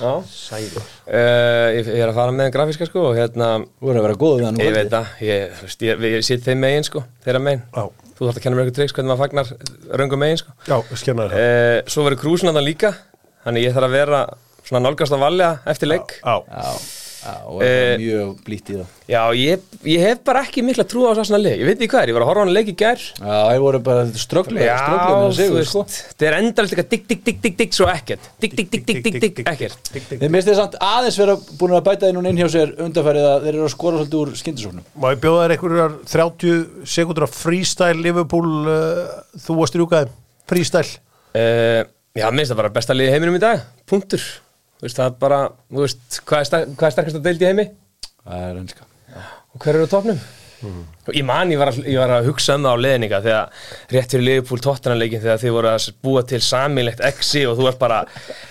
já. 0.00 0.12
Sæður 0.34 0.82
Uh, 1.10 1.66
ég, 1.74 1.88
ég 1.90 2.02
er 2.04 2.10
að 2.10 2.18
fara 2.20 2.30
með 2.34 2.44
hann 2.46 2.54
grafíska, 2.54 2.86
sko, 2.86 3.00
og 3.10 3.16
hérna, 3.18 3.46
Þú 3.80 3.86
verður 3.88 4.00
að 4.00 4.06
vera 4.06 4.18
góð 4.22 4.34
við 4.38 4.46
hann 4.46 4.60
ég 4.62 4.74
veit 4.76 4.90
það, 4.92 5.06
ég, 5.26 5.40
þú 5.58 5.64
veist, 5.66 5.80
ég, 5.88 6.04
ég 6.14 6.22
sitt 6.26 6.44
þeim 6.46 6.60
megin, 6.62 6.86
sko, 6.86 7.02
þeirra 7.26 7.40
megin. 7.42 7.62
Já, 7.74 7.84
Þú 8.20 8.26
þarf 8.28 8.36
að 8.38 8.42
kenna 8.44 8.56
mér 8.58 8.64
eitthvað 8.66 8.78
tricks 8.78 8.94
hvernig 8.94 9.10
maður 9.10 9.22
fagnar 9.24 9.46
röngum 10.02 10.20
megin, 10.22 10.38
sko. 10.42 10.50
já, 10.70 10.76
skjarnar 11.02 11.34
það 11.34 11.38
Uh, 11.40 11.78
svo 11.90 12.00
það. 17.20 17.28
Já, 17.30 17.34
og 17.46 17.58
er 17.62 17.66
Eh, 17.70 17.90
uh, 17.90 17.94
mjög 18.00 18.28
blítt 18.46 18.66
í 18.70 18.72
það 18.78 18.86
Já, 19.10 19.22
ég, 19.34 19.58
ég 19.90 20.00
hef 20.06 20.18
bara 20.24 20.40
ekki 20.46 20.60
mikla 20.62 20.84
trú 20.86 21.02
á 21.10 21.12
svona 21.18 21.40
leik. 21.42 21.58
Ég 21.58 21.66
veit 21.66 21.80
ekki 21.80 21.88
hvað 21.90 22.02
er, 22.04 22.08
ég 22.12 22.14
var 22.14 22.22
að 22.22 22.28
horfa 22.30 22.40
á 22.40 22.44
hann 22.44 22.54
leik 22.54 22.68
í 22.70 22.74
gær. 22.78 23.00
Já, 23.18 23.38
þeir 23.50 23.62
voru 23.64 23.78
bara 23.88 24.02
strögglega 24.14 24.76
strögglega 24.78 25.10
með 25.10 25.26
að 25.26 25.34
sigur, 25.40 25.56
veist, 25.58 25.70
sko 25.72 25.82
þetta 25.90 26.22
er 26.28 26.34
endalist 26.38 26.72
eitthvað 26.76 26.90
digg, 26.94 27.04
digg, 27.10 27.20
digg, 27.26 27.38
digg, 27.42 27.54
digg, 27.58 27.72
svo 27.74 27.86
ekkert. 27.90 28.22
Digg, 28.40 28.52
digg, 28.54 28.68
digg, 28.70 28.84
digg, 28.86 29.02
digg, 29.02 29.18
digg, 29.24 29.36
ekkert. 29.50 29.82
Þeir 30.12 30.30
minnst 30.30 30.46
þeir 30.50 30.58
samt 30.60 30.76
aðeins 30.86 31.18
vera 31.18 31.34
búin 31.58 31.74
að 31.74 31.82
bæta 31.90 32.06
þeir 32.06 32.14
núna 32.16 32.30
inn 32.30 32.38
hjá 32.38 32.46
sér 32.54 32.68
undarfærið 32.86 33.26
að 33.32 33.42
þeir 33.46 33.54
eru 33.56 33.66
að 33.66 33.74
skora 33.74 33.96
svolítið 33.98 34.18
úr 34.20 34.30
skyndisóknum 34.38 34.84
Má 34.94 35.06
ég 35.10 35.18
bjóða 35.24 35.42
þér 35.42 35.52
einhverjar 35.56 35.92
30 43.90 44.49
veist, 44.86 44.98
það 45.00 45.06
er 45.10 45.16
bara, 45.26 45.40
þú 45.70 45.84
veist, 45.86 46.20
hvað 46.26 46.42
er, 46.44 46.50
sta- 46.50 46.66
hvað 46.74 46.90
er 46.90 46.96
sterkast 46.98 47.20
að 47.20 47.24
deildi 47.30 47.44
í 47.46 47.50
heimi? 47.52 47.70
Það 48.26 48.44
er 48.50 48.60
ennska 48.64 48.86
Og 49.50 49.64
hver 49.64 49.74
eru 49.80 49.88
á 49.90 49.94
topnum? 49.96 50.20
Og 50.60 51.14
Ég 51.16 51.24
man, 51.24 51.48
ég 51.48 51.56
var, 51.56 51.70
að, 51.72 51.86
ég 51.88 51.96
var 51.96 52.10
að 52.18 52.26
hugsa 52.28 52.52
um 52.58 52.66
það 52.66 52.74
á 52.76 52.82
leðninga 52.84 53.18
þegar 53.24 53.62
rétt 53.94 54.12
fyrir 54.12 54.24
Liverpool 54.26 54.60
tóttananleikin 54.60 55.22
þegar 55.22 55.38
þið 55.40 55.54
voru 55.56 55.70
að 55.70 55.86
búa 56.04 56.22
til 56.28 56.40
samilegt 56.44 57.00
exi 57.08 57.46
og 57.48 57.56
þú 57.56 57.68
ert 57.70 57.78
bara 57.80 58.00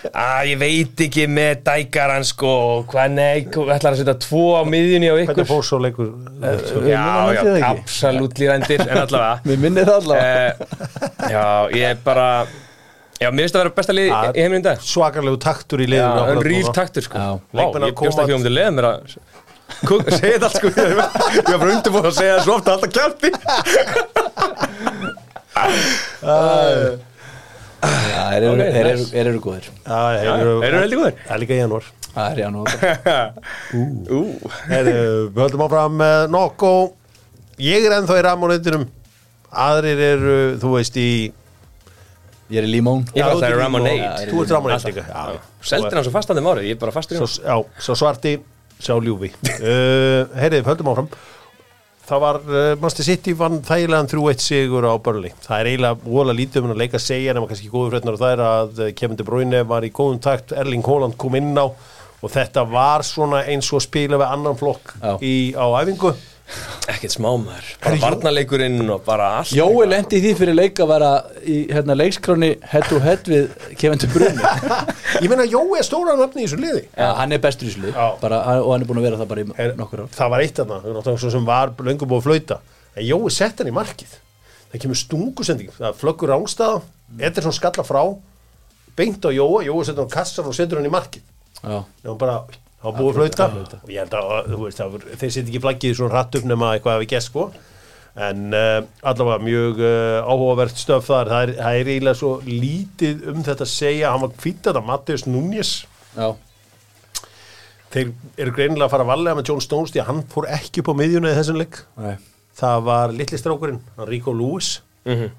að 0.10 0.50
ég 0.50 0.58
veit 0.64 1.04
ekki 1.06 1.28
með 1.30 1.62
dækaran 1.70 2.26
sko 2.26 2.50
og 2.72 2.88
hvað 2.90 3.14
nei, 3.14 3.46
þú 3.54 3.68
ætlar 3.76 3.94
að 3.94 4.02
setja 4.02 4.16
tvo 4.26 4.42
á 4.58 4.62
miðjunni 4.66 5.12
á 5.14 5.16
ykkur? 5.22 5.36
hvernig 5.36 5.52
fór 5.54 5.68
svo 5.70 5.80
leikur? 5.86 6.10
Við 6.42 6.90
Já, 6.90 7.06
já, 7.38 7.44
absolutt 7.70 8.42
lýrændir 8.42 8.84
en 8.88 9.04
allavega. 9.06 9.36
Mér 9.46 9.62
minnir 9.68 9.86
það 9.92 10.02
allavega. 10.02 10.74
Uh, 10.74 11.30
Já, 11.30 11.46
ég 11.78 11.86
er 11.94 12.02
bara 12.10 12.28
Já, 13.20 13.28
mér 13.32 13.42
finnst 13.44 13.56
það 13.56 13.60
að 13.60 13.64
vera 13.66 13.76
besta 13.80 13.94
lið 13.98 14.06
í 14.06 14.10
Ja. 14.10 14.20
í 14.32 14.40
heiminum 14.40 14.60
í 14.62 14.64
dag. 14.70 14.78
svakalegu 14.80 15.38
taktur 15.44 15.80
í 15.84 15.88
Já, 15.88 15.92
liðinu 15.92 16.12
en 16.12 16.20
akkurat 16.24 16.48
ríl 16.50 16.70
taktur 16.74 17.04
sko. 17.04 17.18
Já. 17.18 17.32
Vá, 17.36 17.60
Leikmenn 17.60 17.84
að 17.84 17.90
ég 17.90 17.96
bjóst 18.00 18.16
koma- 18.16 18.24
ekki 18.24 18.36
um 18.36 18.44
til 18.44 18.56
leið 18.56 18.72
mér 18.80 18.86
að 18.90 19.00
Segja 20.20 20.34
þetta 20.40 20.48
allt 20.48 20.58
sko. 20.58 20.68
Ég 20.70 21.50
var 21.50 21.60
bara 21.60 21.72
undirbúin 21.76 22.08
að 22.10 22.16
segja 22.18 22.34
það 22.40 22.44
svo 22.48 22.54
ofta 22.58 22.70
alltaf 22.74 22.90
Já, 27.80 28.24
þeir 28.34 28.44
eru, 28.44 29.04
þeir 29.14 29.28
eru, 29.30 29.40
góðir. 29.44 29.68
Já, 29.86 30.00
þeir 30.20 30.30
eru- 30.36 30.82
heldur 30.82 31.00
góðir. 31.00 31.16
Það 31.28 31.36
er 31.36 31.40
líka 31.44 31.54
í 31.56 31.60
janúar. 31.62 31.86
Það 32.10 32.26
er 32.32 32.38
Ú, 34.10 34.20
Heyrðu, 34.68 35.04
Við 35.30 35.40
höldum 35.44 35.64
áfram 35.68 35.94
með 36.02 36.26
Nokko. 36.34 36.72
Ég 37.60 37.86
er 37.88 37.96
ennþá 38.00 38.18
í 38.20 38.24
Ramonautinum 38.26 38.88
Aðrir 39.54 40.00
eru, 40.14 40.36
þú 40.62 40.70
veist, 40.76 40.98
í 41.00 41.32
Ég 42.50 42.62
er 42.62 42.66
í 42.66 42.72
Limón 42.74 43.04
Ég 43.14 43.22
var 43.22 43.30
Já, 43.30 43.36
alltaf 43.36 43.52
í 43.54 43.58
Ramonade 43.60 44.30
Þú 44.30 44.44
ert 44.44 44.54
Ramonade. 44.56 45.04
Seldir 45.70 46.00
hann 46.00 46.08
svo 46.08 46.14
fastan 46.14 46.40
þeim 46.40 46.48
árið, 46.50 46.70
ég 46.72 46.78
er 46.78 46.82
bara 46.82 46.94
fastur 46.96 47.18
í 47.18 47.22
Svo, 47.22 47.28
hann 47.44 47.50
já, 47.62 47.84
svo 47.86 47.98
svarti, 48.00 48.38
sjá 48.82 48.96
ljúfi. 49.04 49.30
Uh, 49.60 50.24
Heyrið, 50.40 50.64
höldum 50.70 50.90
áfram. 50.94 51.12
Það 52.10 52.24
var, 52.24 52.40
uh, 52.48 52.72
Master 52.82 53.06
City 53.06 53.36
vann 53.38 53.60
þægilegan 53.68 54.10
3-1 54.10 54.42
sigur 54.42 54.88
á 54.90 54.94
Burnley. 54.98 55.36
Það 55.44 55.60
er 55.60 55.70
eiginlega 55.70 56.00
vola 56.16 56.34
lítið 56.34 56.66
um 56.66 56.74
að 56.74 56.82
leika 56.82 56.98
að 56.98 57.06
segja 57.06 57.36
nema 57.38 57.50
kannski 57.52 57.70
góðu 57.70 57.92
frétnar 57.94 58.18
og 58.18 58.24
það 58.24 58.34
er 58.34 58.44
að 58.48 58.82
uh, 58.82 58.92
Kevin 58.98 59.20
De 59.20 59.28
Bruyne 59.28 59.62
var 59.70 59.86
í 59.86 59.92
góðum 59.94 60.22
takt 60.24 60.56
Erling 60.58 60.88
Haaland 60.88 61.20
kom 61.22 61.38
inn 61.38 61.54
á 61.54 61.68
og 62.20 62.34
þetta 62.34 62.66
var 62.68 63.06
svona 63.08 63.44
eins 63.48 63.70
og 63.76 63.84
spila 63.86 64.18
við 64.20 64.34
annan 64.34 64.58
flokk 64.60 64.96
í, 65.24 65.54
á 65.56 65.66
æfingu 65.80 66.12
Ekkert 66.90 67.14
smámaður, 67.14 67.66
bara 67.84 67.98
varnarleikurinn 68.02 68.80
og 68.90 69.04
bara 69.06 69.28
allt. 69.40 69.52
Jói 69.54 69.86
lendi 69.86 70.18
því 70.24 70.32
fyrir 70.40 70.56
leik 70.58 70.80
að 70.82 70.88
vera 70.90 71.10
í 71.46 71.58
hérna, 71.70 71.94
leikskráni 72.00 72.50
head 72.72 72.88
to 72.90 72.98
head 73.04 73.28
við 73.30 73.52
Kevin 73.78 74.02
De 74.02 74.10
Bruyne. 74.10 74.54
Ég 75.24 75.28
meina, 75.30 75.46
Jói 75.46 75.78
er 75.78 75.86
stóra 75.86 76.16
nafni 76.18 76.44
í 76.44 76.48
þessu 76.48 76.58
liði. 76.64 76.82
Já, 76.98 77.12
hann 77.20 77.36
er 77.38 77.44
bestur 77.44 77.70
í 77.70 77.74
slið 77.76 77.94
Já. 77.94 78.08
bara, 78.24 78.40
og 78.64 78.72
hann 78.74 78.86
er 78.86 78.90
búin 78.90 79.02
að 79.04 79.06
vera 79.10 79.20
það 79.22 79.30
bara 79.34 79.44
í 79.46 79.54
Er- 79.66 79.76
nokkur 79.78 80.02
ár. 80.06 80.10
það 80.18 80.34
var 80.34 80.46
eitt 80.48 80.64
af 80.64 80.74
það 81.06 81.22
sem 81.28 81.46
var 81.52 81.76
löngu 81.86 82.10
búið 82.10 82.24
að 82.24 82.28
flauta. 82.30 82.60
En 82.98 83.06
Jói 83.12 83.30
sett 83.38 83.62
hann 83.62 83.70
í 83.70 83.76
markið. 83.78 84.16
Það 84.72 84.82
kemur 84.88 85.00
stungusending, 85.04 85.70
það 85.78 86.00
flöggur 86.02 86.34
ángstaða 86.40 86.82
Ederson 87.30 87.54
skalla 87.58 87.86
frá 87.86 88.02
beint 88.98 89.24
á 89.26 89.30
Jóa, 89.34 89.62
Jói 89.66 89.86
setur 89.88 90.04
hann 90.08 90.12
kassar 90.14 90.50
og 90.50 90.58
setur 90.58 90.82
hann 90.82 90.90
í 90.90 90.94
markið. 90.94 91.24
Já, 91.64 91.80
og 92.10 92.18
bara, 92.22 92.42
var 92.84 92.96
búið 92.96 93.18
flauta? 93.20 93.48
Og 93.82 93.90
ég 93.92 94.04
held 94.04 94.16
að, 94.20 94.30
þú 94.54 94.60
veist, 94.66 94.84
þeir 95.20 95.34
setja 95.36 95.48
ekki 95.50 95.64
flaggið 95.66 95.98
svona 96.00 96.16
hratt 96.16 96.38
upp 96.40 96.48
nema 96.48 96.74
eitthvað 96.76 96.96
að 96.96 97.04
við 97.04 97.12
gest 97.16 97.32
sko. 97.32 97.50
En 98.20 98.56
uh, 98.56 98.80
allavega 99.06 99.46
mjög 99.46 99.82
uh, 99.86 100.28
áhugavert 100.28 100.80
stöf 100.80 101.06
þar, 101.08 101.30
það 101.32 101.44
er, 101.46 101.52
það 101.60 101.80
er 101.80 101.90
eiginlega 101.94 102.20
svo 102.20 102.32
lítið 102.48 103.28
um 103.32 103.44
þetta 103.46 103.66
að 103.68 103.72
segja, 103.74 104.14
hann 104.14 104.24
var 104.24 104.34
kvítað 104.40 104.80
að 104.80 104.88
Mattias 104.90 105.26
Núñez 105.30 105.74
já, 106.18 106.30
þeir 107.94 108.10
eru 108.42 108.56
greinilega 108.58 108.88
að 108.88 108.96
fara 108.96 109.06
að 109.06 109.12
valega 109.14 109.38
með 109.40 109.52
John 109.52 109.64
Stones 109.64 109.94
því 109.94 110.02
að 110.04 110.10
hann 110.10 110.24
fór 110.34 110.50
ekki 110.58 110.82
upp 110.84 110.92
á 110.92 111.00
miðjuna 111.00 111.32
í 111.32 111.38
þessum 111.38 111.60
leik. 111.62 111.80
Nei. 112.02 112.16
Það 112.60 112.82
var 112.90 113.14
litli 113.16 113.40
strákurinn, 113.40 113.80
hann 113.98 114.10
Rico 114.10 114.34
Lewis. 114.36 114.72
Mhm. 115.08 115.30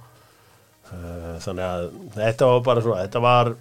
uh, 0.90 1.35
þannig 1.44 1.66
að 1.66 1.90
þetta 2.16 2.53
var 2.55 2.62
bara 2.70 2.87
svo 2.87 2.96
þetta 2.96 3.20
var 3.22 3.53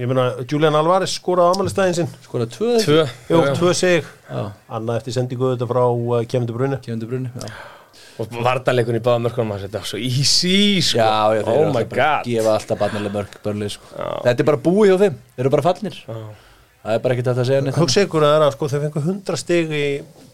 ég 0.00 0.08
meina 0.08 0.24
Julian 0.48 0.76
Alvarez 0.78 1.12
skoraði 1.18 1.58
ámælistæðin 1.58 1.96
sinn. 2.00 2.10
Skora 2.24 2.46
tvö 2.48 2.78
Tvö, 2.82 3.02
já. 3.28 3.52
tvö. 3.58 3.72
sig, 3.76 4.04
Já, 4.30 4.42
annað 4.72 5.00
eftir 5.02 5.16
sendingu 5.18 5.52
þetta 5.54 5.68
frá 5.68 5.82
uh, 5.84 6.22
Bruyne. 6.56 6.80
Kevin 6.84 7.00
De 7.02 7.06
Bruyne 7.10 7.32
Já, 7.36 7.50
Og 8.20 8.28
varnarleikurinn 8.44 9.00
í 9.00 9.04
báða 9.04 9.20
mörkunum 9.24 9.52
hans, 9.54 9.62
þetta 9.66 9.80
var 9.80 9.88
svo 9.88 9.98
easy 9.98 10.80
sko. 10.84 10.98
Já, 11.00 11.34
já 11.36 11.42
þeir 11.42 11.48
Oh 11.48 11.60
eru 11.62 11.72
my 11.72 11.80
alltaf 11.82 11.90
bara 11.92 12.06
að 12.06 12.16
god. 12.16 12.30
gefa 12.32 12.54
alltaf 12.58 12.78
barnileg 12.82 13.12
mörg 13.14 13.36
börli 13.44 13.68
sko. 13.72 13.84
Já. 13.96 14.08
Þetta 14.26 14.44
er 14.44 14.48
bara 14.50 14.60
búið 14.66 14.90
hjá 14.92 14.96
þeim, 15.02 15.16
þeir 15.36 15.44
eru 15.46 15.52
bara 15.56 15.64
fallnir. 15.66 15.96
Já. 16.06 16.16
Það 16.82 16.96
er 16.96 17.02
bara 17.04 17.14
ekkert 17.14 17.28
að 17.32 17.44
segja 17.46 17.62
neitt 17.62 17.78
hugsa 17.78 18.02
ykkur 18.04 18.24
að 18.26 18.32
það 18.32 18.36
er 18.40 18.44
að 18.48 18.54
sko 18.56 18.68
þau 18.72 18.80
fengu 18.82 19.02
100 19.06 19.38
stig 19.38 19.72
í 19.78 19.84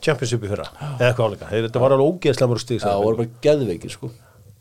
Championship 0.05 0.47
í 0.47 0.51
fyrra. 0.51 0.67
Eða 0.99 1.11
eitthvað 1.11 1.27
áleika, 1.29 1.51
þetta 1.53 1.83
var 1.83 1.95
alveg 1.97 2.09
ógeðslega 2.15 2.51
mörg 2.55 2.63
stig 2.65 2.79
Já, 2.81 2.87
það 2.89 3.03
voru 3.05 3.21
bara 3.21 3.33
geðveikir 3.47 3.93
sko. 3.95 4.11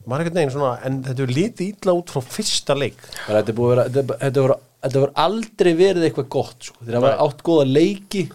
Maður 0.07 0.23
ekkert 0.25 0.37
neginn 0.37 0.51
svona, 0.53 0.73
en 0.87 0.99
þetta 1.07 1.23
er 1.25 1.33
lítið 1.37 1.71
ítla 1.73 1.95
út 1.97 2.11
frá 2.13 2.21
fyrsta 2.23 2.75
leik. 2.77 2.99
Bara, 3.27 3.39
Þetta 3.41 3.51
er 3.53 3.57
búið 3.57 3.67
að 3.67 3.75
vera 3.77 3.87
Þetta, 3.87 4.17
þetta, 4.25 4.43
voru, 4.45 4.57
þetta 4.87 5.03
voru 5.05 5.15
aldrei 5.27 5.73
verið 5.77 6.07
eitthvað 6.09 6.29
gott 6.37 6.69
sko. 6.71 6.81
Þeir 6.85 6.99
hafa 7.01 7.13
átt 7.27 7.43
góða 7.47 7.67
leiki 7.69 8.25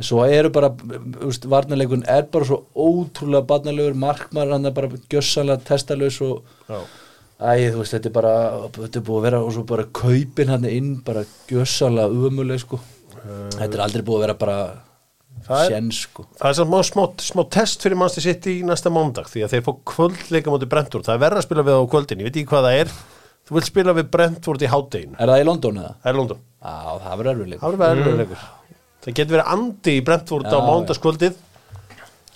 En 0.00 0.06
svo 0.08 0.22
eru 0.24 0.48
bara 0.48 0.70
Varnarleikun 0.72 2.06
er 2.08 2.24
bara 2.32 2.46
svo 2.48 2.62
ótrúlega 2.72 3.44
barnarlegur 3.50 3.98
Markmar 4.00 4.48
hann 4.54 4.64
er 4.64 4.72
bara 4.72 4.88
gjössanlega 5.12 5.60
testalös 5.68 6.20
og 6.24 6.40
Já. 6.70 6.80
Æ, 7.40 7.70
þú 7.72 7.80
veist, 7.80 7.94
þetta 7.96 8.08
er 8.10 8.12
bara, 8.12 8.32
þetta 8.74 8.98
er 9.00 9.04
búið 9.06 9.18
að 9.18 9.26
vera 9.26 9.38
og 9.44 9.52
svo 9.56 9.62
bara 9.68 9.84
kaupin 9.96 10.50
hann 10.52 10.64
inn, 10.68 10.90
bara 11.04 11.22
gjössalega 11.48 12.12
umuleg, 12.12 12.60
sko. 12.60 12.76
Þetta 13.56 13.70
er 13.78 13.80
aldrei 13.86 14.02
búið 14.04 14.18
að 14.18 14.24
vera 14.26 14.34
bara 14.42 14.56
Það 15.46 15.70
er- 15.78 15.86
sko. 15.96 16.26
Það 16.36 16.50
er 16.50 16.58
samt 16.58 16.90
smá, 16.90 17.04
smá, 17.24 17.42
test 17.50 17.80
fyrir 17.84 17.96
Manchester 17.96 18.26
City 18.28 18.58
í 18.60 18.66
næsta 18.68 18.92
mándag 18.92 19.28
því 19.32 19.44
að 19.46 19.54
þeir 19.54 19.64
fá 19.64 19.72
kvöldleika 19.92 20.52
mútið 20.52 20.68
Brentford 20.74 21.06
það 21.08 21.16
er 21.16 21.22
verra 21.24 21.40
að 21.40 21.46
spila 21.48 21.64
við 21.64 21.80
á 21.80 21.84
kvöldin, 21.94 22.20
ég 22.20 22.28
veit 22.28 22.36
ekki 22.36 22.50
hvað 22.52 22.66
það 22.68 22.80
er 22.82 22.92
þú 23.50 23.58
vilt 23.58 23.66
spila 23.68 23.92
við 23.98 24.08
Brentford 24.14 24.62
í 24.64 24.70
háttegin 24.70 25.18
Er 25.18 25.28
það 25.34 25.42
í 25.42 25.46
London 25.50 25.80
eða? 25.82 25.92
það 26.00 26.10
er 26.14 26.18
London, 26.22 26.40
Já, 26.62 26.74
það 27.04 27.14
verður 27.20 27.30
erfiðleik. 27.34 27.60
það 27.60 27.78
verður 27.82 28.04
verður 28.06 28.20
leikur 28.22 28.48
það 29.00 29.14
getur 29.20 29.34
verið 29.36 29.52
andi 29.56 29.94
í 29.98 30.04
Brentford 30.06 30.46
Já, 30.46 30.54
á 30.54 30.58
mándagskvöldið 30.70 31.38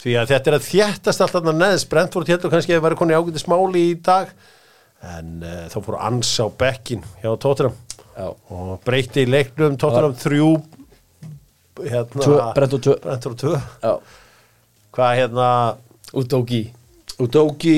því 0.04 0.14
að 0.20 0.30
þetta 0.34 0.50
er 0.50 0.56
að 0.58 0.66
þjættast 0.68 1.22
allt 1.24 1.32
þarna 1.32 1.52
neðst. 1.56 1.86
Brentford 1.88 2.28
heldur 2.28 2.50
kannski 2.52 2.74
að 2.76 2.82
vera 2.84 2.96
koni 3.00 3.14
ágæti 3.16 3.40
smáli 3.40 3.84
í 3.88 3.94
dag. 4.04 4.34
En 5.16 5.30
uh, 5.40 5.62
þá 5.72 5.76
fór 5.86 5.96
Ans 6.04 6.32
á 6.44 6.46
bekkin 6.60 7.00
hjá 7.22 7.30
Tottenham. 7.40 7.78
Já. 8.12 8.26
og 8.52 8.74
breytti 8.84 9.24
í 9.24 9.30
leiknum. 9.32 9.78
Tottenham 9.80 10.12
3 10.20 10.42
hérna 11.88 12.52
Brentford 12.54 12.84
tvö. 12.84 12.98
Brentford 13.06 13.38
2 13.40 13.54
Já. 13.82 13.94
hvað 14.94 15.16
hérna 15.22 15.48
Udogi 16.14 16.62
Og 17.22 17.28
Dóki 17.30 17.74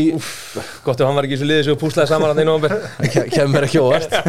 Gott 0.85 1.01
ef 1.01 1.05
hann 1.05 1.17
var 1.19 1.27
ekki 1.27 1.37
í 1.37 1.39
þessu 1.39 1.49
liði 1.51 1.65
sem 1.67 1.77
púslaði 1.81 2.09
saman 2.09 2.31
hann 2.33 2.41
í 3.05 3.09
ke- 3.13 3.27
kemur 3.35 3.67
ekki 3.67 3.83
óvart. 3.85 4.13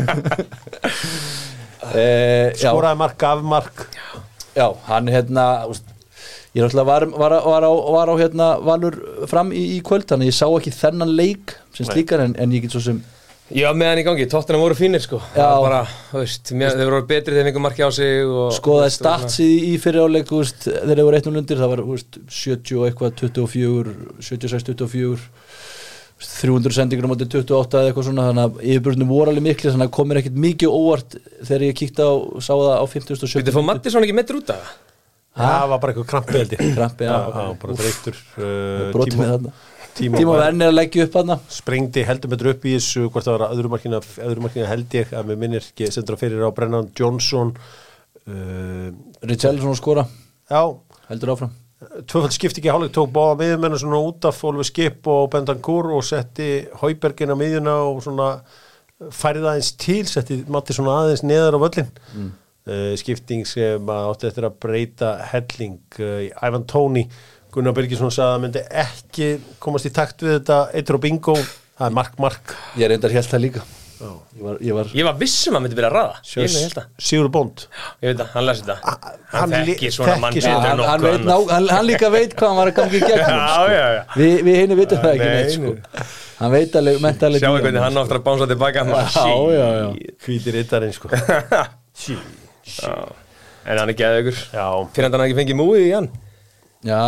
e, 1.96 2.08
já, 2.58 2.72
skoraði 2.72 3.00
mark 3.00 3.24
af 3.24 3.44
mark 3.48 3.86
já, 4.58 4.66
hann 4.90 5.08
hérna, 5.12 5.46
úst, 5.72 5.86
ég 6.56 6.64
er 6.64 6.68
alltaf 6.68 6.88
var, 6.90 7.06
var, 7.14 7.38
var, 7.46 7.68
á, 7.70 7.72
var 7.96 8.12
á 8.12 8.16
hérna 8.20 8.48
Valur 8.66 8.98
fram 9.32 9.54
í, 9.56 9.64
í 9.78 9.80
kvöld, 9.86 10.08
þannig 10.10 10.28
að 10.28 10.32
ég 10.34 10.40
sá 10.40 10.48
ekki 10.50 10.74
þennan 10.76 11.14
leik 11.16 11.56
sem 11.78 11.86
Nei. 11.86 11.92
slíkar 11.94 12.26
en, 12.26 12.34
en 12.42 12.56
ég 12.58 12.66
get 12.66 12.74
svo 12.76 12.82
sem 12.90 13.00
Já, 13.48 13.70
með 13.72 13.88
hann 13.88 14.02
í 14.02 14.04
gangi, 14.04 14.26
tóttina 14.28 14.60
voru 14.60 14.76
fínir 14.76 15.00
sko 15.00 15.22
Já. 15.22 15.38
Það 15.38 15.52
var 15.54 15.64
bara, 15.64 15.80
þú 16.10 16.20
veist, 16.20 16.50
mér, 16.60 16.74
þeir 16.76 16.90
voru 16.92 17.06
betri 17.08 17.36
þegar 17.36 17.48
fengur 17.48 17.64
marki 17.64 17.86
á 17.88 17.92
sig 17.96 18.26
og, 18.28 18.50
skoðaði 18.58 18.90
veist, 18.90 19.00
og 19.00 19.06
svona. 19.06 19.30
stats 19.30 19.40
í, 19.40 19.48
í 19.70 19.78
fyrir 19.80 20.04
áleik 20.04 20.34
úst, 20.36 20.68
þegar 20.68 20.92
þeir 20.92 21.08
voru 21.08 21.22
1-0 21.22 21.42
undir 21.42 21.62
það 21.62 21.72
var 21.74 21.84
úst, 21.96 22.20
70 22.28 22.82
og 22.82 22.90
eitthvað 22.90 23.16
24 23.22 23.96
76-24 24.28 25.14
úst, 25.14 26.34
300 26.42 26.76
sendingur 26.76 27.08
á 27.08 27.12
móti 27.14 27.30
28 27.30 27.80
eða 27.80 27.92
eitthvað 27.92 28.08
svona 28.10 28.28
þannig 28.28 28.44
að 28.44 28.68
yfirbjörnum 28.74 29.12
voru 29.14 29.32
alveg 29.32 29.48
mikli 29.48 29.72
þannig 29.72 29.88
að 29.88 29.96
komir 29.96 30.20
ekkert 30.20 30.40
mikið 30.44 30.76
óvart 30.76 31.18
þegar 31.46 31.66
ég 31.70 31.78
kíkti 31.78 32.04
á, 32.04 32.12
sá 32.42 32.52
það 32.52 32.74
á 32.74 32.86
50 32.90 33.14
og 33.14 33.22
70 33.22 33.42
Vitið, 33.44 33.56
fór 33.56 33.68
Mattisson 33.70 34.08
ekki 34.08 34.18
meittur 34.18 34.42
út 34.42 34.52
af 34.52 34.60
það? 34.66 34.76
það 35.38 35.68
var 35.72 35.82
bara 35.84 35.94
eitthvað 35.94 36.10
krampi 36.10 36.40
held 36.42 36.56
ég 36.58 36.64
Krampi, 36.74 37.06
já. 37.06 37.14
já, 37.14 37.50
bara 37.62 37.78
dreyktur 37.78 38.18
uh, 38.18 38.88
brotið 38.96 39.20
með 39.22 39.34
þarna 39.36 39.54
Tíma 39.98 40.38
Vern 40.38 40.62
er 40.62 40.72
að 40.72 40.78
leggja 40.78 41.06
upp 41.08 41.14
þarna. 41.16 41.38
Sprengdi 41.52 42.04
heldur 42.06 42.32
betur 42.34 42.52
upp 42.52 42.66
í 42.68 42.76
þessu 42.76 43.08
hvort 43.10 43.26
það 43.26 43.38
var 43.38 43.54
öðru 43.56 43.72
markina, 43.74 44.02
öðru 44.28 44.44
markina 44.46 44.70
held 44.70 44.94
ég 44.98 45.14
að 45.18 45.32
mér 45.32 45.40
minnir 45.42 45.66
ekki 45.66 45.90
sendur 45.94 46.18
að 46.18 46.24
fyrir 46.26 46.46
á 46.46 46.50
Brennan 46.54 46.92
Johnson 46.98 47.54
uh, 47.58 48.90
Richarlison 49.26 49.74
að 49.74 49.80
skora, 49.80 50.06
já. 50.52 50.62
Heldur 51.08 51.34
áfram. 51.34 51.56
Tvöfald 52.10 52.34
skipti 52.34 52.62
ekki 52.62 52.72
hálfleik, 52.74 52.94
tók 52.94 53.12
báða 53.14 53.38
miðjumennu 53.42 53.80
svona 53.82 54.02
út 54.02 54.26
af 54.28 54.40
Olvi 54.50 54.66
Skip 54.66 55.08
og 55.14 55.30
Bendankur 55.34 55.92
og 55.94 56.06
setti 56.06 56.66
Haubergin 56.82 57.34
á 57.34 57.38
miðjuna 57.38 57.76
og 57.86 58.02
svona 58.06 58.32
færið 59.14 59.46
aðeins 59.46 59.72
til, 59.78 60.02
setti 60.10 60.42
Matti 60.50 60.74
svona 60.74 61.04
aðeins 61.04 61.22
neðar 61.26 61.58
á 61.58 61.60
völlin 61.62 61.92
mm. 62.18 62.32
skipting 62.98 63.46
sem 63.46 63.92
að 63.94 64.10
átti 64.10 64.30
eftir 64.32 64.48
að 64.50 64.58
breyta 64.66 65.12
helling 65.30 66.00
uh, 66.02 66.26
Ivan 66.42 66.66
Tóni 66.70 67.06
Gunnar 67.58 67.74
Birgisson 67.78 68.14
sagði 68.14 68.28
að 68.28 68.36
það 68.36 68.44
myndi 68.46 68.64
ekki 68.86 69.32
komast 69.66 69.90
í 69.90 69.94
takt 69.98 70.22
við 70.26 70.38
þetta 70.38 70.62
eittur 70.78 71.00
og 71.00 71.04
bingo, 71.08 71.36
það 71.78 71.90
er 71.90 71.98
mark 71.98 72.22
mark. 72.22 72.56
Ég 72.78 72.92
reyndar 72.94 73.16
helt 73.18 73.34
það 73.34 73.46
líka. 73.48 73.66
Ég 73.98 74.42
var, 74.46 74.58
ég 74.62 74.76
var, 74.78 74.90
Ég 74.94 75.06
var 75.08 75.16
vissum 75.18 75.56
að 75.56 75.58
hann 75.58 75.64
myndi 75.66 75.78
byrja 75.80 75.90
að 75.90 76.28
það, 76.38 76.82
Sigur 77.02 77.30
Bond 77.34 77.64
ég 78.04 78.12
veit 78.12 78.20
það, 78.20 78.28
hann 78.36 78.46
lasi 78.46 78.62
þetta. 78.68 78.76
Hann 79.32 79.40
Hann 79.56 79.66
þekkir 79.72 79.94
svona 79.96 80.18
mann 80.22 80.36
Já, 80.38 80.52
hann, 80.54 80.82
hann, 80.86 81.02
veit, 81.02 81.24
ná, 81.26 81.34
hann, 81.50 81.70
hann 81.74 81.88
líka 81.88 82.12
veit 82.14 82.36
hvað 82.38 82.52
hann 82.52 82.60
var 82.60 82.70
að 82.70 82.76
gangi 82.78 83.00
í 83.00 83.02
gegnum 83.02 83.32
Já, 83.42 83.48
sko. 83.56 83.72
já, 83.74 83.88
já. 83.96 84.04
Vi, 84.20 84.28
Við 84.46 84.60
henni 84.60 84.78
vitum 84.78 85.02
það 85.02 85.16
ekki 85.16 85.30
Nei, 85.32 85.40
neitt 85.40 85.56
sko. 85.56 85.74
Hann 86.38 86.54
veit 86.54 86.78
alveg 86.78 87.00
mentalega 87.08 87.42
Sjáu 87.42 87.58
hvernig 87.64 87.86
hann 87.88 87.98
áttur 88.04 88.20
að 88.20 88.26
bánsa 88.30 88.50
tilbaka 88.54 88.86
Já, 88.86 89.26
já, 89.58 89.66
já. 89.82 89.90
hvítir 90.28 90.60
yttarinn 90.62 90.94
sko. 90.94 91.10
Sí. 92.06 92.20
Já. 92.70 92.94
En 93.66 93.82
hann 93.82 93.90
er 93.90 93.98
geðaugur 93.98 94.38
já, 94.54 94.68
Fyrir 94.94 95.10
hann 95.10 95.18
hann 95.18 95.26
ekki 95.26 95.40
fengið 95.42 95.58
múið 95.58 95.88
í 95.88 95.92
hann? 95.96 96.12
Já, 96.86 97.02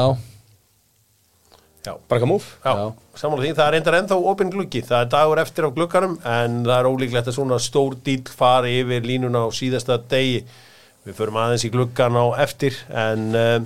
Já. 1.90 1.94
Bara 2.12 2.22
hvað 2.22 2.30
múf 2.30 2.48
Já, 2.62 2.72
Já. 2.78 2.86
sammála 3.18 3.46
því, 3.46 3.52
það 3.58 3.66
er 3.66 3.76
reyndar 3.76 3.98
ennþá 4.00 4.18
opinn 4.32 4.52
gluggi, 4.54 4.82
það 4.86 5.04
er 5.06 5.12
dagur 5.16 5.42
eftir 5.42 5.66
á 5.66 5.70
glugganum 5.74 6.16
en 6.22 6.60
það 6.68 6.76
er 6.78 6.90
ólíklegt 6.90 7.32
að 7.32 7.38
svona 7.40 7.60
stór 7.64 7.98
dýl 8.06 8.22
fari 8.30 8.76
yfir 8.84 9.08
línuna 9.10 9.46
á 9.46 9.50
síðasta 9.56 9.98
degi. 10.12 10.44
Við 11.08 11.18
förum 11.18 11.40
aðeins 11.42 11.66
í 11.66 11.72
gluggan 11.74 12.20
á 12.20 12.26
eftir 12.44 12.78
en 12.94 13.26
um, 13.40 13.66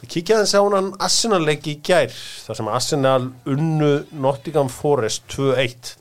við 0.00 0.10
kíkja 0.16 0.40
aðeins 0.40 0.56
á 0.56 0.62
hann 0.64 0.90
Arsenal 1.06 1.42
leik 1.44 1.68
í 1.70 1.76
gær 1.84 2.10
þar 2.16 2.58
sem 2.58 2.72
Arsenal 2.72 3.20
unnu 3.46 3.92
Nottingham 4.16 4.72
Forest 4.72 5.28
2-1 5.36 5.94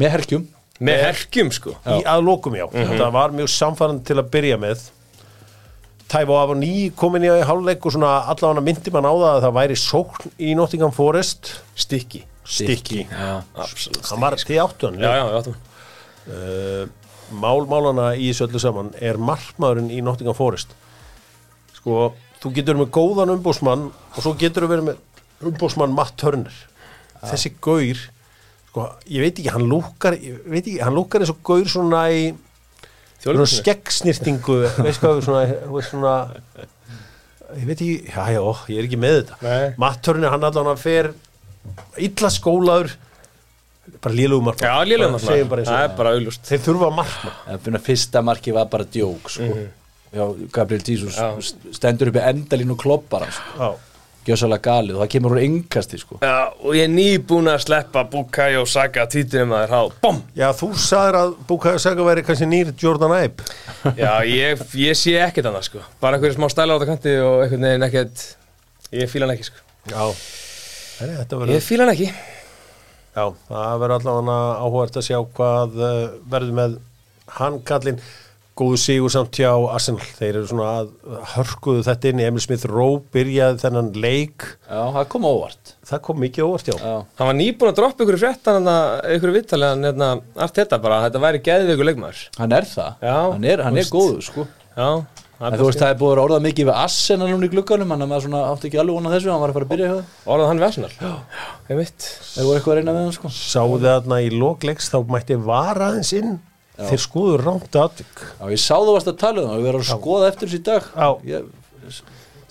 með 0.00 0.14
herkjum 0.16 0.50
Með 0.84 1.04
herkjum 1.04 1.52
sko. 1.54 1.76
Í 1.86 2.00
að 2.10 2.24
lokum 2.26 2.56
já, 2.58 2.64
þetta 2.72 3.06
var 3.14 3.30
mjög 3.30 3.46
samfærandi 3.52 4.08
til 4.08 4.16
að 4.18 4.30
byrja 4.32 4.56
með 4.58 4.80
Tævo 6.14 6.36
af 6.38 6.52
og 6.54 6.60
ný 6.60 6.92
komin 6.94 7.26
í 7.26 7.32
hálfleik 7.42 7.82
og 7.82 7.96
svona 7.96 8.20
allavega 8.30 8.62
myndi 8.62 8.92
man 8.94 9.08
á 9.08 9.10
það 9.10 9.32
að 9.32 9.42
það 9.48 9.58
væri 9.58 9.80
sókn 9.82 10.36
í 10.38 10.54
Nottingham 10.54 10.94
Forest. 10.94 11.56
Stikki 11.74 12.22
stikki 12.44 13.06
hann 13.08 14.20
var 14.20 14.36
til 14.36 14.60
áttan 14.60 15.00
Já, 15.00 15.10
já, 15.16 15.24
já, 15.32 15.40
þú 15.46 15.54
uh, 16.28 16.84
málmálana 17.40 18.12
í 18.20 18.28
þessu 18.30 18.48
öllu 18.48 18.60
saman 18.60 18.92
er 19.00 19.18
markmaðurinn 19.18 19.90
í 19.92 20.02
Nottingham 20.04 20.36
Forest? 20.36 20.74
Sko, 21.78 22.12
þú 22.42 22.52
getur 22.58 22.78
með 22.78 22.92
góðan 22.94 23.32
umbúsmann 23.34 23.88
og 23.90 24.20
svo 24.20 24.34
getur 24.38 24.68
verið 24.68 24.90
með 24.90 25.48
umbúsmann 25.48 25.96
Matt 25.96 26.18
Turner. 26.20 26.54
Þessi 27.24 27.54
gaur 27.64 28.02
sko, 28.68 28.88
ég 29.08 29.24
veit 29.24 29.38
ekki, 29.38 29.52
hann 29.54 29.66
lúkar 29.70 30.18
ég 30.20 30.44
veit 30.44 30.66
ekki, 30.66 30.80
hann 30.84 30.96
lúkar 30.96 31.24
eins 31.24 31.32
og 31.32 31.40
gaur 31.46 31.64
svona 31.70 32.06
í 32.12 32.28
svona 33.24 33.46
skeggsnýrtingu 33.50 34.56
veist 34.84 35.00
hvað, 35.02 35.22
svona, 35.24 35.44
svona 35.88 36.14
ég 37.54 37.68
veit 37.68 37.78
ekki, 37.78 38.10
já, 38.10 38.24
já, 38.34 38.42
ég 38.72 38.80
er 38.82 38.88
ekki 38.88 38.98
með 39.00 39.16
þetta. 39.20 39.38
Nei. 39.46 39.64
Matt 39.80 40.02
Turner, 40.04 40.32
hann 40.34 40.44
allan 40.48 40.70
að 40.74 40.82
fer 40.84 41.10
illa 42.04 42.30
skólaður 42.34 42.92
bara 44.00 44.14
er 44.14 44.18
auglust 46.16 46.46
þeir 46.48 46.62
þurfa 46.64 46.88
að 47.80 47.84
fyrsta 47.88 48.22
marki 48.24 48.54
var 48.56 48.68
bara 48.72 48.86
djók 48.88 49.28
sko. 49.32 49.48
já, 50.14 50.24
Gabriel 50.54 50.84
Jesus 50.88 51.16
Já. 51.18 51.26
st- 51.44 51.74
stendur 51.76 52.08
upp 52.12 52.16
í 52.20 52.22
endalínu 52.30 52.76
og 52.76 52.80
kloppar 52.84 53.26
hann 53.26 53.34
sko. 53.36 53.68
Gjössalega 54.26 54.64
galið 54.64 54.96
og 54.96 55.02
það 55.04 55.10
kemur 55.14 55.34
úr 55.36 55.40
yngasti 55.44 55.98
sko. 56.00 56.18
Já, 56.24 56.36
og 56.60 56.76
ég 56.78 56.86
er 56.86 56.92
nýbúin 56.92 57.50
að 57.52 57.62
sleppa 57.66 58.04
Bukayo 58.12 58.62
Saka 58.70 59.04
títunum 59.12 59.52
að 59.56 59.64
þér 59.66 59.74
há 59.74 59.80
BOM! 60.04 60.20
Já, 60.38 60.46
þú 60.60 60.68
sagðir 60.84 61.18
að 61.20 61.34
Bukayo 61.50 61.82
Saka 61.84 62.06
væri 62.08 62.24
kannski 62.26 62.48
nýr 62.50 62.72
Jordan 62.80 63.14
Ibe 63.18 63.48
Já, 64.00 64.12
ég, 64.28 64.64
ég 64.80 64.96
sé 64.98 65.16
ekkert 65.24 65.50
annað 65.50 65.68
sko. 65.68 65.84
Bara 66.00 66.18
einhverju 66.18 66.38
smá 66.38 66.48
stæla 66.52 66.74
á 66.74 66.78
þetta 66.80 66.90
kanti 66.92 67.14
og 67.24 67.44
einhvern 67.44 67.68
veginn 67.68 67.88
ekkert 67.90 68.24
Ég 68.94 69.10
fíla 69.10 69.26
hann 69.28 69.34
ekki 69.36 69.48
sko. 69.50 69.60
Já. 69.90 70.02
Heri, 71.00 71.14
Þetta 71.20 71.38
verður 71.40 71.56
Ég 71.58 71.64
fíla 71.66 71.86
hann 71.86 71.94
ekki. 71.94 72.10
Já, 73.14 73.24
það 73.48 73.78
verður 73.84 73.96
allavega 74.00 74.36
áhugart 74.64 74.96
að 74.98 75.06
sjá 75.06 75.18
hvað 75.36 75.76
uh, 75.78 75.96
verður 76.32 76.56
með 76.58 76.76
hann 77.38 77.58
kallinn 77.66 78.00
góðu 78.58 78.78
sigur 78.78 79.10
samt 79.12 79.38
hjá 79.38 79.50
Arsenal. 79.50 80.04
Þeir 80.18 80.38
eru 80.38 80.48
svona 80.50 80.68
að 80.82 80.92
hörkuðu 81.34 81.82
þetta 81.88 82.10
inn 82.10 82.22
í 82.22 82.26
Emil 82.28 82.44
Smith 82.44 82.66
Rowe 82.70 83.00
byrjaði 83.14 83.62
þennan 83.64 83.90
leik. 83.98 84.46
Já, 84.68 84.80
það 84.94 85.08
kom 85.14 85.26
óvart. 85.28 85.74
Það 85.90 86.02
kom 86.06 86.22
mikið 86.22 86.46
óvart 86.46 86.70
já, 86.70 86.76
já, 86.78 86.94
Hann 87.18 87.30
var 87.30 87.38
nýbúin 87.40 87.72
að 87.72 87.78
droppa 87.80 88.06
ykkur 88.06 88.20
fréttan 88.22 88.70
Ykkur 89.16 89.34
viðtalið 89.34 89.68
hann 89.68 89.84
hérna, 89.84 90.06
Allt 90.40 90.56
þetta 90.56 90.78
bara 90.80 91.02
Þetta 91.04 91.20
væri 91.26 91.42
geðveikur 91.44 91.88
leikmaður. 91.90 92.22
Hann 92.38 92.54
er 92.56 92.64
það, 92.70 93.02
Já, 93.04 93.18
hann 93.34 93.44
er, 93.50 93.64
hann 93.66 93.80
er 93.82 93.90
góður 93.92 94.24
sko. 94.24 94.46
Já, 94.74 94.88
það 95.38 95.52
en 95.52 95.58
þú 95.60 95.66
veist 95.68 95.82
það 95.82 95.92
er 95.92 95.98
búið 96.00 96.12
að 96.14 96.22
orðað 96.24 96.44
mikið 96.48 96.66
við 96.66 96.78
Arsenal 96.80 97.28
núna 97.30 97.46
í 97.46 97.52
glugganum 97.52 97.92
hann 97.94 98.04
maður 98.08 98.24
svona 98.26 98.40
átti 98.48 98.66
ekki 98.70 98.80
alveg 98.82 98.96
vonað 98.98 99.14
þessu 99.14 99.30
hann 99.30 99.42
var 99.42 99.50
að 99.52 99.56
fara 99.58 99.66
að 99.68 99.72
byrja 99.74 99.86
hjá 99.90 99.94
það 99.98 100.06
Orðað 100.34 100.48
hann 100.50 100.60
við 100.62 100.68
Arsenal? 100.68 100.94
Já, 100.98 101.12
ég 101.68 101.76
veit 101.78 102.00
þeir 102.08 102.48
voru 102.48 102.56
eitthvað 102.58 102.72
að 102.74 102.78
reyna 102.80 102.96
við 102.96 103.02
hann 103.04 103.16
sko. 103.18 103.28
sáðu 103.38 103.76
inn 106.78 106.88
þeir 106.90 107.02
skoðu 107.04 107.36
rámt 107.42 107.78
aðvik 107.84 108.24
já, 108.24 108.44
ég 108.50 108.60
sá 108.64 108.74
þú 108.76 108.96
varst 108.96 109.12
að 109.12 109.20
tala 109.22 109.44
um 109.44 109.52
það 109.52 109.60
við 109.60 109.68
verðum 109.70 109.84
að 109.84 109.92
skoða 109.94 110.28
eftir 110.32 110.48
þessu 110.50 110.60
í 110.60 110.66
dag. 110.70 110.90
Já. 110.94 111.08
ég, 111.30 112.02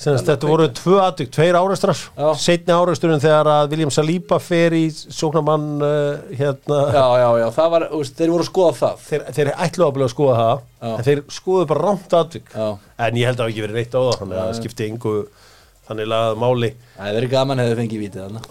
Senast, 0.04 0.26
þetta 0.28 0.48
voru 0.50 0.66
tvö 0.74 0.96
aðvik, 1.00 1.30
tveir 1.32 1.56
árastrar 1.56 1.96
Já. 1.96 2.26
setni 2.42 2.74
árasturinn 2.76 3.22
þegar 3.24 3.48
að 3.54 3.70
William 3.72 3.92
Saliba 3.94 4.40
fer 4.42 4.74
í 4.76 4.82
sóknamann 4.92 5.68
uh, 5.86 6.24
hérna. 6.34 6.80
Já, 6.92 7.06
já, 7.22 7.28
já, 7.40 7.46
það 7.56 7.70
var, 7.76 7.86
þeir 8.10 8.34
voru 8.34 8.44
að 8.44 8.50
skoða 8.50 8.74
það. 8.82 9.06
Þeir, 9.08 9.24
þeir 9.38 9.52
ætlu 9.68 9.86
að 9.86 9.94
byrja 9.96 10.10
að 10.10 10.14
skoða 10.16 10.36
það 10.42 10.58
Já. 10.58 10.90
en 10.98 11.08
þeir 11.08 11.24
skoðu 11.38 11.70
bara 11.70 11.86
rámt 11.86 12.18
aðvik 12.20 12.52
já, 12.58 12.68
en 13.08 13.22
ég 13.22 13.30
held 13.30 13.38
að 13.38 13.44
það 13.46 13.54
ekki 13.54 13.66
verið 13.68 13.80
reitt 13.80 13.96
á 13.96 14.02
það 14.02 14.20
þannig 14.24 14.42
að 14.42 14.50
það 14.50 14.60
skipti 14.60 14.90
yngu 14.90 15.16
þannig 15.88 16.10
lagað 16.10 16.38
máli. 16.42 16.70
Það 16.98 17.18
er 17.20 17.28
gaman 17.32 17.62
hefði 17.64 17.78
fengið 17.80 18.04
vítið 18.04 18.22
þarna. 18.24 18.42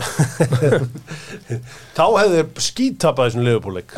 Þá 1.96 2.04
hefðu 2.06 2.38
þeir 2.38 2.64
skítapað 2.66 3.30
þessum 3.30 3.46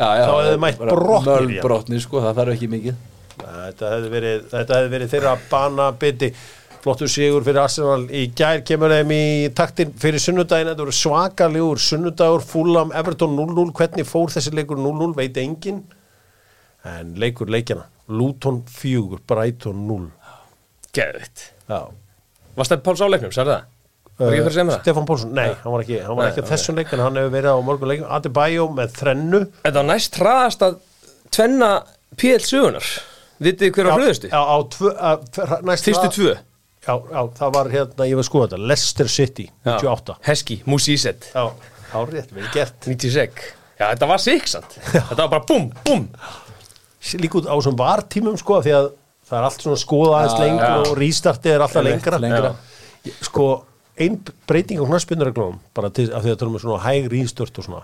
já, 0.07 0.21
þá 0.25 0.35
hefðu 0.35 0.51
þeir 0.51 0.61
mætt 0.65 0.83
brotnir 0.83 1.49
mölbrotnir, 1.49 2.03
sko, 2.03 2.21
það 2.23 2.37
þarf 2.41 2.55
ekki 2.55 2.69
mikið. 2.75 3.01
Þetta 3.41 3.89
hefði 3.95 4.13
verið, 4.13 4.45
þetta 4.53 4.77
hefði 4.79 4.93
verið 4.95 5.11
þeirra 5.15 5.33
bana 5.49 5.89
bytti 5.99 6.31
flottur 6.85 7.09
sigur 7.09 7.43
fyrir 7.43 7.63
Arsenal 7.65 8.05
í 8.07 8.23
gær. 8.37 8.63
Kemur 8.67 8.93
þeim 8.93 9.11
í 9.11 9.25
taktin 9.57 9.91
fyrir 9.99 10.21
sunnudaginn. 10.21 10.71
Þetta 10.71 10.85
voru 10.85 10.95
svakalegur 10.95 11.81
sunnudagur. 11.81 12.45
Fulham 12.45 12.95
Everton 12.95 13.35
0-0 13.35 13.75
hvernig 13.75 14.07
fór 14.07 14.31
þessi 14.31 14.53
leikur 14.55 14.79
0-0 14.79 15.11
veit 15.17 15.43
engin 15.43 15.83
en 16.85 17.13
leikur 17.19 17.49
leikjana 17.49 17.87
Luton 18.07 18.63
4 18.69 19.19
Brighton 19.27 19.87
0 19.87 20.11
Geðveitt 20.93 21.51
já 21.69 21.79
Varst 22.55 22.73
það 22.73 22.85
Páls 22.85 23.03
áleiknum, 23.05 23.33
sér 23.35 23.49
það? 23.51 23.71
Var 24.15 24.31
ekki 24.31 24.37
fyrir 24.39 24.47
að 24.47 24.55
segja 24.55 24.65
með 24.67 24.75
það? 24.75 24.83
Stefán 24.85 25.07
Pólsson, 25.09 25.31
nei, 25.35 25.49
hann 25.59 25.73
var 25.73 25.81
ekki, 25.83 25.97
hann 26.05 26.15
var 26.15 26.29
ekki 26.29 26.39
okay. 26.39 26.51
þessum 26.53 26.77
leik 26.79 26.93
en 26.95 27.01
hann 27.03 27.17
hefur 27.19 27.33
verið 27.33 27.51
á 27.51 27.59
morgun 27.67 27.91
leikum 27.91 28.13
Adebayo 28.15 28.67
með 28.71 28.93
þrennu. 28.95 29.41
Þetta 29.65 29.81
var 29.81 29.87
næst 29.89 30.19
hraðast 30.21 30.63
að 30.63 30.77
tvenna 31.35 31.71
PL 32.15 32.45
sögunar 32.47 32.93
Vitið 33.43 33.65
þið 33.65 33.73
hver 33.75 33.89
á 33.91 33.95
hlöðustu? 33.99 34.31
Já, 34.31 34.39
á 34.39 34.57
tvö, 34.71 34.93
að, 34.95 35.25
f- 35.35 35.65
næst 35.67 35.89
Fyrstu 35.89 36.11
tvö. 36.15 36.35
Já, 36.85 36.93
já, 36.95 37.21
það 37.41 37.53
var 37.57 37.69
hérna, 37.73 38.07
ég 38.07 38.19
var 38.21 38.27
skoða 38.29 38.47
þetta. 38.47 38.67
Leicester 38.71 39.11
City, 39.11 39.45
98 39.67 40.17
Heski, 40.29 40.59
Musíset, 40.69 41.27
Já, 41.33 41.43
á 41.51 41.99
rétt, 42.07 42.31
vel 42.31 42.47
gert. 42.53 42.77
96 42.87 43.43
Já, 43.75 43.89
þetta 43.89 44.07
var 44.07 44.23
siksand. 44.23 44.77
Þetta 44.85 45.19
var 45.25 45.31
bara 45.33 45.43
búm, 45.49 45.67
búm 45.83 46.05
Líka 47.19 47.41
út 47.41 47.49
á 47.51 47.55
sem 47.61 47.75
var 47.77 48.01
tímum 48.09 48.37
sko 48.39 48.61
því 48.63 48.71
að 48.79 48.87
það 49.29 49.37
er 49.39 49.47
allt 49.49 49.65
svona 49.65 49.81
skoða 49.81 50.19
aðeins 50.19 50.39
lengur 50.39 50.65
já. 50.69 50.77
og 50.91 50.97
rístartið 51.01 51.55
er 51.55 51.65
alltaf 51.65 51.83
lengra 51.83 52.19
lengra. 52.21 52.55
Ég- 53.05 53.19
Sko, 53.21 53.65
ein 53.97 54.19
breyting 54.47 54.79
á 54.81 54.85
knaspundarreglunum 54.85 55.59
bara 55.73 55.89
til 55.89 56.07
að 56.09 56.23
því 56.25 56.31
að 56.31 56.37
það 56.39 56.45
er 56.47 56.53
með 56.55 56.63
svona 56.65 56.83
hæg 56.85 57.09
rístört 57.11 57.59
og 57.59 57.67
svona 57.67 57.83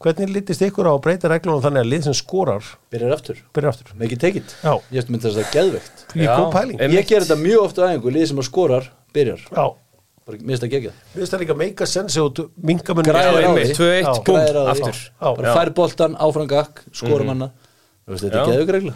Hvernig 0.00 0.30
litist 0.32 0.62
ykkur 0.64 0.88
á 0.88 0.96
að 0.96 1.02
breyta 1.04 1.28
reglunum 1.28 1.60
þannig 1.60 1.82
að 1.84 1.90
lið 1.92 2.04
sem 2.06 2.14
skorar 2.16 2.64
byrjar 2.90 3.12
aftur, 3.12 3.36
byrja 3.52 3.68
aftur? 3.68 3.90
make 4.00 4.12
it 4.16 4.20
take 4.20 4.36
it 4.40 4.54
Já. 4.64 4.72
ég 4.90 4.96
myndi 5.12 5.28
að 5.28 5.36
það 5.36 5.44
er 5.44 5.50
einmitt. 6.80 6.96
ég 6.96 7.06
ger 7.10 7.20
þetta 7.26 7.36
mjög 7.42 7.64
ofta 7.66 7.82
aðeingu, 7.84 8.12
lið 8.16 8.26
sem 8.30 8.40
að 8.40 8.46
skorar 8.48 8.88
byrjar, 9.12 9.40
Já, 9.44 9.66
bara 10.24 10.38
Við 11.12 11.20
veist 11.20 11.34
það 11.34 11.40
líka 11.44 11.56
og 12.16 12.40
minga 12.56 12.94
mun 12.96 13.04
Græðir 13.04 13.44
á 13.44 13.52
því. 13.52 13.66
2-1, 13.76 14.00
Já. 14.00 14.12
búm, 14.16 14.38
Græðir 14.40 14.56
á 14.56 14.62
því. 14.64 14.70
aftur 14.72 14.96
bara 15.36 15.54
fær 15.60 15.70
boltan 15.74 16.16
áfram 16.16 16.48
gakk, 16.48 16.80
skorum 16.92 17.26
mm 17.28 17.42
-hmm. 17.42 17.50
Þú 17.50 17.59
veist, 18.12 18.26
þetta 18.26 18.42
er 18.42 18.50
geðugregla 18.50 18.94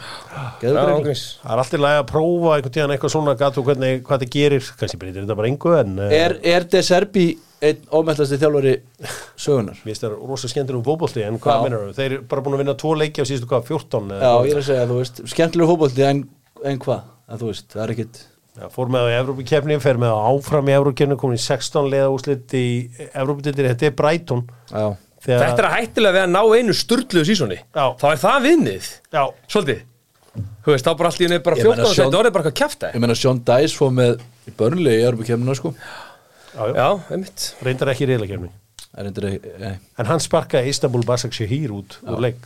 Það 0.61 1.55
er 1.55 1.62
alltið 1.62 1.83
læg 1.85 1.99
að 2.01 2.07
prófa 2.11 2.53
einhvern 2.57 2.75
tíðan 2.77 2.95
eitthvað 2.95 3.15
svona 3.15 3.35
gatu 3.41 3.65
hvernig, 3.67 4.03
hvað 4.07 4.25
það 4.25 4.35
gerir, 4.35 4.69
kannski 4.81 5.01
breytir 5.01 5.25
þetta 5.25 5.39
bara 5.41 5.51
engu 5.51 5.75
en 5.79 5.97
eh, 6.05 6.17
er, 6.19 6.37
er 6.55 6.69
De 6.75 6.83
Serbi 6.85 7.27
einn 7.65 7.89
ómættlasti 7.95 8.39
þjálfari 8.43 8.75
sögunar 9.45 9.79
mér 9.79 9.95
finnst 9.95 10.05
það 10.05 10.19
rosa 10.21 10.51
skemmtir 10.53 10.79
um 10.79 10.85
fótbolti 10.85 11.25
en 11.25 11.41
hvað 11.43 11.65
minnur 11.65 11.89
þau? 11.89 11.97
Þeir 11.99 12.11
eru 12.11 12.21
bara 12.31 12.45
búin 12.45 12.59
að 12.59 12.65
vinna 12.65 12.77
tvo 12.83 12.93
leiki 13.01 13.25
á 13.25 13.29
síðustu 13.29 13.51
hvað, 13.51 13.67
14 13.71 14.15
eða 14.19 14.31
já, 14.31 14.35
ég 14.35 14.55
er 14.55 14.61
að 14.61 14.69
segja, 14.69 14.87
þú 14.91 15.01
veist, 15.01 15.25
skemmtilega 15.33 15.73
fótbolti 15.73 16.07
en, 16.11 16.23
en 16.73 16.81
hvað, 16.85 17.11
þú 17.41 17.51
veist, 17.51 17.69
það 17.73 17.85
er 17.87 17.95
ekkit 17.97 18.23
Já, 18.55 18.69
fór 18.71 18.87
með 18.87 19.09
á 19.11 19.19
Evrópukefni, 19.19 19.77
fer 19.83 19.99
með 19.99 20.12
á 20.15 20.31
áfram 20.31 20.69
í 20.71 20.75
Evrópukefni, 20.77 21.17
komin 21.19 21.41
í 21.41 21.43
16 21.43 21.89
leða 21.91 22.12
úslit 22.15 22.53
í 22.55 22.67
Evróputildir, 23.11 23.67
þetta 23.73 23.89
er 23.89 23.97
Brighton. 23.99 24.45
Já, 24.71 24.85
þegar, 25.25 25.43
Þetta 25.45 25.62
er 25.62 25.68
að 25.68 25.75
hættilega 25.79 26.14
við 26.16 26.22
að 26.25 26.33
ná 26.35 26.41
einu 26.59 26.77
sturgluðu 26.79 27.29
sísoni. 27.31 27.59
Já. 27.75 27.85
Þá 28.01 28.07
er 28.11 28.22
það 28.25 28.49
viðnið 28.49 28.89
Já, 29.14 29.22
Svolítið. 29.49 29.83
Þú 30.64 30.72
veist, 30.72 30.87
þá 30.89 30.97
bara 30.99 31.11
allt 31.11 31.20
í 31.20 31.27
henni 31.29 31.39
bara 31.45 31.57
Ég 31.61 31.68
meina, 31.68 31.85
14 31.85 31.95
Sean- 31.95 32.09
Þetta 32.09 32.20
orðið 32.20 32.35
bara 32.35 32.45
hvað 32.49 32.57
kjafta 32.59 32.91
ég 32.95 33.03
meina 33.05 33.14
Sean 33.18 33.41
Dice 33.47 33.79
fóð 33.79 33.93
með 34.01 34.12
í 34.51 34.55
börnulegi 34.59 35.03
í 35.03 35.07
Örbukemna 35.11 35.55
sko. 35.59 35.75
Já, 36.55 36.62
já, 36.66 36.75
Já, 36.75 36.89
einmitt. 37.14 37.47
Reyndar 37.62 37.93
ekki 37.93 38.07
í 38.07 38.11
er 39.22 39.25
ekki, 39.29 39.55
nei, 39.59 39.72
en 39.99 40.07
hann 40.07 40.22
sparkaði 40.22 40.70
Istanbul 40.70 41.03
Basak 41.07 41.35
Shahir 41.35 41.72
út 41.75 41.97
úr 42.07 42.20
leik. 42.22 42.45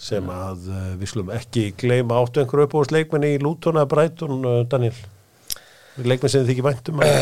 Sem 0.00 0.24
að 0.32 0.68
uh, 0.72 0.86
við 0.96 1.10
slum 1.12 1.32
ekki 1.36 1.66
gleyma 1.76 2.16
áttu 2.22 2.40
einhverju 2.40 2.68
uppáðast 2.68 2.94
leikmenn 2.96 3.26
í 3.28 3.34
Luton 3.42 3.76
eða 3.76 3.90
Brighton, 3.92 4.40
uh, 4.40 4.62
Daniel? 4.68 4.96
Leikmenn 6.00 6.32
sem 6.32 6.44
þið 6.44 6.50
þykir 6.52 6.66
væntum 6.66 7.02
að 7.04 7.12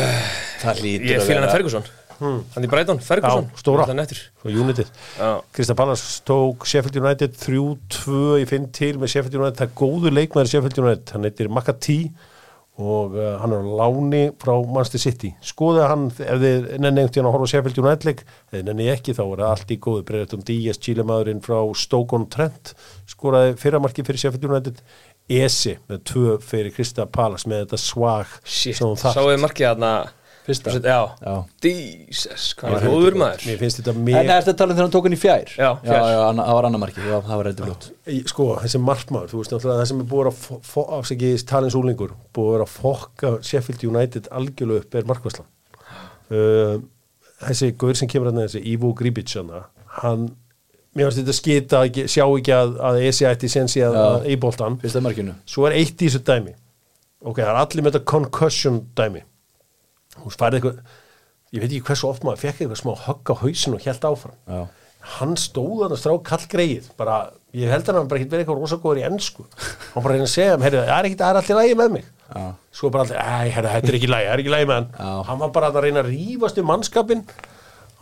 það 0.63 0.81
lítur 0.83 1.11
Ég 1.11 1.23
fíla 1.27 1.39
hann 1.41 1.47
að 1.49 1.55
Ferguson 1.55 1.85
Hann 2.19 2.65
í 2.67 2.69
Breitón, 2.71 3.01
Ferguson. 3.03 3.49
Já, 3.49 3.59
stóra. 3.61 3.87
Og 4.45 4.51
United. 4.51 4.91
Krista 5.55 5.75
Pallas 5.77 6.03
tók 6.27 6.67
Sheffield 6.69 7.01
United 7.01 7.35
3-2 7.41 8.39
í 8.43 8.45
finn 8.49 8.69
til 8.75 8.95
með 9.01 9.13
Sheffield 9.15 9.39
United. 9.41 9.59
Það 9.59 9.67
er 9.67 9.75
góður 9.81 10.15
leikmaður 10.15 10.51
Sheffield 10.53 10.81
United. 10.83 11.13
Hann 11.15 11.27
heitir 11.29 11.51
Makati 11.51 11.99
og 12.75 13.13
uh, 13.15 13.37
hann 13.39 13.53
er 13.55 13.63
á 13.63 13.71
láni 13.79 14.23
frá 14.41 14.51
Manchester 14.67 14.99
City. 14.99 15.29
Skoðið 15.47 15.85
hann 15.87 16.07
ef 16.11 16.41
þið 16.41 16.65
nenni 16.83 17.03
einhvern 17.05 17.13
tíðan 17.15 17.29
að 17.29 17.35
horfa 17.37 17.49
Sheffield 17.53 17.79
United 17.79 18.23
eða 18.51 18.65
nenni 18.67 18.89
ekki 18.91 19.15
þá 19.15 19.21
er 19.23 19.43
það 19.43 19.51
allt 19.53 19.71
í 19.71 19.77
góðu. 19.85 20.03
Breretum 20.09 20.43
Díaz, 20.47 20.79
Chile-maðurinn 20.83 21.43
frá 21.45 21.61
Stoke 21.79 22.17
on 22.17 22.27
Trent 22.31 22.73
skoraði 23.11 23.55
fyrramarki 23.61 24.03
fyrir 24.07 24.25
Sheffield 24.25 24.49
United. 24.51 24.83
Esi 25.31 25.77
með 25.89 26.03
tvö 26.05 26.35
fyrir 26.43 26.75
Krista 26.75 27.07
Palas 27.09 27.47
með 27.49 27.63
þetta 27.63 27.79
svag 27.81 28.35
Shit, 28.43 28.77
þarft. 28.83 29.07
sáuðu 29.15 29.39
markið 29.41 29.71
þarna 29.71 29.93
Fyrsta? 30.45 30.73
Já, 30.77 30.99
Já. 31.25 31.35
Jesus, 31.65 32.43
hvað 32.59 32.75
er 32.77 32.83
góður 32.91 33.15
maður 33.17 33.45
Mér 33.49 33.57
finnst 33.63 33.79
þetta 33.81 33.93
En 33.95 34.03
mér 34.05 34.19
er 34.21 34.43
þetta 34.45 34.53
talað 34.59 34.75
þegar 34.77 34.85
hann 34.85 34.93
tók 34.93 35.07
hann 35.09 35.15
í 35.15 35.19
fjær? 35.21 35.49
Já, 35.57 35.69
já, 35.71 35.89
fjær. 35.89 36.05
já 36.13 36.19
anna- 36.29 36.45
það 36.45 36.57
var 36.59 36.67
annar 36.69 36.81
marki, 36.83 37.01
já, 37.01 37.15
það 37.25 37.39
var 37.39 37.47
reyndi 37.49 37.65
fljótt 37.65 37.87
Í- 38.13 38.23
sko, 38.29 38.47
þessi 38.61 38.81
markmaður, 38.85 39.31
þú 39.33 39.39
veist 39.41 39.55
náttúrulega 39.55 39.79
það 39.81 39.89
sem 39.91 40.03
er 40.03 40.09
búið 40.13 40.29
að 40.29 40.97
afsaki 40.99 41.31
talins 41.49 41.77
úlingur, 41.81 42.13
búið 42.37 42.49
að 42.51 42.55
vera 42.59 42.67
að 42.69 42.75
fokka 42.75 43.33
Sheffield 43.49 43.85
United 43.89 44.29
algjörlega 44.31 44.85
upp 44.85 44.95
er 45.01 45.09
markvæslan 45.09 45.49
uh, 46.31 46.77
þessi 47.45 47.71
gaur 47.81 47.97
sem 47.97 48.09
kemur 48.11 48.29
að 48.31 48.41
þessi 48.45 48.61
Ivo 48.75 48.93
Gribic 48.97 49.33
hana, 49.39 49.63
hann, 50.01 50.27
mér 50.95 51.09
finnst 51.09 51.23
þetta 51.23 51.37
skita 51.41 51.81
ekki, 51.89 52.05
sjá 52.11 52.23
ekki 52.29 52.53
að, 52.55 52.77
að 52.91 53.01
ESI 53.09 53.27
ætti 53.33 53.49
sensi 53.51 53.81
að, 53.83 53.97
Já. 53.97 54.05
að 54.19 54.29
íboltan, 54.37 54.77
Fyrsta 54.83 55.01
markinu 55.03 55.33
svo 55.49 55.65
er 55.69 55.75
eitt 55.81 55.97
í 55.99 56.07
þessu 56.09 56.21
dæmi 56.27 56.53
ok, 57.25 57.41
það 57.41 57.49
er 57.49 57.59
allir 57.65 57.83
með 57.87 57.97
þetta 57.97 58.11
concussion 58.13 58.83
dæmi 58.97 59.25
hún 60.23 60.35
færði 60.35 60.59
eitthvað 60.61 60.79
ég 61.55 61.61
veit 61.63 61.69
ekki 61.69 61.85
hversu 61.89 62.09
oft 62.09 62.25
maður 62.25 62.43
fekk 62.43 62.63
eitthvað 62.63 62.81
smá 62.81 62.91
högg 63.05 63.31
á 63.31 63.35
hausin 63.41 63.77
og 63.77 63.85
held 63.85 64.07
áfram. 64.09 64.35
Já, 64.49 64.61
hann 65.15 65.35
stóð 65.39 65.85
hann 65.85 65.95
að 65.95 66.01
strá 66.01 66.13
kall 66.25 66.45
greið 66.51 66.89
bara, 66.99 67.17
ég 67.55 67.71
held 67.71 67.89
að 67.89 67.99
hann 67.99 68.11
bara 68.11 68.21
ekki 68.21 68.31
verið 68.31 68.45
eitthvað 68.45 68.61
rosa 68.63 68.79
góður 68.81 69.01
í 69.03 69.05
ennsku 69.05 69.45
hann 69.45 70.05
bara 70.05 70.15
reyna 70.15 70.27
að 70.27 70.33
segja 70.33 70.55
heyrðu, 70.63 70.83
það 70.89 70.95
er 70.97 71.09
er 71.29 71.41
allir 71.41 71.59
lægi 71.61 71.79
með 71.81 71.91
mig. 71.97 72.07
Já. 72.25 72.45
svo 72.73 72.89
bara 72.89 73.05
allir, 73.05 73.19
æ, 73.21 73.51
heyrðu, 73.53 73.73
þetta 73.75 73.91
er 73.91 73.97
ekki 73.99 74.09
lægi, 74.09 74.25
það 74.25 74.33
er 74.33 74.43
ekki 74.43 74.55
lægi 74.55 74.69
með 74.71 74.79
hann. 74.79 74.87
Já. 74.97 75.11
hann 75.29 75.43
var 75.43 75.51
bara 75.59 75.69
að 75.69 75.83
reyna 75.85 76.01
að 76.01 76.09
rífast 76.09 76.61
um 76.61 76.71
mannskapin 76.71 77.21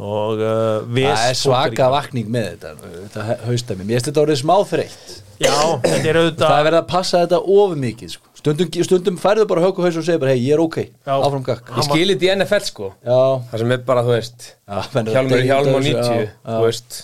og 0.03 0.39
uh, 0.41 0.87
það 0.89 1.27
er 1.27 1.37
svaka 1.37 1.89
vakning 1.93 2.31
með 2.33 2.47
þetta, 2.53 2.71
þetta 3.03 3.25
haustæmi 3.43 3.85
Mér 3.85 3.99
finnst 3.99 4.07
þetta 4.09 4.23
orðið 4.23 4.39
smá 4.39 4.55
þreytt. 4.71 5.11
Já, 5.43 5.53
þetta 5.83 6.09
er 6.09 6.19
auðvitað 6.21 6.47
Það 6.47 6.57
er 6.57 6.67
verið 6.69 6.79
að 6.79 6.87
passa 6.89 7.21
þetta 7.21 7.41
of 7.59 7.75
mikið 7.83 8.15
sko. 8.15 8.32
Stundum, 8.43 8.67
stundum 8.83 9.17
færðu 9.21 9.45
bara 9.47 9.61
högg 9.63 9.77
og 9.79 9.85
haus 9.87 9.95
og 10.01 10.03
segir 10.03 10.19
bara 10.19 10.33
hei, 10.35 10.41
ég 10.43 10.57
er 10.57 10.59
ok, 10.59 10.77
Já. 11.07 11.13
áfram 11.15 11.43
gakk 11.47 11.69
Ég 11.77 11.85
skilir 11.87 12.17
þetta 12.19 12.27
í 12.27 12.31
NFL 12.41 12.65
sko 12.67 12.89
Já, 13.07 13.19
Það 13.53 13.61
sem 13.61 13.71
er 13.77 13.83
bara, 13.87 14.01
þú 14.03 14.11
veist 14.17 14.47
Já, 14.67 14.81
menn 14.97 15.07
að 15.07 15.13
Hjálmur 15.15 15.39
í 15.43 15.47
hjálm 15.47 15.69
og 15.77 15.85
þessu, 15.85 15.93
90 15.95 16.03
já, 16.03 16.25
já. 16.27 16.57
Þú 16.57 16.65
veist 16.67 16.97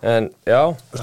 En, 0.00 0.30
já 0.48 0.60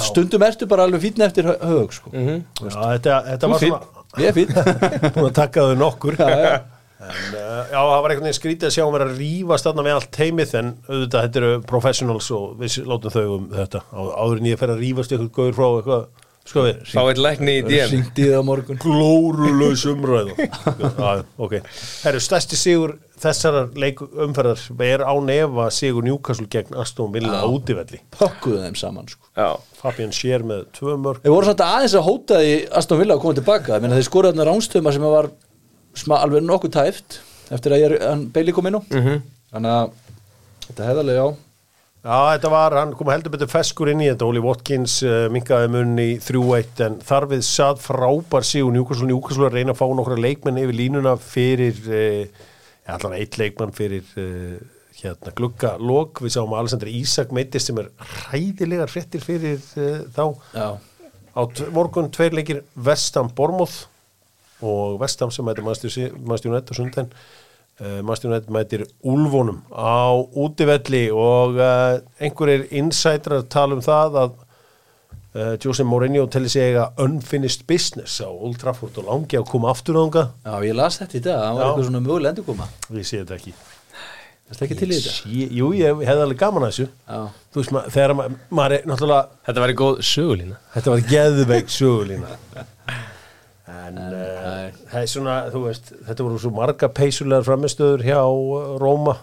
stundum 0.08 0.46
ertu 0.48 0.66
bara 0.72 0.88
alveg 0.90 1.04
fínn 1.04 1.22
eftir 1.22 1.46
hö- 1.46 1.60
högg 1.62 1.94
sko. 1.94 2.10
Mhm. 2.10 2.40
já, 2.66 2.80
þetta, 2.98 3.20
þetta 3.28 3.52
var 3.54 3.62
fínn. 3.62 3.78
svona 3.78 4.24
Ég 4.24 4.32
er 4.32 4.36
fínn 4.40 4.52
búin 5.20 5.30
að 5.30 5.36
taka 5.38 5.68
þau 5.70 5.78
nokkur 5.84 6.18
Já, 6.18 6.30
já. 6.34 6.56
En, 6.98 7.36
uh, 7.38 7.60
já, 7.70 7.78
það 7.78 8.02
var 8.02 8.10
einhvern 8.10 8.26
veginn 8.26 8.36
skrítið 8.42 8.66
að 8.68 8.74
sjá 8.74 8.82
hann 8.88 8.96
vera 8.98 9.06
að 9.12 9.20
rífast 9.22 9.68
þarna 9.70 9.84
við 9.86 9.94
allt 10.00 10.18
heimið 10.18 10.54
en 10.58 10.72
auðvitað 10.90 11.28
þetta 11.28 11.40
eru 11.44 11.52
professionals 11.70 12.32
og 12.34 12.56
við 12.58 12.78
látum 12.90 13.14
þau 13.14 13.26
um 13.36 13.46
þetta 13.54 13.82
áður 13.94 14.42
en 14.42 14.50
ég 14.50 14.58
fer 14.64 14.74
að 14.74 14.82
rífast 14.82 15.14
ykkur 15.14 15.30
gauður 15.38 15.56
frá 15.60 15.68
eitthvað 15.78 16.26
sko 16.48 16.64
við, 16.64 16.80
Fá 16.94 17.02
eitt 17.04 17.20
lækni 17.22 17.58
í 17.60 17.64
DM 17.68 18.52
glórulaus 18.82 19.84
umræða. 19.90 20.36
Já, 20.38 21.24
ok. 21.38 21.58
Herru, 22.06 22.22
stærsti 22.24 22.60
sigur 22.60 22.96
þessara 23.22 23.66
leik 23.80 24.02
umferðar 24.04 24.62
er 24.86 25.04
á 25.04 25.14
nefa 25.24 25.68
sigur 25.74 26.06
Newcastle 26.06 26.48
gegn 26.52 26.78
Aston 26.80 27.12
Villa 27.16 27.42
á 27.44 27.48
útivelli. 27.50 28.02
Pökkuðu 28.16 28.62
þeim 28.66 28.78
saman 28.80 29.10
sko. 29.12 29.28
Já. 29.38 29.50
Fabian 29.78 30.14
Scher 30.16 30.46
með 30.48 30.68
tvö 30.78 30.96
mörg 31.02 31.24
Þeir 31.26 31.34
voru 31.36 31.50
samt 31.50 31.64
aðeins 31.66 31.98
að 31.98 32.08
hóta 32.08 32.40
því 32.42 32.54
Aston 32.80 33.02
Villa 33.02 33.18
að 33.18 33.24
koma 33.26 33.40
tilbaka. 33.40 33.82
Þeir 33.84 34.08
skoraði 34.08 34.38
þarna 34.38 34.48
ránstöma 34.52 34.94
sem 34.96 35.08
var 35.08 35.32
sma, 35.98 36.22
alveg 36.22 36.46
nokkuð 36.46 36.76
tæft 36.78 37.20
eftir 37.54 37.76
að 37.76 37.84
ég, 37.84 37.98
hann 38.04 38.28
Bailey 38.34 38.56
kom 38.56 38.70
inn 38.70 38.80
á. 38.80 38.82
Mhm. 38.92 39.22
Þannig 39.54 39.76
að 39.78 39.92
þetta 40.68 40.90
hefðarlega 40.92 41.22
já 41.22 41.28
Já, 42.08 42.38
þetta 42.38 42.50
var, 42.54 42.74
hann 42.80 42.94
kom 42.96 43.10
heldur 43.12 43.34
betur 43.34 43.50
feskur 43.52 43.90
inn 43.92 44.00
í 44.00 44.06
þetta. 44.08 44.28
Óli 44.30 44.40
Watkins 44.40 44.94
uh, 45.04 45.26
minkaði 45.34 45.68
munn 45.74 45.98
í 46.00 46.14
3-1 46.24 46.84
en 46.86 46.94
þarfið 47.04 47.42
sað 47.44 47.82
frábær 47.84 48.46
sigur. 48.48 48.72
Newcastle, 48.72 49.10
Newcastle 49.10 49.50
að 49.50 49.58
reyna 49.58 49.74
að 49.74 49.82
fá 49.82 49.84
nokkra 49.92 50.16
leikmenn 50.24 50.62
yfir 50.62 50.78
línuna 50.80 51.18
fyrir 51.20 51.82
uh, 51.92 52.46
allan 52.96 53.18
eitt 53.18 53.36
leikmann 53.42 53.76
fyrir 53.76 54.08
uh, 54.24 54.56
hérna 55.02 55.34
glugga 55.36 55.74
lok, 55.84 56.22
við 56.24 56.38
sáum 56.38 56.56
Alexander 56.56 56.94
Ísak 56.94 57.36
meittist 57.36 57.74
sem 57.74 57.82
er 57.84 57.92
hræðilegar 58.14 58.94
fréttir 58.94 59.26
fyrir 59.26 59.60
þá. 60.16 60.24
Já, 60.56 60.70
á 61.36 61.42
morgun 61.76 62.08
tveir 62.16 62.40
leikir 62.40 62.64
Vestam 62.88 63.34
Bormoth 63.36 63.84
og 64.64 64.96
Vestam 65.04 65.36
sem 65.36 65.46
mætir 65.46 65.68
Manstjón 65.68 66.56
Nett 66.56 66.72
og 66.72 66.80
Sundin 66.80 67.12
uh, 67.82 68.00
Manstjón 68.08 68.34
Nett 68.36 68.50
mætir 68.54 68.86
Úlfónum 69.04 69.62
á 69.74 70.12
útivelli 70.38 71.06
og 71.14 71.58
uh, 71.62 72.00
einhverjir 72.20 72.68
insidrar 72.82 73.46
tala 73.52 73.78
um 73.78 73.84
það 73.86 74.20
að 74.24 74.36
uh, 75.38 75.56
Jose 75.64 75.86
Mourinho 75.88 76.26
telli 76.34 76.50
sig 76.50 76.72
eiga 76.72 76.90
unfinished 77.04 77.66
business 77.70 78.20
á 78.24 78.28
Old 78.30 78.60
Trafford 78.62 78.98
og 79.02 79.10
langi 79.12 79.38
að 79.40 79.48
koma 79.52 79.72
aftur 79.74 80.00
ánga 80.02 80.28
já 80.46 80.56
ég 80.70 80.78
las 80.78 81.00
þetta 81.04 81.18
í 81.20 81.26
dag 81.28 81.42
Það 81.42 81.58
var 81.58 81.64
Já. 81.64 81.68
eitthvað 81.72 81.90
svona 81.90 82.06
möguleg 82.08 82.32
endur 82.36 82.48
koma 82.52 82.70
ég 82.98 83.10
sé 83.10 83.22
þetta 83.24 83.38
ekki. 83.42 83.56
Það 84.48 84.62
er 84.62 84.64
ekki 84.70 84.76
til 84.80 84.88
í 84.88 84.98
þetta? 85.04 85.38
jú, 85.60 85.66
ég 85.76 86.02
hefði 86.08 86.22
alveg 86.24 86.38
gaman 86.40 86.64
að 86.64 86.70
þessu. 86.72 86.86
Já, 87.04 87.18
þú 87.52 87.60
veist, 87.60 87.72
ma 87.76 87.82
þegar 87.92 88.14
ma 88.16 88.28
maður 88.60 88.76
er 88.78 88.86
náttúrulega 88.88 89.42
Þetta 89.50 89.64
væri 89.66 89.76
góð 89.82 89.98
sögulína. 90.08 90.60
Þetta 90.78 90.94
var 90.94 91.02
geðveik 91.12 91.74
sögulína 91.76 92.30
En 93.78 93.98
uh, 94.02 94.12
nei. 94.12 94.72
það 94.92 95.02
er 95.02 95.12
svona, 95.12 95.36
þú 95.54 95.64
veist, 95.68 95.92
þetta 96.08 96.26
voru 96.28 96.42
svo 96.42 96.52
marga 96.56 96.90
peysulegar 97.00 97.46
framistöður 97.48 98.06
hjá 98.08 98.20
uh, 98.24 98.74
Róma, 98.82 99.18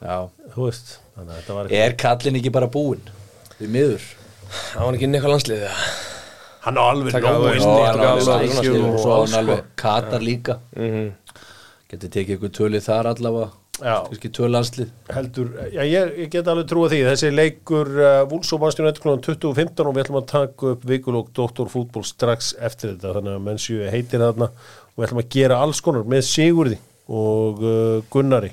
já. 0.00 0.16
Þú 0.54 0.66
veist, 0.68 0.94
þannig 1.16 1.32
að 1.32 1.40
þetta 1.40 1.58
var 1.58 1.74
Er 1.80 1.96
kallin 2.04 2.40
ekki 2.40 2.54
bara 2.54 2.70
búinn? 2.72 3.12
Því 3.58 3.70
miður. 3.74 4.06
Það 4.50 4.86
var 4.86 4.98
ekki 4.98 5.06
inn 5.08 5.18
eitthvað 5.18 5.34
landslið 5.36 5.64
eða? 5.68 5.88
Hann 6.60 6.76
á 6.76 6.82
alveg 6.84 7.14
nógu 7.16 7.46
það 7.48 7.86
hann 7.88 8.02
alls, 8.04 9.36
alveg 9.38 9.64
Katar 9.80 10.24
líka. 10.24 10.58
Mhm. 10.76 11.08
Getur 11.90 12.12
tekið 12.14 12.36
ykkur 12.36 12.52
tölið 12.54 12.84
þar 12.86 13.08
allavega 13.14 13.59
Já. 13.80 13.94
Kannski 14.06 14.30
tölanslið 14.36 14.90
heldur, 15.14 15.50
já, 15.72 15.80
ég, 15.88 16.10
ég 16.24 16.30
get 16.34 16.48
alveg 16.52 16.68
trúa 16.68 16.90
því, 16.92 17.00
þessi 17.08 17.30
leikur 17.32 17.88
uh, 17.96 18.08
Vúls 18.28 18.50
og 18.52 18.60
Manstjón 18.60 18.90
1 18.90 19.00
kl. 19.00 19.14
2015 19.24 19.88
og 19.88 19.96
við 19.96 20.04
ætlum 20.04 20.18
að 20.20 20.28
taka 20.34 20.72
upp 20.74 20.84
vikulók 20.90 21.30
Doktorfútból 21.36 22.04
strax 22.04 22.52
eftir 22.60 22.92
þetta, 22.94 23.14
þannig 23.16 23.38
að 23.38 23.46
mennsju 23.48 23.88
heitir 23.92 24.20
þarna 24.26 24.50
og 24.52 25.00
við 25.00 25.08
ætlum 25.08 25.22
að 25.24 25.30
gera 25.36 25.60
alls 25.64 25.80
konar 25.86 26.04
með 26.12 26.26
Sigurði 26.28 26.80
og 27.10 27.64
uh, 27.64 28.04
Gunnari. 28.12 28.52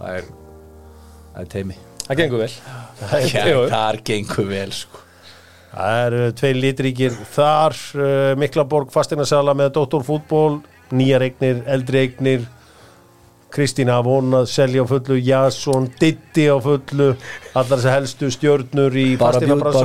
Það 0.00 0.18
er 0.18 0.30
Það 1.30 1.42
er 1.44 1.50
teimi 1.54 1.76
Það 2.08 2.18
gengur 2.18 2.42
vel 2.42 2.50
Já, 3.30 3.44
Jú. 3.46 3.60
þar 3.70 3.98
gengur 4.10 4.48
vel 4.50 4.72
sko 4.74 5.02
Það 5.70 5.98
eru 6.08 6.22
tvei 6.40 6.50
litríkir 6.58 7.18
þar, 7.30 7.76
uh, 7.94 8.32
Miklaborg 8.42 8.90
fasteinarsala 8.90 9.54
með 9.54 9.68
Dóttorfútból, 9.76 10.56
nýjar 10.90 11.22
eignir, 11.28 11.60
eldri 11.70 12.00
eignir, 12.08 12.48
Kristína 13.54 13.98
að 13.98 14.08
vonað, 14.08 14.48
selja 14.52 14.84
á 14.84 14.86
fullu, 14.90 15.18
Jason, 15.26 15.88
Ditti 16.00 16.46
á 16.46 16.56
fullu, 16.62 17.10
allar 17.54 17.72
þessar 17.76 17.96
helstu 17.98 18.30
stjörnur 18.34 18.96
í 18.98 19.08
Bara 19.20 19.40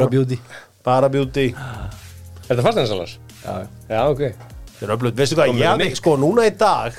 beauty, 0.09 0.39
bara 0.85 1.09
beauty. 1.09 1.49
Er 1.51 2.51
þetta 2.53 2.65
fastanarsalar? 2.67 3.17
Já, 3.45 3.55
Já, 3.89 3.99
ok 4.09 4.21
Það 4.75 4.87
er 4.87 4.95
öflut, 4.97 5.17
veistu 5.17 5.37
hvað, 5.39 5.59
já, 5.61 5.75
sko, 5.95 6.15
núna 6.19 6.45
í 6.49 6.53
dag 6.59 6.97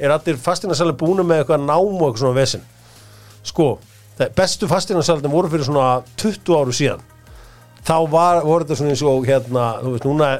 er 0.00 0.12
allir 0.14 0.38
fasteinarsala 0.40 0.94
búinu 0.96 1.24
með 1.26 1.42
eitthvað 1.42 1.62
nám 1.66 1.80
og 1.80 2.02
eitthvað 2.06 2.22
svona 2.22 2.36
vesen. 2.38 2.64
Sko, 3.46 3.68
bestu 4.36 4.68
fasteinarsaldin 4.68 5.32
voru 5.32 5.50
fyrir 5.52 5.68
svona 5.68 6.02
20 6.20 6.56
áru 6.56 6.74
síðan. 6.76 7.04
Þá 7.84 7.96
var, 8.12 8.42
voru 8.44 8.66
þetta 8.66 8.78
svona 8.80 8.94
eins 8.94 9.04
og 9.08 9.28
hérna, 9.28 9.66
þú 9.80 9.94
veist, 9.94 10.08
núna 10.08 10.30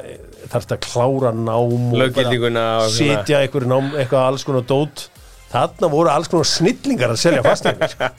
þarf 0.51 0.65
þetta 0.65 0.77
að 0.77 0.83
klára 0.85 1.31
nám 1.37 1.57
og 1.57 1.97
bara 2.17 2.89
sitja 2.93 3.41
eitthvað 3.41 3.67
nám, 3.69 3.91
eitthvað 3.97 4.27
alls 4.27 4.45
konar 4.45 4.65
dót. 4.69 5.07
Þarna 5.51 5.89
voru 5.91 6.11
alls 6.13 6.31
konar 6.31 6.47
snillingar 6.47 7.13
að 7.13 7.21
selja 7.21 7.43
fasteinar. 7.45 7.91
sko. 7.91 8.11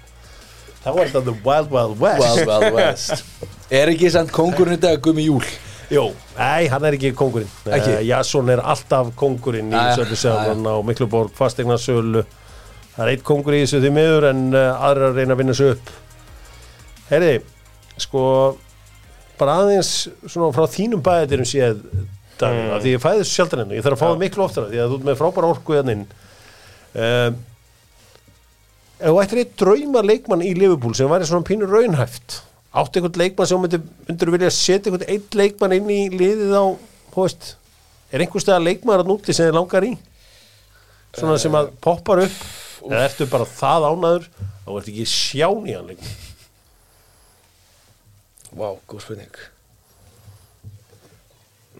Þá 0.83 0.89
var 0.91 1.07
þetta 1.11 1.25
the 1.29 1.35
wild, 1.47 1.71
wild 1.73 2.01
west. 2.03 2.23
Wild 2.23 2.49
Wild 2.51 2.75
West 2.75 3.73
Er 3.73 3.93
ekki 3.93 4.11
samt 4.13 4.33
kongurinn 4.35 4.77
í 4.77 4.83
dag 4.83 4.99
Gumi 5.05 5.29
Júl? 5.29 5.45
Jú, 5.93 6.09
nei, 6.39 6.67
hann 6.73 6.85
er 6.89 6.97
ekki 6.97 7.13
kongurinn 7.17 7.51
Ekki? 7.69 7.99
uh, 7.99 8.05
Jason 8.07 8.51
er 8.53 8.63
alltaf 8.65 9.13
kongurinn 9.19 9.71
í 9.73 9.83
Sjáðan 10.17 10.65
á 10.67 10.75
Mikluborg 10.87 11.35
fastegnarsölu 11.37 12.25
Það 12.97 13.05
er 13.05 13.13
eitt 13.15 13.25
kongur 13.25 13.57
í 13.57 13.63
þessu 13.63 13.81
því 13.81 13.93
miður 13.97 14.27
en 14.33 14.43
uh, 14.53 14.85
aðra 14.89 15.13
að 15.13 15.21
reyna 15.21 15.37
að 15.37 15.43
vinna 15.43 15.57
sig 15.57 15.71
upp 15.77 15.93
Heyri, 17.13 17.33
sko 18.01 18.25
bara 19.41 19.59
aðeins 19.63 19.93
svona 20.27 20.51
frá 20.57 20.67
þínum 20.71 21.03
bæðatirum 21.05 21.49
séð 21.49 21.79
Davíð, 22.41 22.59
mm. 22.67 22.75
því 22.83 22.93
ég 22.97 23.03
fæði 23.03 23.23
þessu 23.23 23.37
sjaldan 23.39 23.63
hennu 23.65 23.79
ég 23.79 23.87
þarf 23.87 23.97
að 23.97 24.03
fá 24.03 24.09
það 24.11 24.23
miklu 24.25 24.45
oftar 24.47 24.69
því 24.73 24.83
að 24.83 24.93
þú 24.93 24.99
ert 24.99 25.09
með 25.09 25.19
frábæra 25.21 25.53
orku 25.53 25.77
hérna 25.77 25.97
inn 25.97 26.05
um, 26.95 27.41
ef 29.03 29.09
þú 29.09 29.19
ættir 29.25 29.43
eitt 29.43 29.57
drauma 29.59 30.03
leikmann 30.07 30.45
í 30.47 30.53
Liverpool 30.59 30.95
sem 30.99 31.11
væri 31.11 31.29
svona 31.29 31.47
pínur 31.49 31.73
raunhæft 31.73 32.41
átti 32.73 33.01
einhvern 33.01 33.21
leikmann 33.21 33.49
sem 33.51 33.61
myndir, 33.61 33.83
myndir 34.09 34.33
vilja 34.33 34.53
setja 34.55 34.91
einhvern 34.91 35.11
eitt 35.11 35.37
leikmann 35.37 35.77
inn 35.77 35.91
í 35.93 36.01
liðið 36.13 36.55
á, 36.57 36.65
veist 37.17 37.55
er 38.13 38.25
einhver 38.25 38.45
stað 38.45 38.67
leikmann 38.69 39.03
að 39.03 39.11
núti 39.11 39.35
sem 39.37 39.49
þið 39.49 39.59
langar 39.59 39.89
í? 39.89 39.93
svona 41.13 41.39
sem 41.41 41.57
að 41.57 41.73
poppar 41.85 42.23
upp 42.25 42.39
eða 42.89 43.07
ertu 43.07 43.27
bara 43.31 43.49
það 43.49 43.89
ánaður 43.91 44.29
þá 44.65 44.71
ertu 44.79 44.93
ekki 44.93 45.09
sján 45.11 45.67
í 45.69 45.75
hann 45.77 45.91
lengur. 45.91 46.15
Vá, 48.53 48.69
góð 48.89 49.05
spurning. 49.05 49.37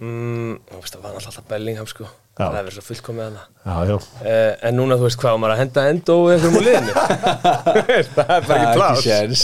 Mm, 0.01 0.59
Það 0.67 1.03
var 1.05 1.17
alltaf 1.21 1.49
Bellingham 1.49 1.89
sko 1.91 2.09
Já. 2.33 2.47
Það 2.49 2.55
hefur 2.59 2.75
svo 2.79 2.83
fullkomið 2.87 3.35
Já, 3.37 3.75
já. 3.91 3.97
Uh, 4.25 4.53
En 4.69 4.79
núna, 4.79 4.97
þú 4.97 5.05
veist, 5.05 5.19
hvað 5.21 5.35
maður 5.43 5.53
að 5.53 5.61
henda 5.63 5.83
endó 5.93 6.15
einhverjum 6.33 6.57
úr 6.57 6.65
liðinu? 6.65 6.95
Það 8.17 8.33
er 8.33 8.47
bara 8.49 8.57
ekki 8.57 8.79
plás. 8.79 9.43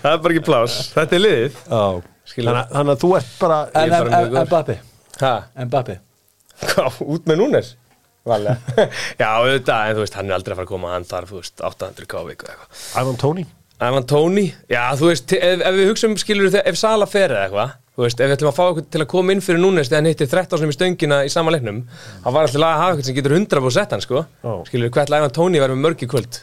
Það 0.00 0.14
er 0.14 0.22
bara 0.24 0.32
ekki 0.34 0.44
plás 0.46 0.78
Þetta 0.94 1.18
er 1.18 1.22
liðið. 1.26 1.58
Já. 1.68 1.82
Skilur 2.30 2.48
Þannig, 2.48 2.62
að- 2.62 2.72
þannig 2.78 2.94
að 2.96 3.04
þú 3.04 3.10
ert 3.18 3.30
bara 3.42 3.58
En 3.60 3.92
bara 3.92 4.22
en- 4.24 4.32
hvað, 6.70 6.98
út 7.16 7.28
með 7.30 7.40
núnes? 7.42 7.70
Já, 9.20 9.28
auðvitað, 9.40 9.84
en 9.90 9.96
þú 9.96 10.02
veist, 10.04 10.16
hann 10.18 10.28
er 10.30 10.36
aldrei 10.36 10.52
að 10.54 10.58
fara 10.60 10.66
að 10.68 10.72
koma 10.74 10.90
Hann 10.94 11.06
þarf, 11.08 11.30
þú 11.32 11.38
veist, 11.40 11.62
800 11.64 12.08
kávík 12.10 12.44
og 12.44 12.50
eitthvað. 12.52 12.82
Ivan 13.00 13.20
Tóni. 13.20 13.44
Ivan 13.80 14.04
Tóni, 14.08 14.44
já 14.68 14.82
þú 15.00 15.08
veist, 15.08 15.32
ef, 15.36 15.62
ef 15.64 15.76
við 15.78 15.88
hugsaum 15.88 16.16
skilur 16.20 16.50
þegar, 16.52 16.66
ef 16.68 16.76
Sala 16.80 17.06
fer 17.08 17.32
eða 17.32 17.46
eitthvað 17.48 17.70
þú 18.00 18.06
veist, 18.06 18.20
ef 18.20 18.30
við 18.30 18.36
ætlum 18.38 18.50
að 18.50 18.56
fá 18.56 18.62
okkur 18.64 18.84
til 18.88 19.02
að 19.02 19.08
koma 19.12 19.34
inn 19.34 19.42
fyrir 19.44 19.60
núnes 19.60 19.90
þegar 19.90 20.00
hann 20.00 20.08
hittir 20.08 20.30
13 20.30 20.62
sem 20.62 20.72
í 20.72 20.76
stöngina 20.76 21.18
í 21.26 21.32
sama 21.32 21.52
leiknum 21.52 21.82
hann 22.24 22.34
var 22.36 22.46
alltaf 22.46 22.64
að 22.64 22.80
hafa 22.80 22.94
eitthvað 22.94 23.08
sem 23.10 23.18
getur 23.18 23.36
100% 23.36 23.76
sett 23.76 23.92
hann 23.94 24.04
sko, 24.04 24.22
Já. 24.24 24.52
skilur, 24.70 24.92
hvað 24.94 25.04
ætla 25.04 25.20
Ivan 25.20 25.34
Tóni 25.36 25.60
með 25.60 25.76
mörg 25.82 26.04
í 26.06 26.08
kvöld? 26.08 26.40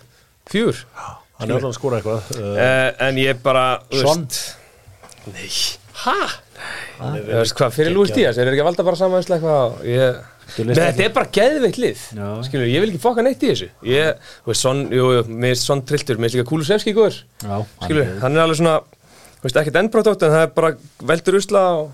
Fjúr 0.51 0.83
Hann 1.37 1.49
er 1.49 1.57
alltaf 1.57 1.71
að 1.71 1.77
skora 1.79 1.99
eitthvað 1.99 2.21
uh, 2.37 2.87
en 3.07 3.21
ég 3.21 3.41
bara, 3.41 3.65
þú 3.89 4.05
veist 4.05 4.39
Nei, 5.33 5.49
hæ? 6.05 6.17
Þú 6.97 7.41
veist 7.41 7.57
hvað, 7.57 7.75
fyrir 7.75 7.93
Lúis 7.95 8.13
Díaz, 8.13 8.37
er 8.37 8.45
þeir 8.47 8.55
ekki 8.55 8.63
að 8.63 8.69
valda 8.71 8.87
bara 8.87 8.99
saman 9.01 9.25
eitthvað, 9.25 9.79
ég 9.89 10.21
þetta 10.55 11.03
er 11.03 11.13
bara 11.15 11.29
geðveikt 11.33 11.79
lið. 11.81 12.03
Já. 12.15 12.27
Skilur, 12.47 12.67
ég 12.71 12.83
vil 12.83 12.91
ekki 12.91 13.01
fokka 13.03 13.23
neitt 13.25 13.43
í 13.43 13.49
þessu. 13.51 13.67
Ég, 13.87 14.29
þú 14.45 14.53
veist, 14.53 14.63
son, 14.63 14.79
jú, 14.95 15.05
jú, 15.17 15.21
hann 19.37 19.47
veist, 19.47 19.59
ekkert 19.63 19.79
endbrótótt 19.83 20.23
En 20.27 20.33
það 20.33 20.45
er 20.47 20.53
bara 20.57 20.71
veldur 21.13 21.37
usla 21.39 21.63
og, 21.81 21.91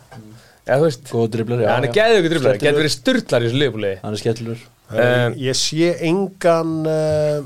ja, 0.67 0.77
þú 0.77 0.85
veist, 0.87 1.09
Góð 1.11 1.27
driblar, 1.37 1.63
já 1.65 1.71
Hann 1.73 1.87
er 1.87 1.91
já. 1.91 1.97
geðveikur 1.99 2.33
driflar, 2.37 2.55
Skemmtilegur. 2.55 2.69
getur 2.69 2.83
verið 2.83 2.95
styrlar 2.97 3.43
í 3.43 3.49
þessu 3.51 3.61
liðbúli 3.63 3.91
Hann 4.03 4.15
er 4.17 4.23
skellur 4.23 4.63
um, 4.93 5.37
Ég 5.43 5.59
sé 5.59 5.91
engan 6.09 6.73
uh, 6.87 7.43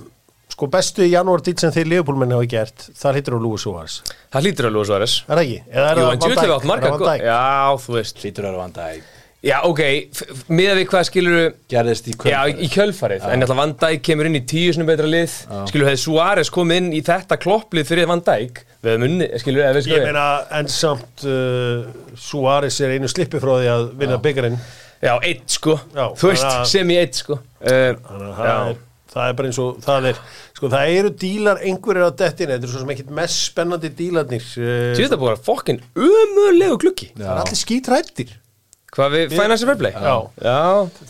sko 0.57 0.69
bestu 0.73 1.03
í 1.05 1.11
janúar 1.11 1.43
dýtt 1.45 1.61
sem 1.61 1.73
þeir 1.75 1.89
liðbúlmenni 1.95 2.33
hafa 2.37 2.47
gert 2.49 2.87
þar 2.97 3.17
hittir 3.19 3.35
á 3.35 3.39
Lúi 3.41 3.59
Súars 3.61 3.99
Það 4.33 4.47
hlýtur 4.47 4.69
að 4.69 4.77
Lúi 4.77 4.87
Suárez 4.89 5.17
Er 5.27 5.33
það 5.35 5.43
ekki? 5.43 5.59
Eða 5.69 5.89
er 5.91 5.99
Jú, 6.01 6.05
það 6.07 6.13
en 6.13 6.21
Van 6.23 6.31
Dijk? 6.31 6.41
við 6.47 6.55
átt 6.57 6.67
marga 6.71 6.87
það 6.87 6.97
Van 7.03 7.11
Dijk? 7.11 7.27
Já, 7.27 7.77
þú 7.85 7.97
veist 7.97 8.23
Lítur 8.25 8.47
að 8.49 8.57
vanda 8.63 8.87
í 8.95 9.01
Já, 9.47 9.57
ok, 9.63 9.81
miða 10.51 10.73
við 10.75 10.87
hvað 10.91 11.03
skilur 11.07 11.35
Gerðist 11.71 12.07
í 12.11 12.15
kvöld 12.19 12.33
Já, 12.33 12.39
í 12.51 12.67
kjölfarið, 12.73 13.27
en 13.31 13.45
alltaf 13.45 13.59
Van 13.61 13.75
Dijk 13.79 14.01
kemur 14.03 14.27
inn 14.27 14.39
í 14.39 14.41
tíu 14.49 14.73
sinni 14.75 14.87
betra 14.87 15.07
lið, 15.07 15.35
skilur 15.69 15.87
hefði 15.87 16.01
Suárez 16.01 16.51
komið 16.51 16.81
inn 16.81 16.89
í 16.97 17.03
þetta 17.07 17.37
klopplið 17.39 17.87
fyrir 17.87 18.09
Van 18.09 18.23
Dijk 18.27 18.63
við 18.83 18.89
hefum 18.91 19.05
unni, 19.07 19.29
skilur, 19.39 19.63
eða 19.63 19.77
við 19.77 19.79
Ég 19.79 19.87
skilur 19.87 20.09
meina 20.09 20.25
en 20.57 20.71
samt 20.73 21.23
uh, 21.27 21.85
Suárez 22.19 22.79
er 22.83 22.97
einu 22.97 23.11
slippi 23.11 23.39
frá 23.43 23.53
því 23.53 23.69
að 23.71 23.85
vinna 24.01 24.17
byggarinn 24.25 24.57
Já, 25.05 25.13
eitt 25.21 25.45
sko, 25.53 25.77
Já, 25.93 26.03
þú 26.17 26.31
veist, 26.33 26.49
sem 26.73 26.91
í 26.91 26.97
eitt 26.97 27.19
sko. 27.21 27.37
Þannig 27.61 28.09
að 28.17 28.33
það 28.39 28.49
Já, 28.49 28.55
er, 28.73 28.79
það 29.13 29.29
er 29.29 29.37
bara 29.37 29.51
eins 29.51 29.59
og 29.61 29.77
það 29.85 30.07
er 30.09 30.19
sko 30.57 30.71
það 30.73 30.95
eru 30.97 31.11
dílar 31.21 31.61
einhverjir 31.61 32.09
á 32.09 32.11
dettin 32.17 32.51
þetta 32.51 32.67
er 32.67 32.73
svo 32.73 32.81
sem 32.81 32.91
ekkit 32.95 33.13
mest 33.19 33.45
spennandi 33.51 33.93
dílarnir 34.01 34.49
uh, 34.57 34.91
veist 34.97 35.13
það 35.13 35.21
búið 35.21 35.35
að 35.35 35.45
fokkin 35.45 35.79
umulegu 35.93 36.81
gluggi. 36.81 37.11
Það 37.13 37.29
er 37.29 37.41
allir 37.45 37.61
skítrættir 37.61 38.35
Hvað 38.95 39.13
við 39.13 39.33
Financial 39.35 39.67
Fair 39.69 39.79
Play? 39.81 39.91
Já. 39.93 40.13
Já, 40.47 40.59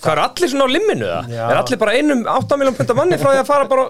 hvað 0.02 0.12
er 0.14 0.22
allir 0.24 0.52
svona 0.52 0.66
á 0.66 0.70
limminu 0.74 1.10
það? 1.12 1.28
Já. 1.36 1.44
Er 1.46 1.60
allir 1.60 1.80
bara 1.84 1.94
einum 2.00 2.24
8 2.34 2.58
miljón 2.60 2.78
punta 2.80 2.96
manni 2.98 3.20
frá 3.22 3.30
því 3.32 3.42
að 3.44 3.50
fara 3.52 3.68
bara 3.70 3.86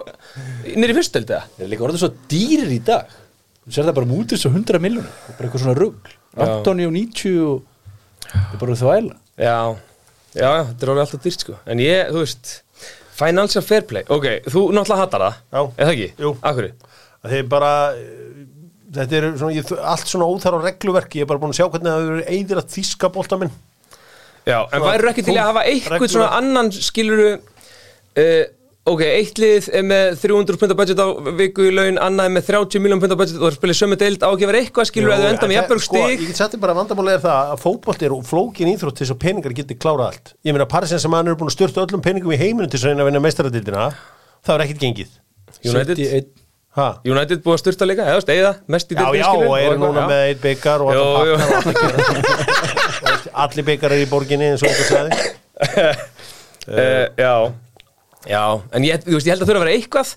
nýri 0.76 0.96
fyrstöld 0.98 1.32
eða? 1.32 1.40
Það 1.56 1.64
er 1.64 1.72
líka 1.72 1.86
orðið 1.88 2.02
svo 2.04 2.10
dýrir 2.32 2.74
í 2.76 2.78
dag 2.84 3.16
Þú 3.64 3.74
sér 3.76 3.88
það 3.88 3.96
bara 3.98 4.10
mútið 4.12 4.42
svo 4.42 4.52
100 4.52 4.82
miljónir 4.84 5.08
og 5.08 5.32
bara 5.38 5.48
eitthvað 5.48 5.64
svona 5.64 5.78
rugg 5.80 6.12
Antoni 6.44 6.86
og 6.88 6.94
90 6.94 7.40
og 7.48 8.28
það 8.28 8.54
er 8.54 8.62
bara 8.62 8.78
þvæla 8.82 9.16
Já, 9.38 9.56
já, 10.36 10.44
já, 10.44 10.62
þetta 10.68 10.84
er 10.86 10.92
alveg 10.92 11.04
alltaf 11.06 11.24
dýrt 11.24 11.46
sko 11.46 11.56
En 11.64 11.82
ég, 11.82 12.12
þú 12.12 12.22
veist, 12.26 12.52
Financial 13.18 13.64
Fair 13.64 13.88
Play 13.88 14.04
Ok, 14.12 14.28
þú 14.52 14.66
náttúrulega 14.76 15.02
hattar 15.06 15.24
það 15.24 15.40
Já. 15.40 15.60
Er 15.64 15.88
það 15.88 15.94
ekki? 15.96 16.10
Jú. 16.22 16.34
Akkurri? 16.52 16.72
að 17.24 17.34
þeir 17.34 17.48
bara 17.50 17.70
uh, 17.92 18.42
þetta 18.98 19.18
er 19.18 19.26
svona, 19.40 19.54
ég, 19.56 19.72
allt 19.92 20.10
svona 20.12 20.28
óþar 20.30 20.58
á 20.58 20.66
regluverk 20.68 21.16
ég 21.18 21.24
er 21.26 21.30
bara 21.30 21.42
búin 21.42 21.54
að 21.54 21.58
sjá 21.60 21.66
hvernig 21.66 21.90
það 21.90 22.04
hefur 22.04 22.22
eðir 22.36 22.60
að 22.62 22.70
þíska 22.76 23.10
bolta 23.14 23.38
minn 23.40 23.54
Já, 24.48 24.60
en 24.72 24.84
væru 24.84 25.10
ekki 25.12 25.26
til 25.26 25.34
að 25.36 25.50
hafa 25.50 25.64
eitthvað 25.68 26.14
svona 26.14 26.30
annan 26.38 26.70
skiluru 26.72 27.34
uh, 27.36 28.46
Ok, 28.88 29.02
eitt 29.04 29.36
lið 29.36 29.66
er 29.76 29.82
með 29.84 30.14
300 30.22 30.56
punta 30.56 30.76
budget 30.78 31.00
á 31.04 31.06
viku 31.36 31.66
í 31.68 31.72
laun 31.76 31.98
Annað 32.00 32.30
er 32.30 32.32
með 32.38 32.46
30 32.48 32.80
miljón 32.80 33.02
punta 33.02 33.18
budget 33.20 33.36
og 33.36 33.44
það 33.50 33.58
spilið 33.58 33.76
sömu 33.82 33.98
deild 34.00 34.24
á 34.24 34.28
ekki 34.30 34.46
að 34.46 34.52
vera 34.52 34.62
eitthvað 34.62 34.88
skiluru 34.88 35.12
að 35.12 35.24
þau 35.24 35.28
enda 35.34 35.50
með 35.50 35.58
jafnbjörg 35.58 35.84
sko, 35.84 35.98
stig. 35.98 36.22
ég 36.24 36.32
get 36.32 36.54
þér 36.54 36.62
bara 36.62 36.72
að 36.72 36.80
vandamáli 36.80 37.12
er 37.12 37.22
það 37.26 37.52
að 37.52 37.62
fótbolt 37.66 38.06
er 38.08 38.16
flókin 38.30 38.72
íþrótt 38.72 38.96
til 38.96 39.04
þess 39.04 39.16
að 39.18 39.20
peningar 39.26 39.56
geti 39.60 39.76
klárað 39.76 40.06
allt. 40.08 40.32
Ég 40.48 40.56
meina 40.56 40.70
Parisens 40.72 41.04
sem 41.04 41.18
hann 41.18 41.28
er 41.28 41.36
búin 41.36 41.52
að 41.52 41.58
styrta 41.58 41.84
öllum 41.84 42.04
peningum 42.08 42.32
í 42.32 42.40
heiminum 42.40 42.72
til 42.72 42.80
þess 42.80 42.88
að 42.94 43.04
að 43.04 43.10
vinna 43.10 43.24
meistaradildina 43.28 43.90
það 44.48 44.54
er 44.56 44.64
ekkit 44.64 44.84
gengið. 44.86 45.12
United, 45.68 46.00
71 46.00 46.32
ha? 46.78 46.88
United 47.04 47.44
búið 47.44 47.58
að 47.58 47.62
styrta 47.66 47.88
líka, 47.88 48.08
eða 48.08 48.54
mest 48.72 48.88
í 48.92 48.96
Já, 48.96 49.02
deildinni, 49.04 49.20
já, 49.20 49.28
skilurðu, 49.28 49.52
og 49.52 49.62
eru 49.66 49.80
núna 49.82 50.04
já. 50.04 50.10
með 50.12 50.26
eitt 50.30 50.42
byggar 50.44 50.84
og 50.84 50.96
Jú, 50.96 51.06
jú. 51.28 51.38
allir 51.44 51.68
byggar 51.68 52.77
allir 53.44 53.66
byggar 53.70 53.94
er 53.94 54.04
í 54.04 54.10
borginni 54.10 54.52
eins 54.52 54.64
og 54.64 54.70
þetta 54.70 54.90
sagði. 54.92 55.32
Uh, 56.68 57.08
Já. 57.24 57.32
Já, 58.26 58.40
en 58.74 58.82
ég, 58.82 58.98
þú 59.06 59.14
veist, 59.14 59.28
ég 59.28 59.32
held 59.32 59.44
að 59.44 59.48
þurfa 59.48 59.60
að 59.60 59.62
vera 59.62 59.74
eitthvað 59.76 60.08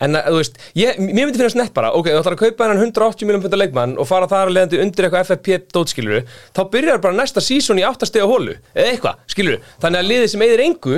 En 0.00 0.16
að, 0.16 0.28
þú 0.32 0.38
veist, 0.38 0.54
ég, 0.80 1.00
mér 1.04 1.26
myndi 1.26 1.38
finnast 1.38 1.58
nett 1.60 1.74
bara 1.76 1.90
Ok, 1.92 2.08
þú 2.08 2.20
ætlar 2.22 2.36
að 2.36 2.40
kaupa 2.40 2.66
hennan 2.66 2.80
180 2.80 3.28
miljón 3.28 3.44
pundar 3.44 3.60
leikmann 3.60 3.92
Og 4.00 4.08
fara 4.08 4.28
þar 4.30 4.48
að 4.48 4.54
leiðandi 4.56 4.80
undir 4.80 5.06
eitthvað 5.06 5.26
FFP 5.28 5.58
dótskiluru 5.76 6.22
Þá 6.56 6.60
byrjar 6.72 7.02
bara 7.04 7.18
næsta 7.18 7.44
sísón 7.44 7.78
í 7.82 7.84
áttastega 7.84 8.26
hólu 8.26 8.56
Eða 8.72 8.94
eitthvað, 8.94 9.20
skiluru 9.34 9.60
Þannig 9.84 10.00
að 10.00 10.08
liðið 10.08 10.32
sem 10.32 10.44
eigðir 10.46 10.64
engu 10.64 10.96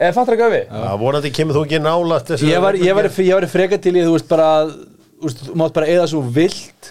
Eða 0.00 0.12
fattar 0.18 0.36
ekki 0.36 0.46
að 0.48 0.54
við 0.56 0.76
Já, 0.82 0.90
vonandi 1.04 1.32
kemur 1.38 1.56
þú 1.60 1.64
ekki 1.68 1.82
nálægt 1.86 2.34
þessu 2.34 2.50
Ég 2.50 2.64
var, 2.66 2.80
ég 2.82 2.98
var, 2.98 3.10
ég 3.30 3.38
var 3.38 3.50
freka 3.54 3.80
til 3.86 3.94
í 3.94 4.02
þú 4.02 4.16
veist 4.18 4.30
bara 4.34 4.50
þú 4.66 5.28
veist, 5.28 5.44
þú 5.46 5.58
mátt 5.62 5.76
bara 5.78 5.92
eða 5.94 6.10
svo 6.10 6.24
vilt 6.26 6.90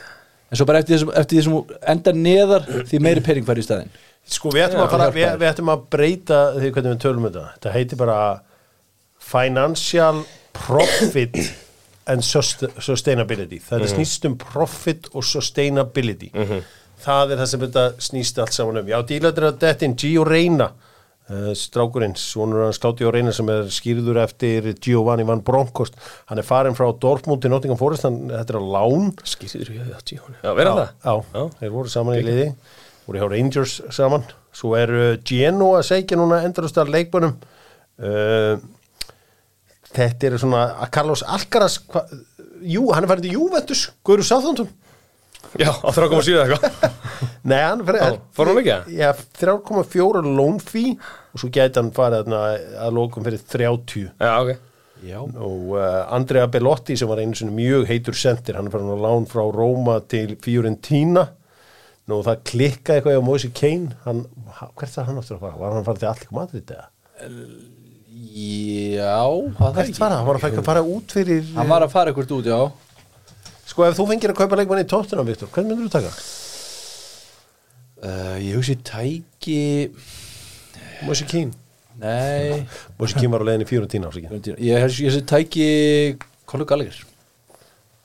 en 0.49 0.57
svo 0.57 0.65
bara 0.65 0.81
eftir 0.81 0.95
þessum, 0.95 1.11
eftir 1.17 1.41
þessum 1.41 1.73
enda 1.93 2.13
neðar 2.15 2.63
því 2.89 3.01
meiri 3.05 3.21
pening 3.25 3.45
fær 3.45 3.59
í 3.61 3.65
staðinn 3.65 3.91
Sko 4.30 4.51
við 4.53 4.67
ættum, 4.67 4.80
Já, 4.84 4.88
hjálpar. 4.91 5.13
við, 5.15 5.30
við 5.41 5.47
ættum 5.49 5.71
að 5.73 5.86
breyta 5.95 6.39
því 6.57 6.71
hvernig 6.75 6.91
við 6.93 6.99
tölum 7.05 7.23
um 7.25 7.30
þetta. 7.32 7.45
Þetta 7.55 7.71
heitir 7.75 7.97
bara 8.01 8.17
Financial 9.19 10.21
Profit 10.53 11.38
and 12.09 12.21
Sust- 12.25 12.67
Sustainability. 12.82 13.59
Það 13.61 13.86
er 13.86 13.91
snýst 13.93 14.25
um 14.30 14.36
profit 14.41 15.09
og 15.13 15.23
sustainability. 15.27 16.32
Það 16.99 17.32
er 17.34 17.39
það 17.39 17.49
sem 17.53 17.61
þetta 17.63 17.84
snýst 18.03 18.39
allt 18.43 18.55
saman 18.55 18.82
um. 18.82 18.88
Já, 18.91 18.97
dílaður 19.07 19.49
að 19.53 19.59
þetta 19.63 19.88
inn 19.88 19.97
Gio 20.01 20.25
Reyna. 20.27 20.71
Uh, 21.30 21.51
strákurinn, 21.53 22.15
svonur 22.17 22.63
hans 22.65 22.80
Claudio 22.82 23.11
Reyna 23.13 23.30
sem 23.38 23.45
er 23.53 23.67
skýrður 23.69 24.17
eftir 24.23 24.71
Giovanni 24.82 25.21
Van 25.30 25.43
Bronckhorst. 25.45 25.93
Hann 26.25 26.41
er 26.41 26.47
farin 26.47 26.73
frá 26.73 26.88
Dortmund 26.97 27.43
til 27.43 27.51
Nottingham 27.53 27.77
Forest. 27.77 28.07
Hann, 28.07 28.17
þetta 28.32 28.55
er 28.55 28.57
á 28.57 28.63
lán. 28.73 29.11
Skýrður 29.30 29.69
í 29.69 29.77
höfðu 29.77 29.93
á 29.93 30.01
tíónu 30.09 30.39
Já, 30.41 30.49
vera 30.57 30.73
það? 30.80 30.89
Já, 31.05 31.13
já, 31.38 31.43
þeir 31.61 31.75
voru 31.75 31.93
saman 31.93 32.17
í 32.17 32.23
liði 32.25 32.47
voru 33.10 33.22
hjá 33.22 33.30
Rangers 33.34 33.80
saman. 33.93 34.28
Svo 34.55 34.76
er 34.80 34.93
uh, 34.95 35.07
Geno 35.26 35.76
að 35.78 35.88
segja 35.91 36.18
núna 36.20 36.43
endurust 36.45 36.78
að 36.82 36.93
leikbönum 36.95 37.36
uh, 37.36 38.62
þetta 39.95 40.30
er 40.30 40.38
svona 40.41 40.66
að 40.84 40.91
Carlos 40.95 41.24
Alcaraz 41.26 41.80
hva, 41.89 42.05
jú, 42.62 42.89
hann 42.93 43.05
er 43.05 43.12
færið 43.12 43.28
til 43.28 43.36
Juventus 43.38 43.88
Guður 44.05 44.28
Sáþóntun 44.28 44.72
Já, 45.57 45.72
á 45.72 45.89
3,7 45.89 46.36
eða 46.36 46.43
eitthvað. 46.45 46.97
Nei, 47.49 47.57
hann? 47.64 47.80
Já, 48.93 49.07
3,4 49.39 50.22
loan 50.28 50.60
fee 50.62 50.91
og 51.34 51.41
svo 51.41 51.49
gæti 51.53 51.80
hann 51.80 51.93
farið 51.95 52.28
þarna 52.28 52.41
að 52.86 52.97
lókum 52.99 53.26
fyrir 53.26 53.45
30 53.55 54.03
Já, 54.20 54.34
ok. 54.43 54.51
Já, 55.07 55.20
og 55.24 55.74
uh, 55.80 55.84
Andrea 56.12 56.49
Bellotti 56.51 56.97
sem 56.99 57.10
var 57.10 57.22
einu 57.24 57.38
sinni 57.39 57.55
mjög 57.55 57.88
heitur 57.89 58.18
sendir 58.20 58.60
hann 58.60 58.68
er 58.68 58.74
farin 58.74 58.91
á 58.91 58.99
lán 58.99 59.26
frá 59.32 59.45
Róma 59.47 60.01
til 60.12 60.36
Fiorentina 60.43 61.24
nú 62.10 62.20
það 62.26 62.41
klikkaði 62.49 62.99
eitthvað 63.01 63.20
á 63.22 63.28
Moise 63.30 63.49
Kane 63.60 63.95
hann, 64.05 64.24
ha- 64.60 64.70
hvert 64.80 64.95
var 64.99 65.07
hann 65.10 65.20
aftur 65.22 65.38
að 65.38 65.43
fara? 65.45 65.60
Var 65.62 65.76
hann 65.78 65.86
farið 65.88 66.03
til 66.03 66.10
Allík 66.12 66.32
Madrid 66.39 66.74
eða? 66.76 66.88
já 68.99 69.24
það 69.60 69.78
er 69.80 69.88
ekki 69.89 70.01
var 70.01 70.14
hann? 70.16 70.26
Var 70.28 70.39
að 70.39 70.64
fara 70.68 70.84
út 70.84 71.14
fyrir 71.16 71.43
Hann 71.55 71.70
var 71.72 71.86
að 71.86 71.93
fara 71.93 72.12
eitthvað 72.14 72.34
út, 72.39 72.49
já. 72.49 72.60
Sko 73.70 73.86
ef 73.86 73.97
þú 73.99 74.05
fengir 74.10 74.34
að 74.34 74.39
kaupa 74.41 74.57
leikmann 74.60 74.82
í 74.84 74.88
tóttunum, 74.89 75.28
Viktor, 75.30 75.49
hvern 75.53 75.70
myndur 75.70 75.88
þú 75.88 75.93
taka? 75.99 76.12
uh, 78.03 78.38
Ég 78.41 78.55
hugsi 78.57 78.76
tæki 78.89 79.60
Moise 81.05 81.28
Kane 81.30 81.53
Nei. 81.99 82.66
Moise 82.99 83.16
Kane 83.20 83.32
var 83.36 83.43
á 83.45 83.47
í 83.66 83.70
Fiorentina 83.70 84.10
ásækja 84.10 84.55
Ég 84.57 84.86
hugsi 84.88 85.22
tæki 85.30 85.70
Conor 86.49 86.66
Gallagher. 86.66 87.03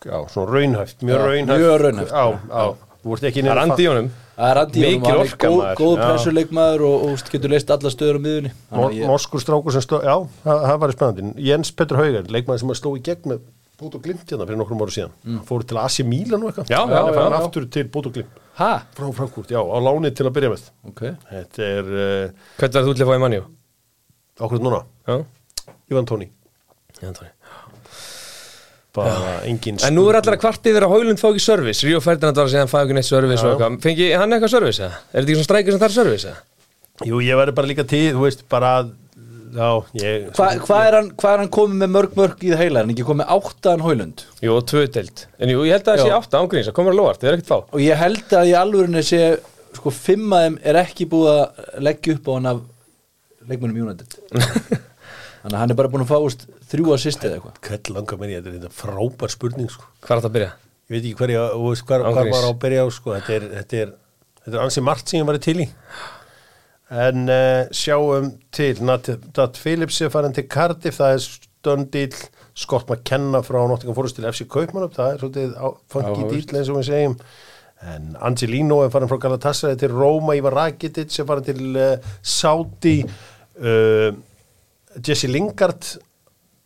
Já, 0.05 0.19
svona 0.29 0.51
raunhæft, 0.53 1.01
mjög 1.01 1.23
raunhæft. 1.23 1.49
mjög 1.63 1.79
raunhæft. 1.81 2.11
Já, 2.13 2.25
já, 2.53 2.65
Það 3.05 3.51
er 3.53 3.61
andi 3.65 3.85
í 3.85 3.89
honum. 3.91 4.13
Það 4.35 4.51
er 4.51 4.57
Randi 4.59 4.81
Mikil 4.83 4.95
Jónum, 4.97 5.11
hann 5.15 5.27
er 5.29 5.35
góð, 5.45 5.65
góð 5.79 5.99
pressuleikmaður 6.01 6.85
og, 6.89 7.03
og 7.07 7.29
getur 7.31 7.53
leist 7.53 7.69
alla 7.71 7.93
stöður 7.93 8.17
á 8.19 8.23
miðunni 8.25 9.05
Moskur 9.07 9.43
strákur 9.43 9.75
sem 9.77 9.85
stó, 9.85 10.01
já, 10.03 10.15
það, 10.43 10.65
það 10.65 10.81
var 10.83 10.95
spennandi. 10.97 11.27
Jens 11.47 11.71
Petur 11.77 12.01
Hauger, 12.01 12.33
leikmaður 12.35 12.63
sem 12.65 12.73
að 12.75 12.81
sló 12.81 12.95
í 12.99 13.03
gegn 13.07 13.31
með 13.35 13.45
Bót 13.75 13.97
og 13.99 14.05
Glimt 14.05 14.31
hérna 14.31 14.47
fyrir 14.47 14.59
nokkrum 14.61 14.83
ára 14.85 14.95
síðan. 14.95 15.15
Mm. 15.27 15.39
fór 15.49 15.65
til 15.67 15.79
AC 15.83 16.01
Milan 16.07 16.45
og 16.47 16.51
eitthvað. 16.53 16.69
Já, 16.71 16.79
já, 16.79 16.95
hann 16.95 17.09
já, 17.11 17.17
fann 17.19 17.35
já. 17.35 17.39
aftur 17.41 17.67
til 17.75 17.89
Bót 17.95 18.07
og 18.11 18.15
Glimt. 18.15 18.41
Ha? 18.61 18.71
frá 18.95 19.09
Frankúrt, 19.19 19.51
já, 19.51 19.59
á 19.59 19.79
láni 19.83 20.13
til 20.15 20.29
að 20.29 20.37
byrja 20.39 20.53
með. 20.55 20.69
Ok. 20.91 21.03
Þetta 21.31 21.71
er 21.71 21.91
uh, 21.91 22.47
Hvernig 22.61 22.81
er 22.81 22.87
þú 22.87 22.95
til 22.95 23.07
að 23.07 23.11
fá 23.11 23.19
í 23.19 23.25
mannjú? 23.27 23.45
ákveð 24.39 24.67
núna, 24.67 24.83
Já, 25.07 25.19
Ivan 25.91 26.11
Tóni. 26.11 26.31
Já, 27.03 27.11
Tóni 27.11 27.34
bara 28.95 29.41
engin 29.51 29.79
En 29.85 29.95
nú 29.97 30.05
er 30.11 30.19
allir 30.21 30.37
að 30.37 30.43
kvarti 30.45 30.71
yfir 30.73 30.87
að 30.87 30.93
Hólund 30.95 31.21
fá 31.23 31.29
ekki 31.33 31.43
service 31.45 31.87
Ríó 31.87 32.01
Ferdinand 32.05 32.37
var 32.39 32.47
að 32.47 32.53
segja 32.55 32.63
að 32.63 32.67
hann 32.69 32.73
fá 32.75 32.81
ekki 32.85 32.99
neitt 32.99 33.09
service 33.11 33.45
og 33.47 33.55
eitthvað 33.55 33.79
Fengi 33.87 34.11
hann 34.15 34.37
eitthvað 34.37 34.53
service 34.57 34.83
eða? 34.87 34.99
Er 35.13 35.17
þetta 35.21 35.25
ekki 35.25 35.39
svona 35.41 35.49
strækir 35.51 35.75
sem 35.77 35.83
þarf 35.85 35.97
service 36.01 36.29
eða? 36.31 36.43
Jú, 37.11 37.23
ég 37.27 37.41
verður 37.41 37.57
bara 37.59 37.71
líka 37.73 37.85
til, 37.91 38.05
þú 38.15 38.23
veist, 38.23 38.45
bara 38.49 38.69
að- 38.83 38.93
já, 39.55 39.71
ég 39.99 40.29
Hvað 40.37 40.61
hva 40.69 40.79
er, 40.87 40.95
hann- 41.01 41.11
hvað 41.19 41.33
er 41.35 41.43
hann 41.43 41.51
komið 41.57 41.81
með 41.83 41.91
mörg 41.97 42.15
mörg 42.21 42.39
í 42.47 42.53
það 42.55 42.63
heila? 42.63 42.79
Er 42.79 42.85
hann 42.87 42.95
ekki 42.95 43.07
komið 43.11 43.33
áttaðan 43.35 43.83
Hólund? 43.89 44.23
Jú, 44.43 44.53
og 44.55 44.65
tvö 44.71 44.85
deild 44.95 45.25
En 45.43 45.49
jú, 45.51 45.65
ég 45.67 45.75
held 45.75 45.89
að 45.91 45.97
það 45.99 46.05
sé 46.05 46.13
Já. 46.13 46.19
átta 46.21 46.39
ángríns 46.45 46.69
Það 46.71 46.77
komur 46.79 46.95
að 46.95 47.01
lóart, 47.03 47.19
það 47.23 47.29
er 47.33 47.37
ekkert 47.41 47.51
fá 47.51 47.59
Og 47.75 47.81
ég 47.83 47.99
held 48.05 48.37
að 48.39 48.51
í 48.51 48.55
alvörinni 48.63 49.03
sé 49.11 49.21
sko 49.75 49.91
fimm 49.91 50.31
að 50.39 50.45
þeim 50.47 50.59
er 50.71 50.79
ekki 50.85 51.07
búið 51.11 51.33
að 51.35 51.83
leggja 51.83 52.15
upp 52.15 52.29
á 52.31 52.33
hann 52.39 52.47
af 52.53 52.61
leikmennum 53.51 53.89
United 53.89 54.19
Þannig 55.45 55.59
að 55.59 55.61
hann 55.61 55.75
er 55.75 55.77
bara 55.77 55.93
búin 55.93 56.03
að 56.07 56.11
fá 56.11 56.25
úst, 56.25 56.47
þrjú 56.73 56.95
assist 56.95 57.25
eða 57.27 57.37
eitthvað 57.37 57.59
Hvern 57.69 57.97
langar 57.99 58.21
mér 58.21 58.31
í 58.31 58.37
þetta, 58.39 58.53
þetta 58.55 58.71
er 58.71 58.77
frábær 58.79 59.33
spurning 59.35 59.69
sko. 59.69 59.91
Hvað 60.01 60.15
er 60.15 60.23
þetta 60.23 60.31
að 60.31 60.37
byrja? 60.39 60.51
Ég 60.85 60.95
veit 60.95 61.03
ekki 61.03 61.19
hverja, 61.21 61.43
hvar 61.85 62.05
Ángríns. 62.09 62.33
var 62.33 62.47
á 62.49 62.51
að 62.51 62.61
byrja 62.65 62.85
á 62.85 62.89
sko. 62.97 63.13
þetta, 63.19 63.37
er, 63.37 63.47
þetta, 63.59 63.83
er, 63.83 63.93
þetta 64.41 64.57
er 64.57 64.65
ansi 64.65 64.85
margt 64.85 65.13
sem 65.13 65.21
ég 65.21 65.29
var 65.29 65.41
til 65.45 65.59
í 65.61 65.69
en 66.95 67.29
uh, 67.29 67.65
sjáum 67.75 68.31
til 68.55 68.83
Nat, 68.85 69.09
Phillips 69.57 70.01
er 70.05 70.13
farin 70.13 70.35
til 70.37 70.47
Cardiff 70.51 71.01
það 71.01 71.17
er 71.17 71.25
stöndil 71.25 72.19
Scott 72.55 72.91
McKenna 72.91 73.41
frá 73.45 73.63
Nottingham 73.67 73.97
Forest 73.97 74.19
til 74.19 74.29
FC 74.29 74.47
Kaupmann 74.51 74.93
það 74.95 75.15
er 75.15 75.23
svolítið 75.23 75.57
Áhugavert. 75.59 76.35
dýl 76.35 76.59
eins 76.61 76.71
og 76.71 76.79
við 76.79 76.91
segjum 76.91 77.17
en 77.95 78.13
Angelino 78.25 78.83
er 78.85 78.93
farin 78.93 79.11
frá 79.11 79.19
Galatasaray 79.21 79.81
til 79.81 79.93
Roma, 79.93 80.37
Ívar 80.39 80.55
Rakitic 80.57 81.19
er 81.19 81.29
farin 81.29 81.49
til 81.49 81.75
uh, 81.77 82.13
Saudi 82.23 83.01
uh, 83.05 84.13
Jesse 85.03 85.31
Lingard 85.31 85.89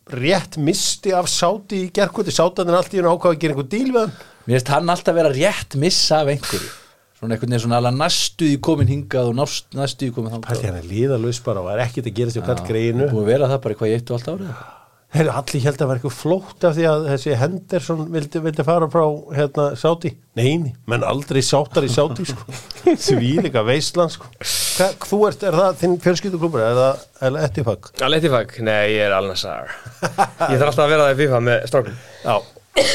rétt 0.09 0.57
misti 0.57 1.13
af 1.13 1.29
Saudi 1.29 1.85
í 1.85 1.89
gerkvöldi, 1.93 2.33
Sátan 2.33 2.69
er 2.69 2.79
allt 2.79 2.93
í 2.93 3.01
hún 3.01 3.09
ákvað 3.11 3.35
að 3.35 3.41
gera 3.43 3.55
einhver 3.55 3.69
díl 3.69 3.91
við 3.93 4.01
hann. 4.03 4.15
Mér 4.45 4.57
finnst 4.57 4.73
hann 4.73 4.93
alltaf 4.93 5.17
vera 5.19 5.33
rétt 5.33 5.77
missa 5.81 6.23
af 6.23 6.33
einhverju. 6.33 6.71
Svona 7.19 7.35
einhvern 7.35 7.51
veginn 7.51 7.65
svona 7.65 7.79
alveg 7.81 7.99
næstu 7.99 8.47
í 8.47 8.57
komin 8.63 8.89
hingað 8.89 9.29
og 9.29 9.39
nást, 9.41 9.69
næstu 9.77 10.09
í 10.09 10.15
komin 10.15 10.33
Pælti 10.39 10.63
þangað 10.63 10.67
hann 10.71 10.81
er 10.81 10.89
liðalaus 10.89 11.41
bara 11.45 11.63
og 11.65 11.71
er 11.73 11.85
ekkert 11.85 12.09
að 12.09 12.19
gera 12.21 12.35
sér 12.35 12.47
hvert 12.47 12.67
greinu. 12.67 13.09
Búið 13.11 13.25
að 13.25 13.31
vera 13.33 13.53
það 13.53 13.63
bara 13.65 13.75
í 13.75 13.81
hvað 13.81 13.91
ég 13.91 14.01
eitt 14.01 14.13
og 14.13 14.19
allt 14.19 14.33
árið 14.33 14.77
Heyrðu, 15.09 15.31
allir 15.39 15.63
held 15.63 15.73
að 15.73 15.79
það 15.81 15.87
var 15.89 15.97
eitthvað 15.97 16.13
flótt 16.19 16.65
af 16.67 16.75
því 16.75 16.83
að 16.85 17.05
þessi 17.09 17.37
Henderson 17.39 18.01
vildi, 18.13 18.41
vildi 18.45 18.65
fara 18.67 18.89
frá 18.93 19.05
hérna, 19.33 19.63
Sáti. 19.81 20.11
Neini, 20.37 20.75
menn 20.91 21.05
aldrei 21.07 21.39
sáttar 21.41 21.87
í 21.87 21.89
Sáti, 21.89 22.27
sko. 22.29 22.45
Því 23.07 23.31
líka 23.47 23.63
veistland, 23.65 24.13
sko. 24.13 24.29
Hva, 24.77 24.91
þú 25.09 25.19
ert, 25.31 25.47
er 25.49 25.57
það 25.57 25.79
þinn 25.81 25.97
fjölskylduklubur, 26.03 26.61
er 26.61 26.77
það, 26.77 27.39
Ettifag? 27.47 27.89
Aletifag? 28.05 28.53
Nei, 28.61 28.83
ég 28.99 29.07
er 29.07 29.17
Al-Nassar 29.17 29.73
Ég 30.05 30.61
þarf 30.61 30.69
alltaf 30.69 30.85
að 30.85 30.93
vera 30.93 31.07
það 31.07 31.15
í 31.15 31.19
FIFA 31.23 31.41
með 31.49 31.65
strákum 31.71 31.99
Já. 32.21 32.35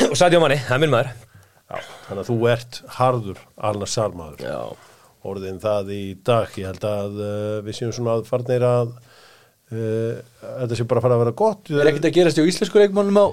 Og 0.06 0.16
Sadio 0.22 0.40
Mani, 0.44 0.60
það 0.62 0.76
er 0.78 0.84
minn 0.84 0.94
maður 0.94 1.12
Já, 1.64 1.82
þannig 2.06 2.22
að 2.22 2.30
þú 2.30 2.38
ert 2.52 2.80
harður 3.00 3.42
Alna 3.70 3.90
Salmaður. 3.90 4.46
Já 4.46 4.94
Orðin 5.24 5.58
það 5.62 5.90
í 5.96 6.02
dag, 6.20 6.54
ég 6.60 6.68
held 6.68 6.84
að 6.84 7.20
uh, 7.24 7.58
við 7.64 7.78
séum 7.78 7.92
svona 7.96 8.18
að 8.18 8.26
farnir 8.28 8.64
að 8.68 8.90
þetta 9.74 10.78
sé 10.78 10.86
bara 10.88 11.00
að 11.02 11.06
fara 11.08 11.16
að 11.18 11.22
vera 11.24 11.34
gott. 11.42 11.70
Er 11.74 11.90
ekkert 11.90 12.08
að 12.10 12.16
gerast 12.18 12.40
í 12.40 12.46
íslensku 12.50 12.80
leikmannum 12.82 13.20
á 13.20 13.26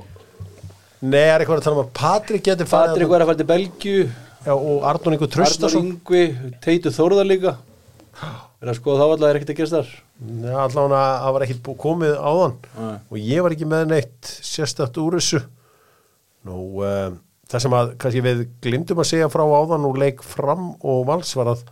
Nei, 1.02 1.24
er 1.26 1.42
eitthvað 1.42 1.62
að 1.62 1.66
tala 1.66 1.78
um 1.80 1.84
að 1.88 1.94
Patrik 1.98 2.44
geti 2.46 2.68
farið 2.70 2.92
Patrik 2.94 3.10
var 3.10 3.24
að 3.24 3.32
fara 3.32 3.40
til 3.40 3.50
Belgju 3.50 3.96
Já, 4.42 4.54
og 4.54 4.84
Arnón 4.90 5.16
Ingo 5.16 5.26
Arnar 5.26 5.34
Tröstason. 5.34 5.88
Ingvi, 5.96 6.22
Teitu 6.62 6.92
Þórðar 6.94 7.28
líka 7.30 7.56
að 8.62 8.78
skoða 8.78 9.02
þá 9.02 9.06
allavega 9.08 9.32
er 9.32 9.40
ekkert 9.40 9.52
að 9.54 9.60
gerast 9.62 9.76
þar 9.78 9.92
Nei, 10.22 10.52
allavega 10.54 11.02
það 11.24 11.34
var 11.36 11.46
bú- 11.66 11.76
komið 11.82 12.14
áðan 12.22 12.56
Nei. 12.78 12.96
og 13.10 13.18
ég 13.18 13.42
var 13.46 13.56
ekki 13.56 13.70
með 13.72 13.88
neitt 13.90 14.32
sérstætt 14.46 15.00
úr 15.02 15.18
þessu 15.18 15.42
nú 16.46 16.58
um, 16.86 17.18
það 17.50 17.64
sem 17.66 17.76
að 17.80 17.94
kannski 18.02 18.24
við 18.26 18.44
glimtum 18.62 19.02
að 19.02 19.10
segja 19.10 19.30
frá 19.34 19.42
áðan 19.46 19.88
og 19.90 19.98
leik 20.02 20.22
fram 20.26 20.72
og 20.82 21.02
vals 21.10 21.34
var 21.38 21.56
að 21.56 21.66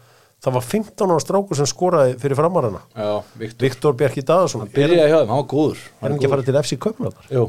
það 0.43 0.55
var 0.57 0.65
15 0.69 1.13
ára 1.13 1.23
strákur 1.23 1.59
sem 1.59 1.69
skoraði 1.69 2.15
fyrir 2.21 2.39
framarana. 2.39 2.81
Já, 2.95 3.09
Viktor. 3.41 3.65
Viktor 3.65 3.97
Bjarki 3.99 4.23
Daðarsson 4.25 4.65
er, 4.65 4.71
Byrjaði 4.75 5.11
hjá 5.11 5.17
þeim, 5.19 5.31
hann 5.33 5.41
var 5.41 5.47
góður. 5.53 5.83
Er 5.85 6.05
hann 6.05 6.17
ekki 6.17 6.29
að 6.29 6.33
fara 6.35 6.47
til 6.47 6.57
FC 6.61 6.79
Kaupnafar? 6.85 7.29
Jú, 7.33 7.45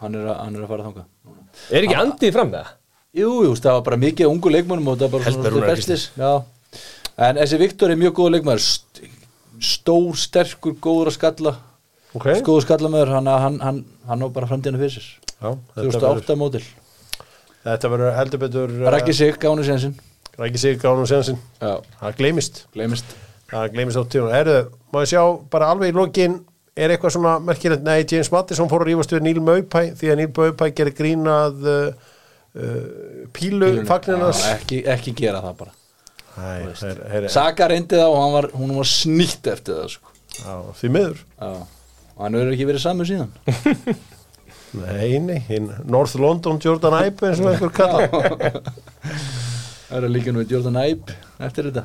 hann 0.00 0.18
er, 0.18 0.26
að, 0.26 0.38
hann 0.44 0.58
er 0.58 0.64
að 0.66 0.72
fara 0.74 0.88
þangað 0.88 1.74
Er 1.76 1.86
ekki 1.86 1.98
andið 2.00 2.36
fram 2.36 2.52
það? 2.54 2.74
Jú, 3.20 3.30
jú, 3.44 3.54
það 3.58 3.76
var 3.76 3.86
bara 3.90 4.00
mikið 4.06 4.30
ungu 4.30 4.52
leikmannum 4.54 4.92
og 4.92 5.00
það 5.00 5.08
var 5.08 5.14
bara 5.18 5.34
svona 5.34 6.34
er 7.20 7.36
en 7.36 7.36
þessi 7.36 7.58
Viktor 7.60 7.92
er 7.92 7.98
mjög 8.00 8.14
góð 8.16 8.30
leikmann 8.32 8.60
st 8.64 9.02
stór, 9.60 10.14
sterkur, 10.16 10.72
góður 10.80 11.10
að 11.10 11.16
skalla. 11.18 11.50
Ok, 12.16 12.30
góður 12.46 12.64
skallamöður, 12.64 13.10
hann, 13.12 13.28
hann, 13.28 13.58
hann, 13.60 13.80
hann 14.08 14.24
á 14.24 14.26
bara 14.32 14.48
framtíðina 14.48 14.80
fyrir 14.80 14.94
sér. 14.94 15.10
Já, 15.40 15.50
þetta 15.74 15.84
verður- 15.84 16.00
2008 16.00 16.36
mótil 16.36 16.64
þetta 17.64 17.90
verður 17.92 18.16
heldur 18.16 18.40
betur 18.42 18.74
Rækki 18.92 19.14
sig, 19.16 19.36
gánu 19.40 19.64
sénsinn 19.64 19.94
Rækki 20.40 20.58
sig 20.58 20.78
sensin 20.80 21.38
Já, 21.60 21.80
það 22.00 22.14
gleymist. 22.16 22.62
Það 23.50 23.72
gleymist 23.74 23.98
á 24.00 24.04
tíðun 24.08 24.36
Erðu, 24.38 24.60
má 24.92 25.02
ég 25.02 25.10
sjá 25.10 25.22
bara 25.52 25.72
alveg 25.74 25.92
í 25.92 25.96
lokin 25.96 26.38
er 26.80 26.94
eitthvað 26.94 27.16
svona 27.16 27.34
merkilegt, 27.42 27.82
nei, 27.84 28.04
James 28.08 28.30
Mattisson 28.32 28.70
fór 28.70 28.84
að 28.84 28.92
rífast 28.92 29.12
við 29.14 29.26
Níl 29.26 29.42
Maupæ 29.44 29.82
því 29.98 30.12
að 30.12 30.20
Níl 30.20 30.30
Maupæ 30.36 30.70
gerir 30.76 30.96
grínað 30.96 31.66
uh, 31.66 32.06
uh, 32.54 33.26
pílu 33.36 33.72
fagninars 33.88 34.44
Já, 34.46 34.54
ekki, 34.54 34.80
ekki 34.94 35.14
gera 35.18 35.42
það 35.44 35.58
bara. 35.64 35.76
Nei, 36.38 36.70
þeir, 36.78 37.02
þeir, 37.10 37.28
Saka 37.34 37.68
reyndi 37.72 37.98
það 37.98 38.14
og 38.14 38.22
hann 38.22 38.36
var, 38.38 38.48
hún 38.54 38.72
var 38.78 38.88
snýtt 38.88 39.50
eftir 39.50 39.82
það 39.82 39.92
sko. 39.96 40.14
á, 40.46 40.54
því 40.78 40.92
miður. 40.94 41.20
Já, 41.34 41.50
og 42.14 42.24
hann 42.24 42.40
verður 42.40 42.56
ekki 42.56 42.70
verið 42.70 42.86
samu 42.86 43.08
síðan. 43.10 43.34
Nei, 44.80 45.18
nei, 45.18 45.40
North 45.90 46.14
London 46.22 46.60
Jordan 46.62 46.94
Ibe 47.02 47.32
eins 47.32 47.42
og 47.42 47.50
einhver 47.50 47.72
kalla 47.74 48.06
Það 49.90 50.04
er 50.06 50.12
líka 50.14 50.30
nú 50.30 50.44
Jordan 50.46 50.78
Ibe 50.86 51.14
eftir 51.42 51.66
þetta. 51.66 51.82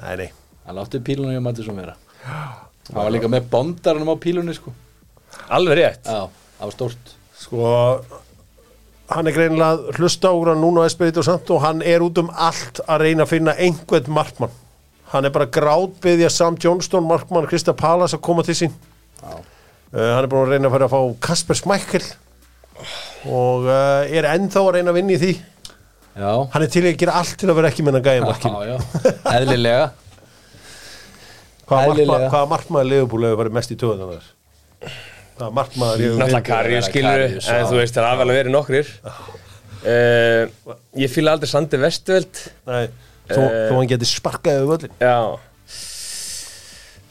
Nei, 0.00 0.14
nei, 0.22 0.30
Hann 0.64 0.78
látti 0.78 1.00
pílunum 1.04 1.34
hjá 1.34 1.42
Mattisson 1.44 1.76
vera 1.76 1.98
Hann 2.24 2.96
var 2.96 3.12
líka 3.12 3.28
með 3.28 3.50
bondarunum 3.52 4.12
á 4.12 4.16
pílunni 4.20 4.54
sko. 4.56 4.72
Alveg 5.52 5.76
rétt. 5.76 6.08
Já, 6.08 6.24
það 6.56 6.64
var 6.64 6.74
stórt. 6.78 7.12
Sko 7.36 7.68
hann 9.12 9.28
er 9.28 9.36
greinilega 9.36 9.98
hlusta 9.98 10.32
á 10.32 10.34
hann 10.48 10.62
núna 10.64 10.84
á 10.84 10.88
Espirito 10.88 11.22
Santo, 11.22 11.58
hann 11.60 11.82
er 11.84 12.00
út 12.00 12.18
um 12.22 12.30
allt 12.32 12.80
að 12.88 13.04
reyna 13.04 13.26
að 13.26 13.34
finna 13.34 13.54
einhvern 13.60 14.08
markmann. 14.16 14.54
Hann 15.12 15.28
er 15.28 15.34
bara 15.34 15.50
grátbyðja 15.52 16.30
Sam 16.32 16.56
Johnston, 16.56 17.04
markmann 17.06 17.46
Krista 17.50 17.76
Palas 17.76 18.16
að 18.16 18.24
koma 18.24 18.42
til 18.46 18.56
sín. 18.56 18.76
Já. 19.20 19.36
Uh, 19.94 20.10
hann 20.16 20.24
er 20.24 20.30
búin 20.32 20.48
að 20.48 20.56
reyna 20.56 20.70
að 20.70 20.74
fara 20.78 20.88
að 20.88 20.94
fá 20.96 21.26
Kasper 21.28 21.60
Smækkel 21.60 22.06
og 23.30 23.68
uh, 23.68 24.02
er 24.10 24.26
ennþá 24.26 24.64
að 24.64 24.72
reyna 24.78 24.90
að 24.90 24.96
vinna 24.98 25.14
í 25.14 25.20
því 25.20 25.34
Já, 26.14 26.30
hann 26.52 26.62
er 26.62 26.70
til 26.70 26.84
að 26.86 26.96
gera 27.00 27.16
allt 27.18 27.34
til 27.40 27.48
að 27.50 27.56
vera 27.58 27.70
ekki 27.72 27.84
hann 27.86 28.22
markinu 28.22 28.60
já, 28.62 28.74
já. 28.74 29.14
Eðlilega. 29.34 29.86
Hvaða 31.66 32.44
markmaður 32.50 32.90
Leopold 32.92 33.26
hefur 33.26 33.40
verið 33.40 33.56
mest 33.56 33.72
í 33.74 33.78
töðunan 33.80 34.12
þar? 34.12 34.28
Hvaða 35.38 35.50
markmaður 35.58 36.04
hefur 36.04 36.20
Náttúrulega 36.22 36.46
vera 36.46 36.82
skilur 36.86 37.24
En 37.24 37.66
þú 37.70 37.80
veist, 37.80 37.96
það 37.96 38.02
er 38.04 38.10
afvel 38.12 38.28
að 38.28 38.38
vera 38.38 38.54
nokkrir. 38.54 38.92
Uh, 39.84 40.74
Ég 41.02 41.12
fýla 41.12 41.34
aldrei 41.34 41.50
Sandi 41.50 41.80
Vestveld. 41.82 42.42
Nei, 42.68 42.84
þó, 43.32 43.40
þó 43.42 43.72
hann 43.80 43.90
geti 43.90 44.08
sparkað 44.08 44.60
yfir 44.60 44.70
völlin 44.70 44.94
Já. 45.02 45.18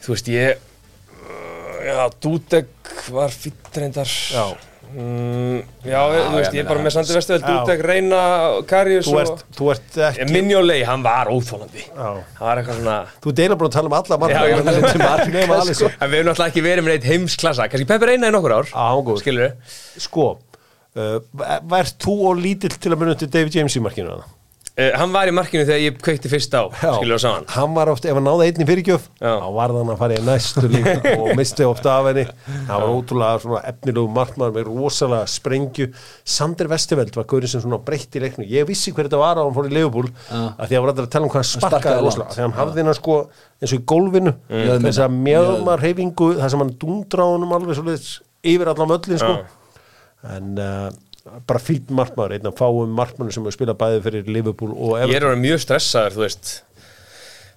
Þú 0.04 0.14
veist, 0.14 0.30
ég 0.32 0.56
uh, 0.56 1.74
Já, 1.84 1.98
Dúdek 2.24 2.94
var 3.12 3.34
fýtt 3.34 3.82
reyndar. 3.82 4.08
Já. 4.32 4.46
Mm, 4.94 5.58
Já, 5.84 5.98
þú 6.14 6.36
veist, 6.38 6.54
ég 6.54 6.62
er 6.62 6.68
bara 6.68 6.84
með 6.84 6.94
Sandi 6.94 7.16
Vestveld 7.16 7.44
Já. 7.44 7.48
Dúdek, 7.50 7.82
Reyna, 7.88 8.20
Karrius 8.70 9.08
þú 9.08 9.18
ert, 9.20 9.42
þú 9.58 9.70
ert 9.74 9.98
ekki 10.08 10.28
Minjólei, 10.30 10.78
hann 10.88 11.04
var 11.04 11.30
óþólandi 11.32 11.82
Já. 11.84 12.06
Það 12.38 12.46
var 12.48 12.62
eitthvað 12.62 12.78
svona 12.80 12.96
Þú 13.26 13.34
deila 13.40 13.58
bara 13.60 13.70
að 13.70 13.76
tala 13.76 13.90
um 13.90 13.98
alla 13.98 14.18
að 14.18 14.34
tala 14.34 14.54
um 14.54 14.70
En 15.24 15.34
við 15.34 15.40
hefum 15.42 16.30
náttúrulega 16.30 16.48
ekki 16.48 16.64
verið 16.64 16.86
með 16.86 16.96
neitt 16.96 17.10
heimsklassa 17.10 17.68
Kannski 17.72 17.90
Peppi 17.90 18.10
Reyna 18.12 18.30
í 18.30 18.34
nokkur 18.34 18.56
ár 18.60 18.72
hann 18.74 19.04
góður. 19.04 19.22
Skilur 19.24 19.46
við 19.48 19.76
Sko, 20.04 20.30
uh, 20.98 21.18
vært 21.70 21.98
þú 22.02 22.16
og 22.30 22.40
lítill 22.40 22.74
til 22.78 22.94
að 22.94 23.02
munna 23.02 23.18
til 23.18 23.30
David 23.34 23.60
James 23.60 23.76
í 23.78 23.82
markinu? 23.84 24.18
Uh, 24.74 24.90
hann 24.98 25.12
var 25.14 25.30
í 25.30 25.34
markinu 25.36 25.62
þegar 25.68 25.82
ég 25.84 25.98
kveikti 26.02 26.30
fyrst 26.32 26.54
á 26.58 26.62
skilur 26.74 27.16
það 27.16 27.22
saman 27.24 27.44
hann. 27.54 27.74
var 27.76 27.90
oft, 27.92 28.04
ef 28.10 28.16
hann 28.18 28.26
náði 28.26 28.48
einni 28.50 28.66
fyrirgjöf 28.68 29.04
Já. 29.22 29.32
þá 29.42 29.48
var 29.58 29.74
hann 29.76 29.92
að 29.94 30.00
fara 30.02 30.16
í 30.18 30.24
næstu 30.26 30.64
líka 30.72 30.94
og 31.22 31.30
misti 31.38 31.66
ofta 31.68 31.92
af 32.00 32.08
henni. 32.10 32.24
Hann 32.68 32.82
var 32.82 32.88
ótrúlega 32.90 33.42
svona 33.44 33.62
efnilegu 33.70 34.10
markmaður 34.18 34.56
með 34.58 34.68
rosalega 34.72 35.30
sprengju. 35.34 35.88
Sander 36.36 36.70
Vestiveld 36.74 37.14
var 37.18 37.28
gaurið 37.30 37.54
sem 37.54 37.64
svona 37.64 37.78
breytti 37.86 38.18
í 38.18 38.24
leiknu 38.26 38.48
ég 38.50 38.66
vissi 38.68 38.92
hver 38.96 39.06
þetta 39.08 39.22
var 39.22 39.38
á 39.38 39.42
hann 39.46 39.54
fór 39.56 39.70
í 39.70 39.74
Leifubúl 39.78 40.08
að 40.34 40.66
því 40.66 40.78
að 40.78 40.84
var 40.84 40.92
alltaf 40.94 41.06
að 41.06 41.12
tala 41.16 41.28
um 41.28 41.34
hvað 41.34 41.42
hann 41.44 41.50
sparkaði 41.54 42.04
rosalega. 42.06 42.34
þegar 42.34 42.48
hann 42.48 42.58
hafði 42.60 42.86
hann 42.88 42.98
sko 43.00 43.18
eins 43.60 43.72
og 43.72 43.78
í 43.78 43.84
gólfinu 43.94 44.34
Mm. 44.44 44.82
þess 44.84 45.00
að 45.04 45.14
mjögmar 45.24 45.80
reyfingu 45.82 46.26
þar 46.40 46.50
sem 46.52 46.62
hann 46.64 46.72
honum 47.34 47.52
alveg 47.56 47.76
svo 47.78 47.94
yfir 48.44 48.68
allan 48.74 48.90
möllin 48.90 49.18
sko. 49.22 49.36
En 50.24 50.54
uh, 50.56 50.88
bara 51.48 51.60
fýtt 51.62 51.90
markmaður 51.94 52.36
einn 52.36 52.50
af 52.50 52.58
fáum 52.60 52.94
markmaður 52.98 53.36
sem 53.38 53.50
spilað 53.54 53.78
bæði 53.80 54.02
fyrir 54.04 54.30
Liverpool 54.30 54.72
og 54.74 54.96
Ég 54.98 55.06
Everton 55.06 55.16
er 55.20 55.28
orðinn 55.30 55.44
mjög 55.46 55.62
stressaður, 55.64 56.16
þú 56.18 56.24
veist 56.26 56.54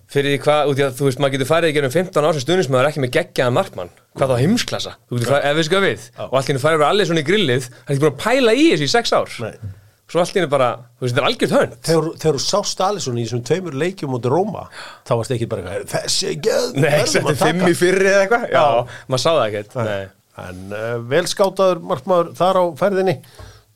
Fyrir 0.08 0.32
því 0.32 0.38
hvað, 0.46 0.70
út 0.72 0.80
í 0.80 0.84
að 0.86 0.94
þú 0.96 1.08
veist, 1.10 1.20
maður 1.20 1.34
getur 1.34 1.48
farið 1.50 1.70
í 1.70 1.74
gerum 1.76 1.92
15 1.92 2.28
árs 2.30 2.38
sem 2.38 2.44
stuðnismæður 2.46 2.88
ekki 2.88 3.02
með 3.04 3.10
geggjaðan 3.18 3.56
markmann. 3.58 3.90
Hvað 4.16 4.30
þá 4.32 4.38
heimsklassa, 4.40 4.94
þú 5.04 5.18
getur 5.18 5.32
farið, 5.34 5.48
ef 5.50 5.58
við 5.58 5.66
sko 5.68 5.82
við. 5.84 6.06
Og 6.24 6.38
allt 6.40 6.48
í 6.48 6.52
henni 6.54 6.62
farið 6.64 6.80
verið 6.80 6.92
allir 6.94 7.10
svona 7.10 7.20
í 7.20 7.26
grillið 7.28 7.66
Það 7.68 7.82
er 7.84 7.92
ekki 7.92 8.04
búin 8.06 8.14
að 8.14 8.22
pæla 8.24 8.54
í 8.56 8.64
þessu 8.70 8.88
í 8.88 8.94
6 8.94 9.12
ár. 9.18 9.36
Nei. 9.44 9.74
Svo 10.08 10.22
allt 10.24 10.32
í 10.32 10.40
henni 10.40 10.52
bara, 10.54 10.70
þú 10.96 11.04
veist, 11.04 11.18
þetta 11.18 11.20
er 11.20 11.28
algjört 11.28 11.56
hönd. 11.58 11.76
Þegar, 11.90 12.08
þegar 12.24 12.38
þú 12.40 12.44
sást 12.46 12.84
Alisson 12.88 13.20
í 13.20 13.26
þessum 13.28 13.44
tveimur 13.52 13.76
leikjum 13.84 14.14
mútið 14.16 14.32
Róma, 14.32 14.64
þá 15.04 15.12
varst 15.20 15.36
ekki 15.36 15.50
bara 15.52 15.66
eitthvað, 15.68 15.92
þessi 15.98 16.38
geð, 16.48 16.70
Nei, 16.78 16.88
verðum 16.88 17.12
þetta 17.12 17.28
að 17.28 17.34
er 17.36 17.42
fimm 17.44 17.60
taka." 17.66 17.74
í 17.74 17.78
fyrri 17.82 18.08
eða 18.14 18.22
eitthvað? 18.24 18.48
Já, 18.56 18.64
maður 19.12 19.24
sá 19.26 19.30
það 19.34 19.44
ekkert 19.50 19.76
Nei. 19.82 20.08
en 20.48 20.64
uh, 20.72 20.88
velskátaður 21.12 21.84
markmaður 21.92 22.32
þar 22.40 22.62
á 22.64 22.66
ferðinni 22.80 23.18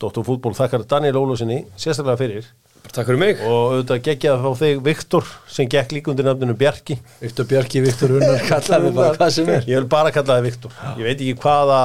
Dóttur 0.01 0.25
fútból 0.25 0.55
þakkar 0.57 0.87
Daniel 0.89 1.19
Ólusinni 1.21 1.61
sérstaklega 1.77 2.17
fyrir. 2.17 2.47
Takk 2.91 3.07
fyrir 3.07 3.19
mig. 3.21 3.43
Og 3.45 3.75
auðvitað 3.75 4.01
geggja 4.07 4.33
að 4.33 4.45
fá 4.47 4.63
þig 4.63 4.81
Viktor 4.87 5.29
sem 5.53 5.69
gekk 5.69 5.93
líka 5.95 6.11
undir 6.11 6.27
nafninu 6.27 6.55
Bjarki. 6.57 6.97
Viktor 7.21 7.47
Bjarki, 7.51 7.83
Viktor 7.85 8.15
Unnar, 8.17 8.41
kallaði 8.49 8.89
mig 8.89 8.97
bara 8.97 9.13
hvað 9.19 9.33
sem 9.37 9.53
er. 9.53 9.69
Ég 9.69 9.79
vil 9.79 9.89
bara 9.93 10.11
kalla 10.15 10.39
þig 10.39 10.49
Viktor. 10.49 10.75
Ég 10.97 11.05
veit 11.05 11.15
ekki 11.15 11.37
hvaða 11.45 11.79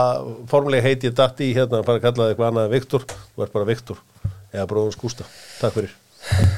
formulega 0.50 0.88
heiti 0.88 1.10
ég 1.10 1.16
datt 1.20 1.44
í 1.44 1.52
hérna, 1.52 1.84
bara 1.86 2.02
kalla 2.02 2.30
þig 2.30 2.34
eitthvað 2.34 2.52
annað 2.54 2.74
Viktor. 2.78 3.06
Þú 3.36 3.46
ert 3.46 3.56
bara 3.60 3.70
Viktor 3.70 4.04
eða 4.56 4.68
bróðum 4.72 4.96
skústa, 4.96 5.28
takk 5.60 5.76
fyrir 5.76 6.54